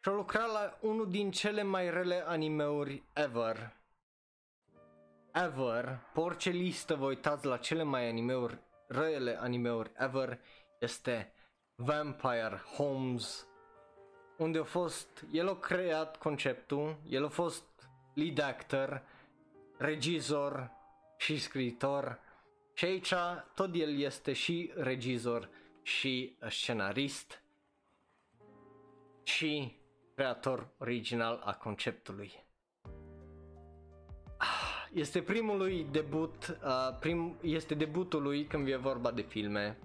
și 0.03 0.09
a 0.09 0.13
lucrat 0.13 0.53
la 0.53 0.79
unul 0.81 1.11
din 1.11 1.31
cele 1.31 1.63
mai 1.63 1.91
rele 1.91 2.25
animeuri 2.27 3.03
ever. 3.13 3.77
Ever, 5.33 5.99
pe 6.13 6.21
orice 6.21 6.51
listă 6.51 6.95
vă 6.95 7.07
uitați 7.07 7.47
la 7.47 7.57
cele 7.57 7.83
mai 7.83 8.09
animeuri, 8.09 8.59
rele 8.87 9.39
animeuri 9.41 9.93
ever, 9.97 10.41
este 10.81 11.33
Vampire 11.75 12.63
Homes, 12.77 13.47
unde 14.39 14.59
a 14.59 14.65
fost, 14.65 15.25
el 15.33 15.49
a 15.49 15.57
creat 15.57 16.17
conceptul, 16.17 16.97
el 17.09 17.25
a 17.25 17.29
fost 17.29 17.65
lead 18.15 18.39
actor, 18.39 19.03
regizor 19.77 20.71
și 21.17 21.39
scriitor 21.39 22.19
și 22.73 22.85
aici 22.85 23.15
tot 23.55 23.75
el 23.75 23.99
este 23.99 24.33
și 24.33 24.73
regizor 24.75 25.49
și 25.83 26.37
scenarist 26.49 27.43
și 29.23 29.77
creator 30.15 30.69
original 30.79 31.41
a 31.45 31.55
conceptului. 31.55 32.33
Ah, 34.39 34.89
este 34.93 35.23
primul 35.23 35.57
lui 35.57 35.87
debut, 35.91 36.59
uh, 36.65 36.97
prim, 37.01 37.39
este 37.43 37.75
debutul 37.75 38.23
lui 38.23 38.45
când 38.45 38.69
e 38.69 38.77
vorba 38.77 39.11
de 39.11 39.23
filme. 39.23 39.79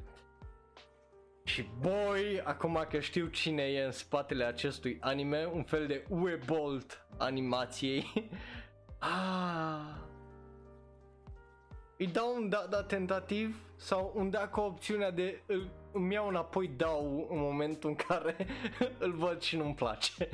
Și 1.43 1.69
boy, 1.79 2.41
acum 2.43 2.85
că 2.89 2.99
știu 2.99 3.27
cine 3.27 3.63
e 3.63 3.83
în 3.83 3.91
spatele 3.91 4.43
acestui 4.43 4.97
anime, 5.01 5.45
un 5.53 5.63
fel 5.63 5.87
de 5.87 6.05
Uebolt 6.09 7.05
animației. 7.17 8.05
ah, 8.99 9.95
îi 11.97 12.07
dau 12.07 12.35
un 12.35 12.49
da, 12.49 12.65
da 12.69 12.83
tentativ 12.83 13.57
sau 13.75 14.11
un 14.15 14.29
da 14.29 14.47
cu 14.47 14.59
opțiunea 14.59 15.11
de 15.11 15.41
îl, 15.45 15.69
îmi 15.91 16.13
iau 16.13 16.27
înapoi 16.27 16.67
dau 16.67 17.27
în 17.31 17.39
momentul 17.39 17.89
în 17.89 17.95
care 17.95 18.35
îl 18.99 19.11
văd 19.11 19.41
și 19.41 19.57
nu-mi 19.57 19.75
place. 19.75 20.13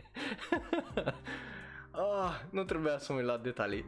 ah, 1.91 2.41
nu 2.49 2.63
trebuia 2.63 2.97
să 2.97 3.13
mă 3.13 3.21
la 3.21 3.37
detalii. 3.37 3.85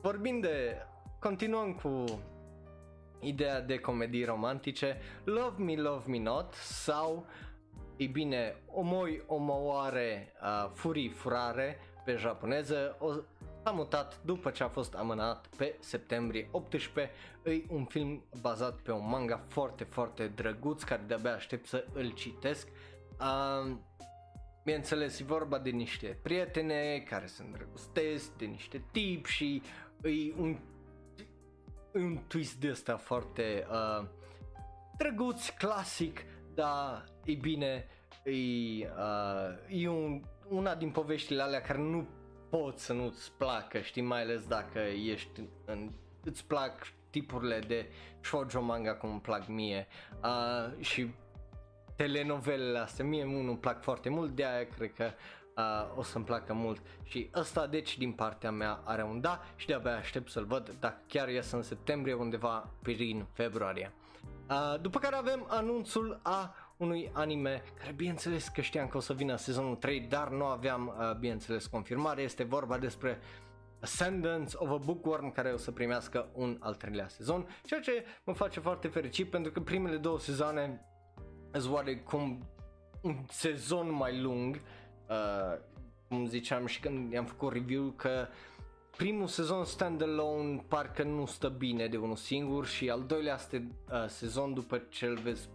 Vorbind 0.00 0.42
de... 0.42 0.76
Continuăm 1.18 1.72
cu 1.72 2.04
ideea 3.20 3.60
de 3.60 3.78
comedii 3.78 4.24
romantice 4.24 5.00
Love 5.24 5.62
Me, 5.62 5.74
Love 5.74 6.10
Me 6.10 6.18
Not 6.18 6.52
sau 6.54 7.26
e 7.96 8.06
bine, 8.06 8.56
Omoi, 8.66 9.22
Omoare, 9.26 10.32
uh, 10.42 10.70
Furii, 10.74 11.08
Furare 11.08 11.78
pe 12.04 12.16
japoneză 12.16 12.96
o, 12.98 13.12
s-a 13.62 13.70
mutat 13.70 14.20
după 14.24 14.50
ce 14.50 14.62
a 14.62 14.68
fost 14.68 14.94
amânat 14.94 15.46
pe 15.56 15.76
septembrie 15.80 16.48
18. 16.50 17.14
E 17.44 17.62
un 17.68 17.84
film 17.84 18.24
bazat 18.40 18.80
pe 18.80 18.92
un 18.92 19.08
manga 19.08 19.44
foarte, 19.48 19.84
foarte 19.84 20.26
drăguț 20.26 20.82
care 20.82 21.02
de-abia 21.06 21.34
aștept 21.34 21.66
să 21.66 21.84
îl 21.92 22.10
citesc. 22.10 22.68
Uh, 23.20 23.76
bineînțeles, 24.64 25.20
e 25.20 25.24
vorba 25.24 25.58
de 25.58 25.70
niște 25.70 26.18
prietene 26.22 27.04
care 27.08 27.26
se 27.26 27.42
îndrăgostesc, 27.42 28.36
de 28.36 28.44
niște 28.44 28.84
tip 28.90 29.26
și 29.26 29.62
e 30.02 30.32
un, 30.36 30.58
e 31.94 31.98
un 31.98 32.18
twist 32.26 32.54
de 32.54 32.70
ăsta 32.70 32.96
foarte 32.96 33.66
uh, 33.70 34.06
drăguț, 34.98 35.48
clasic, 35.48 36.24
dar 36.54 37.04
e 37.24 37.34
bine, 37.34 37.86
e, 38.24 38.30
uh, 38.30 39.82
e 39.82 39.88
un, 39.88 40.22
una 40.48 40.74
din 40.74 40.90
poveștile 40.90 41.42
alea 41.42 41.60
care 41.60 41.78
nu 41.78 42.06
poți 42.52 42.84
să 42.84 42.92
nu-ți 42.92 43.32
placă, 43.32 43.80
știi, 43.80 44.02
mai 44.02 44.20
ales 44.20 44.46
dacă 44.46 44.78
ești 44.78 45.40
în, 45.64 45.90
îți 46.24 46.46
plac 46.46 46.92
tipurile 47.10 47.58
de 47.58 47.90
shoujo 48.20 48.60
manga 48.60 48.94
cum 48.94 49.10
îmi 49.10 49.20
plac 49.20 49.46
mie 49.46 49.86
uh, 50.22 50.84
și 50.84 51.14
telenovelele 51.96 52.78
astea, 52.78 53.04
mie 53.04 53.24
unul 53.24 53.48
îmi 53.48 53.58
plac 53.58 53.82
foarte 53.82 54.08
mult, 54.08 54.30
de 54.30 54.44
aia 54.44 54.66
cred 54.76 54.92
că 54.92 55.10
uh, 55.56 55.98
o 55.98 56.02
să-mi 56.02 56.24
placă 56.24 56.52
mult 56.52 56.82
și 57.02 57.30
ăsta 57.34 57.66
deci 57.66 57.98
din 57.98 58.12
partea 58.12 58.50
mea 58.50 58.80
are 58.84 59.02
un 59.02 59.20
da 59.20 59.42
și 59.56 59.66
de-abia 59.66 59.96
aștept 59.96 60.30
să-l 60.30 60.44
văd 60.44 60.74
dacă 60.80 61.00
chiar 61.06 61.28
ies 61.28 61.50
în 61.50 61.62
septembrie 61.62 62.14
undeva 62.14 62.70
prin 62.82 63.26
februarie. 63.32 63.92
Uh, 64.50 64.80
după 64.80 64.98
care 64.98 65.16
avem 65.16 65.46
anunțul 65.48 66.20
a 66.22 66.54
unui 66.82 67.10
anime 67.12 67.62
care 67.78 67.92
bineînțeles 67.92 68.48
că 68.48 68.60
știam 68.60 68.86
că 68.86 68.96
o 68.96 69.00
să 69.00 69.12
vină 69.12 69.36
sezonul 69.36 69.76
3, 69.76 70.00
dar 70.00 70.28
nu 70.28 70.44
aveam 70.44 70.86
uh, 70.98 71.16
bineînțeles 71.18 71.66
confirmare. 71.66 72.22
Este 72.22 72.44
vorba 72.44 72.78
despre 72.78 73.18
Ascendance 73.80 74.56
of 74.56 74.70
a 74.70 74.76
Bookworm 74.76 75.32
care 75.32 75.50
o 75.50 75.56
să 75.56 75.70
primească 75.70 76.28
un 76.32 76.56
al 76.60 76.74
treilea 76.74 77.08
sezon, 77.08 77.46
ceea 77.64 77.80
ce 77.80 78.04
mă 78.24 78.32
face 78.32 78.60
foarte 78.60 78.88
fericit 78.88 79.30
pentru 79.30 79.52
că 79.52 79.60
primele 79.60 79.96
două 79.96 80.18
sezoane 80.18 80.86
sunt 81.52 81.72
oarecum 81.72 82.48
un 83.02 83.16
sezon 83.28 83.92
mai 83.92 84.20
lung, 84.20 84.60
uh, 85.08 85.58
cum 86.08 86.26
ziceam 86.26 86.66
și 86.66 86.80
când 86.80 87.12
i-am 87.12 87.24
făcut 87.24 87.52
review 87.52 87.90
că 87.96 88.26
primul 88.96 89.26
sezon 89.26 89.64
standalone 89.64 90.64
parcă 90.68 91.02
nu 91.02 91.26
stă 91.26 91.48
bine 91.48 91.86
de 91.86 91.96
unul 91.96 92.16
singur 92.16 92.66
și 92.66 92.90
al 92.90 93.02
doilea 93.06 93.34
este 93.34 93.68
uh, 93.92 94.08
sezon 94.08 94.54
după 94.54 94.78
ce 94.88 95.06
îl 95.06 95.18
vezi 95.18 95.48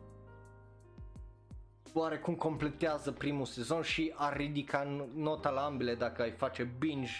oarecum 1.97 2.35
completează 2.35 3.11
primul 3.11 3.45
sezon 3.45 3.81
și 3.81 4.13
ar 4.15 4.37
ridica 4.37 5.07
nota 5.13 5.49
la 5.49 5.65
ambele 5.65 5.95
dacă 5.95 6.21
ai 6.21 6.31
face 6.31 6.63
binge 6.63 7.11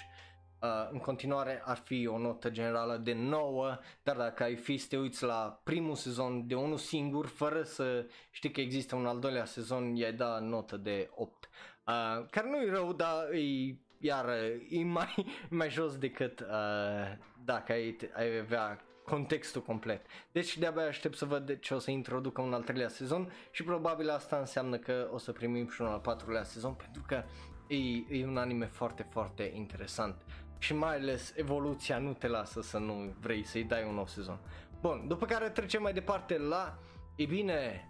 Uh, 0.62 0.90
în 0.92 1.00
continuare 1.00 1.62
ar 1.66 1.78
fi 1.78 2.08
o 2.08 2.18
notă 2.18 2.50
generală 2.50 2.98
de 2.98 3.14
9, 3.14 3.78
dar 4.04 4.16
dacă 4.16 4.44
ai 4.44 4.56
fi 4.56 4.78
să 4.78 4.86
te 4.90 4.98
uiți 4.98 5.24
la 5.24 5.62
primul 5.64 5.96
sezon 5.96 6.48
de 6.48 6.56
unul 6.56 6.78
singur, 6.78 7.26
fără 7.26 7.64
să 7.64 8.06
știi 8.32 8.52
că 8.52 8.62
există 8.62 8.96
un 8.96 9.06
al 9.06 9.20
doilea 9.20 9.46
sezon, 9.46 9.96
i-ai 9.96 10.14
da 10.14 10.40
notă 10.40 10.78
de 10.78 11.10
8. 11.16 11.50
Uh, 11.88 12.26
care 12.30 12.50
nu 12.50 12.62
e 12.62 12.70
rău, 12.70 12.94
dar 12.94 13.32
e, 13.32 13.76
iar 14.00 14.30
e 14.70 14.84
mai, 14.84 15.26
mai 15.50 15.70
jos 15.70 15.98
decât 15.98 16.40
uh, 16.40 17.18
dacă 17.46 17.72
ai, 17.72 17.98
ai 18.14 18.38
avea 18.38 18.82
contextul 19.10 19.62
complet. 19.62 20.06
Deci 20.32 20.58
de-abia 20.58 20.88
aștept 20.88 21.18
să 21.18 21.26
văd 21.26 21.60
ce 21.60 21.74
o 21.74 21.80
să 21.80 21.92
introducă 21.92 22.42
un 22.42 22.54
al 22.54 22.64
treilea 22.64 22.90
sezon 22.90 23.32
și 23.52 23.64
probabil 23.64 24.10
asta 24.10 24.38
înseamnă 24.38 24.78
că 24.78 25.10
o 25.12 25.18
să 25.18 25.32
primim 25.32 25.70
și 25.70 25.82
un 25.82 25.88
al 25.88 26.00
patrulea 26.00 26.44
sezon 26.44 26.74
pentru 26.74 27.04
că 27.08 27.24
e, 27.68 27.78
e 28.20 28.26
un 28.26 28.38
anime 28.38 28.66
foarte, 28.66 29.08
foarte 29.10 29.52
interesant 29.56 30.16
și 30.58 30.74
mai 30.74 30.96
ales 30.96 31.34
evoluția 31.36 31.98
nu 31.98 32.14
te 32.14 32.28
lasă 32.28 32.62
să 32.62 32.78
nu 32.78 33.14
vrei 33.20 33.44
să-i 33.44 33.64
dai 33.64 33.86
un 33.88 33.94
nou 33.94 34.08
sezon. 34.08 34.40
Bun, 34.82 35.08
după 35.08 35.26
care 35.26 35.50
trecem 35.50 35.82
mai 35.82 35.94
departe 35.94 36.38
la, 36.38 36.80
e 37.16 37.26
bine, 37.26 37.90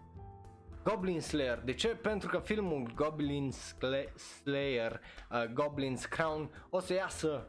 Goblin 0.84 1.22
Slayer. 1.22 1.62
De 1.66 1.74
ce? 1.74 1.88
Pentru 1.88 2.30
că 2.30 2.40
filmul 2.40 2.92
Goblin 2.96 3.52
Slayer, 4.16 5.02
uh, 5.32 5.44
Goblin's 5.46 6.10
Crown 6.10 6.66
o 6.70 6.80
să 6.80 6.94
iasă 6.94 7.48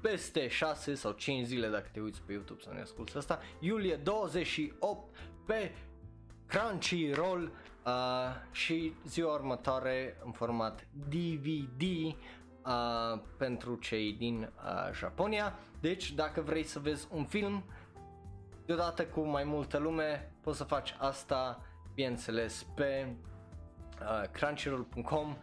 peste 0.00 0.48
6 0.48 0.94
sau 0.94 1.12
5 1.12 1.46
zile 1.46 1.68
dacă 1.68 1.88
te 1.92 2.00
uiți 2.00 2.22
pe 2.26 2.32
YouTube 2.32 2.60
să 2.62 2.70
ne 2.72 2.80
asculti 2.80 3.16
asta, 3.16 3.40
iulie 3.58 3.96
28 3.96 5.16
pe 5.46 5.72
Crunchyroll 6.46 7.42
uh, 7.86 7.92
și 8.50 8.94
ziua 9.06 9.34
următoare 9.34 10.16
în 10.24 10.32
format 10.32 10.86
DVD 11.08 11.82
uh, 11.82 13.20
pentru 13.36 13.74
cei 13.74 14.12
din 14.12 14.40
uh, 14.40 14.92
Japonia. 14.92 15.58
Deci 15.80 16.12
dacă 16.12 16.40
vrei 16.40 16.62
să 16.62 16.78
vezi 16.78 17.08
un 17.10 17.24
film 17.24 17.64
deodată 18.66 19.04
cu 19.04 19.20
mai 19.20 19.44
multă 19.44 19.78
lume, 19.78 20.32
poți 20.40 20.56
să 20.56 20.64
faci 20.64 20.94
asta, 20.98 21.62
bineînțeles, 21.94 22.66
pe 22.74 23.16
uh, 24.00 24.28
crunchyroll.com 24.30 25.36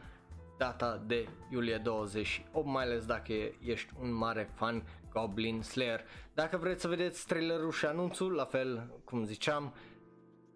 data 0.58 1.04
de 1.06 1.28
iulie 1.50 1.78
28, 1.78 2.66
mai 2.66 2.84
ales 2.84 3.06
dacă 3.06 3.34
ești 3.60 3.94
un 4.00 4.14
mare 4.14 4.50
fan 4.54 4.84
Goblin 5.10 5.62
Slayer. 5.62 6.02
Dacă 6.34 6.58
vreți 6.58 6.82
să 6.82 6.88
vedeți 6.88 7.28
trailerul 7.28 7.72
și 7.72 7.86
anunțul, 7.86 8.34
la 8.34 8.46
fel 8.46 9.00
cum 9.04 9.24
ziceam, 9.24 9.74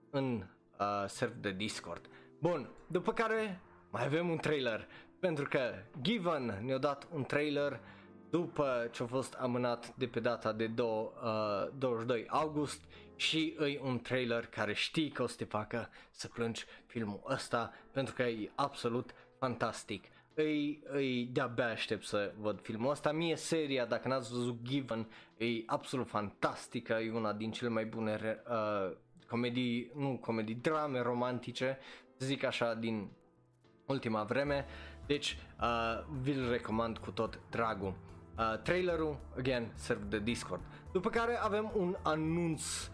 în 0.10 0.44
uh, 0.80 1.04
server 1.08 1.38
de 1.38 1.52
Discord. 1.52 2.10
Bun, 2.40 2.70
după 2.88 3.14
care 3.14 3.62
mai 3.90 4.06
avem 4.06 4.30
un 4.30 4.38
trailer, 4.38 4.88
pentru 5.20 5.48
că 5.50 5.60
Given 6.02 6.60
ne-a 6.64 6.78
dat 6.78 7.08
un 7.12 7.24
trailer 7.24 7.80
după 8.30 8.90
ce 8.92 9.04
a 9.04 9.06
fost 9.06 9.34
amânat 9.34 9.96
de 9.96 10.06
pe 10.08 10.20
data 10.20 10.54
de 10.54 10.68
do, 10.68 11.12
uh, 11.24 11.68
22 11.78 12.26
august 12.28 12.84
și 13.16 13.54
îi 13.58 13.80
un 13.84 14.00
trailer 14.00 14.46
care 14.46 14.74
știi 14.74 15.10
că 15.10 15.24
o 15.24 15.28
să 15.28 15.36
te 15.36 15.44
facă 15.44 15.90
să 16.12 16.28
plângi 16.28 16.66
filmul 16.86 17.22
ăsta 17.30 17.74
pentru 17.92 18.14
că 18.14 18.24
e 18.24 18.52
absolut 18.56 19.14
fantastic. 19.40 20.04
Îi, 20.34 20.84
îi 20.84 21.30
de-abia 21.32 21.68
aștept 21.68 22.06
să 22.06 22.34
văd 22.38 22.62
filmul 22.62 22.92
ăsta. 22.92 23.12
Mie 23.12 23.36
seria, 23.36 23.86
dacă 23.86 24.08
n-ați 24.08 24.32
văzut 24.32 24.62
Given, 24.62 25.08
e 25.38 25.46
absolut 25.66 26.08
fantastică, 26.08 26.94
e 26.94 27.12
una 27.12 27.34
din 27.34 27.52
cele 27.52 27.70
mai 27.70 27.86
bune 27.86 28.44
uh, 28.50 28.96
comedii, 29.28 29.92
nu 29.96 30.18
comedii, 30.22 30.56
drame 30.56 31.02
romantice, 31.02 31.78
zic 32.20 32.44
așa, 32.44 32.74
din 32.74 33.10
ultima 33.86 34.24
vreme. 34.24 34.66
Deci, 35.06 35.38
uh, 35.62 36.04
vi-l 36.22 36.50
recomand 36.50 36.98
cu 36.98 37.12
tot 37.12 37.40
dragul. 37.50 37.94
Uh, 38.38 38.62
trailerul, 38.62 39.20
again, 39.38 39.72
serv 39.76 40.04
de 40.04 40.20
Discord. 40.20 40.62
După 40.92 41.10
care 41.10 41.38
avem 41.38 41.72
un 41.76 41.96
anunț 42.04 42.64
uh, 42.64 42.92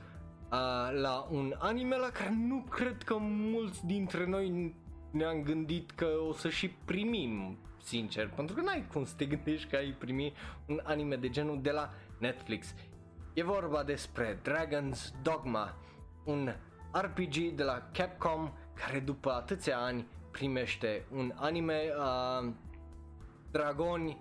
la 1.01 1.27
un 1.31 1.55
anime 1.59 1.97
la 1.97 2.09
care 2.09 2.33
nu 2.37 2.65
cred 2.69 3.03
că 3.03 3.17
mulți 3.19 3.85
dintre 3.85 4.25
noi 4.25 4.75
ne-am 5.15 5.43
gândit 5.43 5.91
că 5.91 6.07
o 6.27 6.33
să 6.33 6.49
și 6.49 6.69
primim, 6.69 7.57
sincer, 7.83 8.29
pentru 8.29 8.55
că 8.55 8.61
n-ai 8.61 8.87
cum 8.91 9.05
să 9.05 9.13
te 9.17 9.25
gândești 9.25 9.69
că 9.69 9.75
ai 9.75 9.95
primi 9.99 10.33
un 10.67 10.79
anime 10.83 11.15
de 11.15 11.29
genul 11.29 11.61
de 11.61 11.71
la 11.71 11.93
Netflix. 12.17 12.73
E 13.33 13.43
vorba 13.43 13.83
despre 13.83 14.41
Dragon's 14.41 15.21
Dogma, 15.21 15.77
un 16.23 16.53
RPG 16.91 17.35
de 17.35 17.63
la 17.63 17.89
Capcom 17.93 18.51
care 18.73 18.99
după 18.99 19.31
atâția 19.31 19.77
ani 19.77 20.07
primește 20.31 21.05
un 21.11 21.33
anime 21.35 21.81
uh, 21.97 22.51
dragoni, 23.51 24.17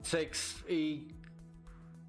sex, 0.00 0.64
e 0.66 1.14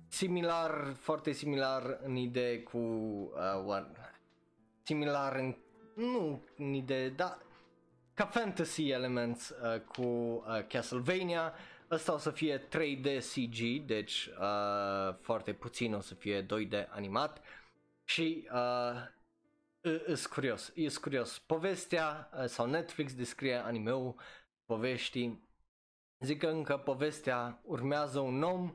similar, 0.08 0.94
foarte 0.94 1.32
similar 1.32 2.00
în 2.04 2.16
idee 2.16 2.60
cu 2.60 2.78
uh, 2.78 3.64
what, 3.66 4.14
similar 4.84 5.36
în, 5.36 5.56
nu 5.96 6.44
în 6.58 6.74
idee, 6.74 7.10
dar 7.10 7.48
ca 8.20 8.26
fantasy 8.26 8.90
elements 8.90 9.50
uh, 9.50 9.82
cu 9.82 10.02
uh, 10.02 10.68
Castlevania. 10.68 11.54
Ăsta 11.92 12.14
o 12.14 12.18
să 12.18 12.32
fie 12.32 12.58
3D 12.58 13.18
CG, 13.34 13.86
deci 13.86 14.30
uh, 14.40 15.16
foarte 15.22 15.54
puțin 15.54 15.94
o 15.94 16.00
să 16.00 16.16
fie 16.16 16.46
2D 16.46 16.88
animat 16.90 17.42
și 18.04 18.48
uh, 18.54 19.92
Îs 20.06 20.26
curios, 20.26 20.72
e 20.76 20.88
curios. 21.02 21.38
Povestea 21.38 22.30
uh, 22.34 22.46
sau 22.46 22.66
Netflix 22.66 23.14
descrie 23.14 23.56
animeul 23.56 24.16
poveștii. 24.66 25.48
Zic 26.20 26.40
că 26.40 26.48
încă 26.48 26.78
povestea 26.78 27.60
urmează 27.64 28.20
un 28.20 28.44
om 28.44 28.74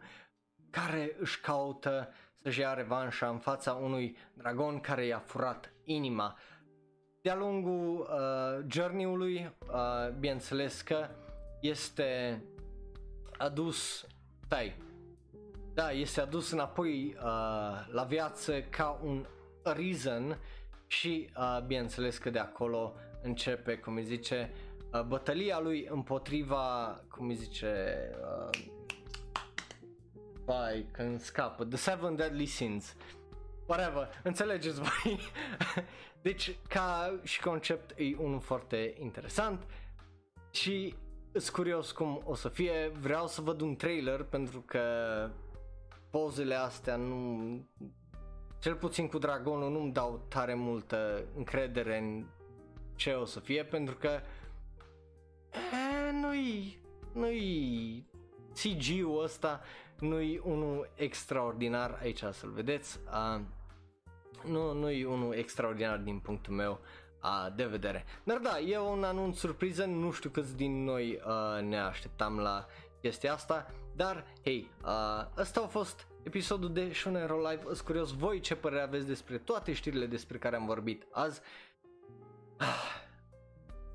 care 0.71 1.17
își 1.19 1.41
caută 1.41 2.13
să-și 2.43 2.61
ia 2.61 2.75
revanșa 2.75 3.29
în 3.29 3.39
fața 3.39 3.73
unui 3.73 4.17
dragon 4.35 4.81
care 4.81 5.05
i-a 5.05 5.19
furat 5.19 5.73
inima. 5.85 6.39
De-a 7.25 7.37
lungul 7.37 7.99
uh, 8.01 8.65
journey-ului, 8.69 9.53
uh, 9.73 10.13
bineînțeles 10.19 10.81
că 10.81 11.09
este 11.61 12.43
adus, 13.39 14.07
stai, 14.45 14.77
da, 15.75 15.91
este 15.91 16.21
adus 16.21 16.51
înapoi 16.51 17.15
uh, 17.17 17.23
la 17.93 18.05
viață 18.09 18.61
ca 18.63 19.01
un 19.03 19.27
reason 19.63 20.39
și 20.87 21.31
uh, 21.37 21.63
bineînțeles 21.67 22.19
că 22.19 22.31
de 22.31 22.39
acolo 22.39 22.95
începe, 23.23 23.77
cum 23.77 23.95
îi 23.95 24.05
zice, 24.05 24.51
uh, 24.93 25.03
bătălia 25.03 25.61
lui 25.61 25.87
împotriva, 25.91 27.01
cum 27.11 27.29
îi 27.29 27.35
zice, 27.35 27.97
uh, 28.21 28.61
vai, 30.45 30.87
când 30.93 31.21
scapă, 31.21 31.65
The 31.65 31.77
Seven 31.77 32.17
Deadly 32.17 32.47
Sins, 32.47 32.97
whatever, 33.67 34.21
înțelegeți 34.23 34.81
voi. 34.81 35.19
deci, 36.23 36.57
ca 36.69 37.19
și 37.23 37.41
concept 37.41 37.91
e 37.97 38.17
unul 38.19 38.41
foarte 38.41 38.95
interesant 38.99 39.67
și 40.51 40.95
sunt 41.33 41.55
curios 41.55 41.93
cum 41.93 42.23
o 42.25 42.35
să 42.35 42.49
fie, 42.49 42.93
vreau 43.01 43.27
să 43.27 43.41
văd 43.41 43.61
un 43.61 43.77
trailer 43.77 44.23
pentru 44.23 44.61
că 44.61 44.83
pozele 46.11 46.55
astea 46.55 46.97
nu 46.97 47.69
cel 48.61 48.75
puțin 48.75 49.09
cu 49.09 49.19
Dragonul 49.19 49.71
nu-mi 49.71 49.93
dau 49.93 50.27
tare 50.29 50.55
multă 50.55 51.25
încredere 51.37 51.99
în 51.99 52.27
ce 52.95 53.13
o 53.13 53.25
să 53.25 53.41
fie 53.41 53.65
pentru 53.65 53.95
că 53.95 54.21
e, 55.53 56.11
nu-i, 56.21 56.79
nu-i 57.13 58.09
CG-ul 58.53 59.23
ăsta 59.23 59.61
nu-i 60.09 60.41
unul 60.45 60.91
extraordinar 60.95 61.99
aici 62.03 62.19
să-l 62.19 62.51
vedeți 62.51 63.01
uh, 63.07 63.41
nu, 64.51 64.73
nu-i 64.73 65.05
unul 65.05 65.35
extraordinar 65.35 65.99
din 65.99 66.19
punctul 66.19 66.55
meu 66.55 66.81
uh, 67.23 67.55
de 67.57 67.65
vedere 67.65 68.05
dar 68.25 68.39
da, 68.39 68.59
e 68.59 68.79
un 68.79 69.05
anunț 69.05 69.37
surpriză 69.39 69.85
nu 69.85 70.11
știu 70.11 70.31
câți 70.31 70.57
din 70.57 70.85
noi 70.85 71.21
uh, 71.27 71.63
ne 71.63 71.79
așteptam 71.79 72.39
la 72.39 72.67
chestia 73.01 73.33
asta 73.33 73.71
dar 73.97 74.27
hei, 74.43 74.71
uh, 74.85 75.27
ăsta 75.37 75.61
a 75.61 75.67
fost 75.67 76.07
episodul 76.23 76.73
de 76.73 76.93
Shonero 76.93 77.37
Live. 77.49 77.63
Îs 77.65 77.81
curios 77.81 78.11
voi 78.11 78.41
ce 78.41 78.57
părere 78.57 78.83
aveți 78.83 79.07
despre 79.07 79.39
toate 79.39 79.73
știrile 79.73 80.07
despre 80.07 80.39
care 80.39 80.57
am 80.57 80.67
vorbit 80.67 81.07
azi. 81.11 81.41
Ah. 82.57 83.03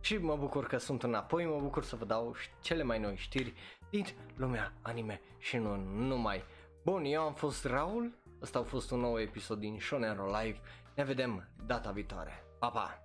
Și 0.01 0.17
mă 0.17 0.35
bucur 0.35 0.67
că 0.67 0.77
sunt 0.77 1.03
înapoi, 1.03 1.45
mă 1.45 1.59
bucur 1.61 1.83
să 1.83 1.95
vă 1.95 2.05
dau 2.05 2.35
cele 2.61 2.83
mai 2.83 2.99
noi 2.99 3.15
știri 3.15 3.53
din 3.89 4.05
lumea 4.35 4.73
anime 4.81 5.21
și 5.37 5.57
nu 5.57 5.75
numai. 5.75 6.43
Bun, 6.83 7.03
eu 7.03 7.21
am 7.21 7.33
fost 7.33 7.65
Raul, 7.65 8.17
ăsta 8.41 8.59
a 8.59 8.63
fost 8.63 8.91
un 8.91 8.99
nou 8.99 9.19
episod 9.19 9.59
din 9.59 9.79
Shonero 9.79 10.25
Live. 10.25 10.59
Ne 10.95 11.03
vedem 11.03 11.49
data 11.65 11.91
viitoare. 11.91 12.43
Pa, 12.59 12.69
pa! 12.69 13.03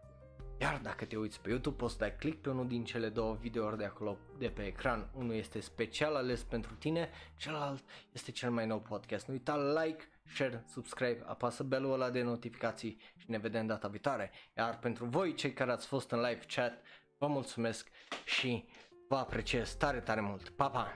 Iar 0.60 0.80
dacă 0.82 1.04
te 1.04 1.16
uiți 1.16 1.40
pe 1.40 1.48
YouTube 1.48 1.76
poți 1.76 1.98
dai 1.98 2.16
click 2.16 2.40
pe 2.40 2.50
unul 2.50 2.68
din 2.68 2.84
cele 2.84 3.08
două 3.08 3.34
videouri 3.40 3.76
de 3.76 3.84
acolo 3.84 4.16
de 4.38 4.48
pe 4.48 4.62
ecran. 4.62 5.10
Unul 5.14 5.34
este 5.34 5.60
special 5.60 6.14
ales 6.14 6.42
pentru 6.42 6.74
tine, 6.74 7.10
celălalt 7.36 7.84
este 8.12 8.30
cel 8.30 8.50
mai 8.50 8.66
nou 8.66 8.80
podcast. 8.80 9.26
Nu 9.26 9.32
uita 9.34 9.56
like, 9.56 10.04
share, 10.26 10.64
subscribe, 10.68 11.22
apasă 11.26 11.62
belul 11.62 11.92
ăla 11.92 12.10
de 12.10 12.22
notificații 12.22 13.00
și 13.16 13.30
ne 13.30 13.38
vedem 13.38 13.66
data 13.66 13.88
viitoare. 13.88 14.30
Iar 14.56 14.78
pentru 14.78 15.04
voi 15.04 15.34
cei 15.34 15.52
care 15.52 15.70
ați 15.70 15.86
fost 15.86 16.10
în 16.10 16.20
live 16.20 16.44
chat, 16.54 16.82
vă 17.18 17.26
mulțumesc 17.26 17.88
și 18.24 18.68
vă 19.08 19.16
apreciez 19.16 19.74
tare 19.74 20.00
tare 20.00 20.20
mult. 20.20 20.48
Pa, 20.48 20.68
pa! 20.68 20.92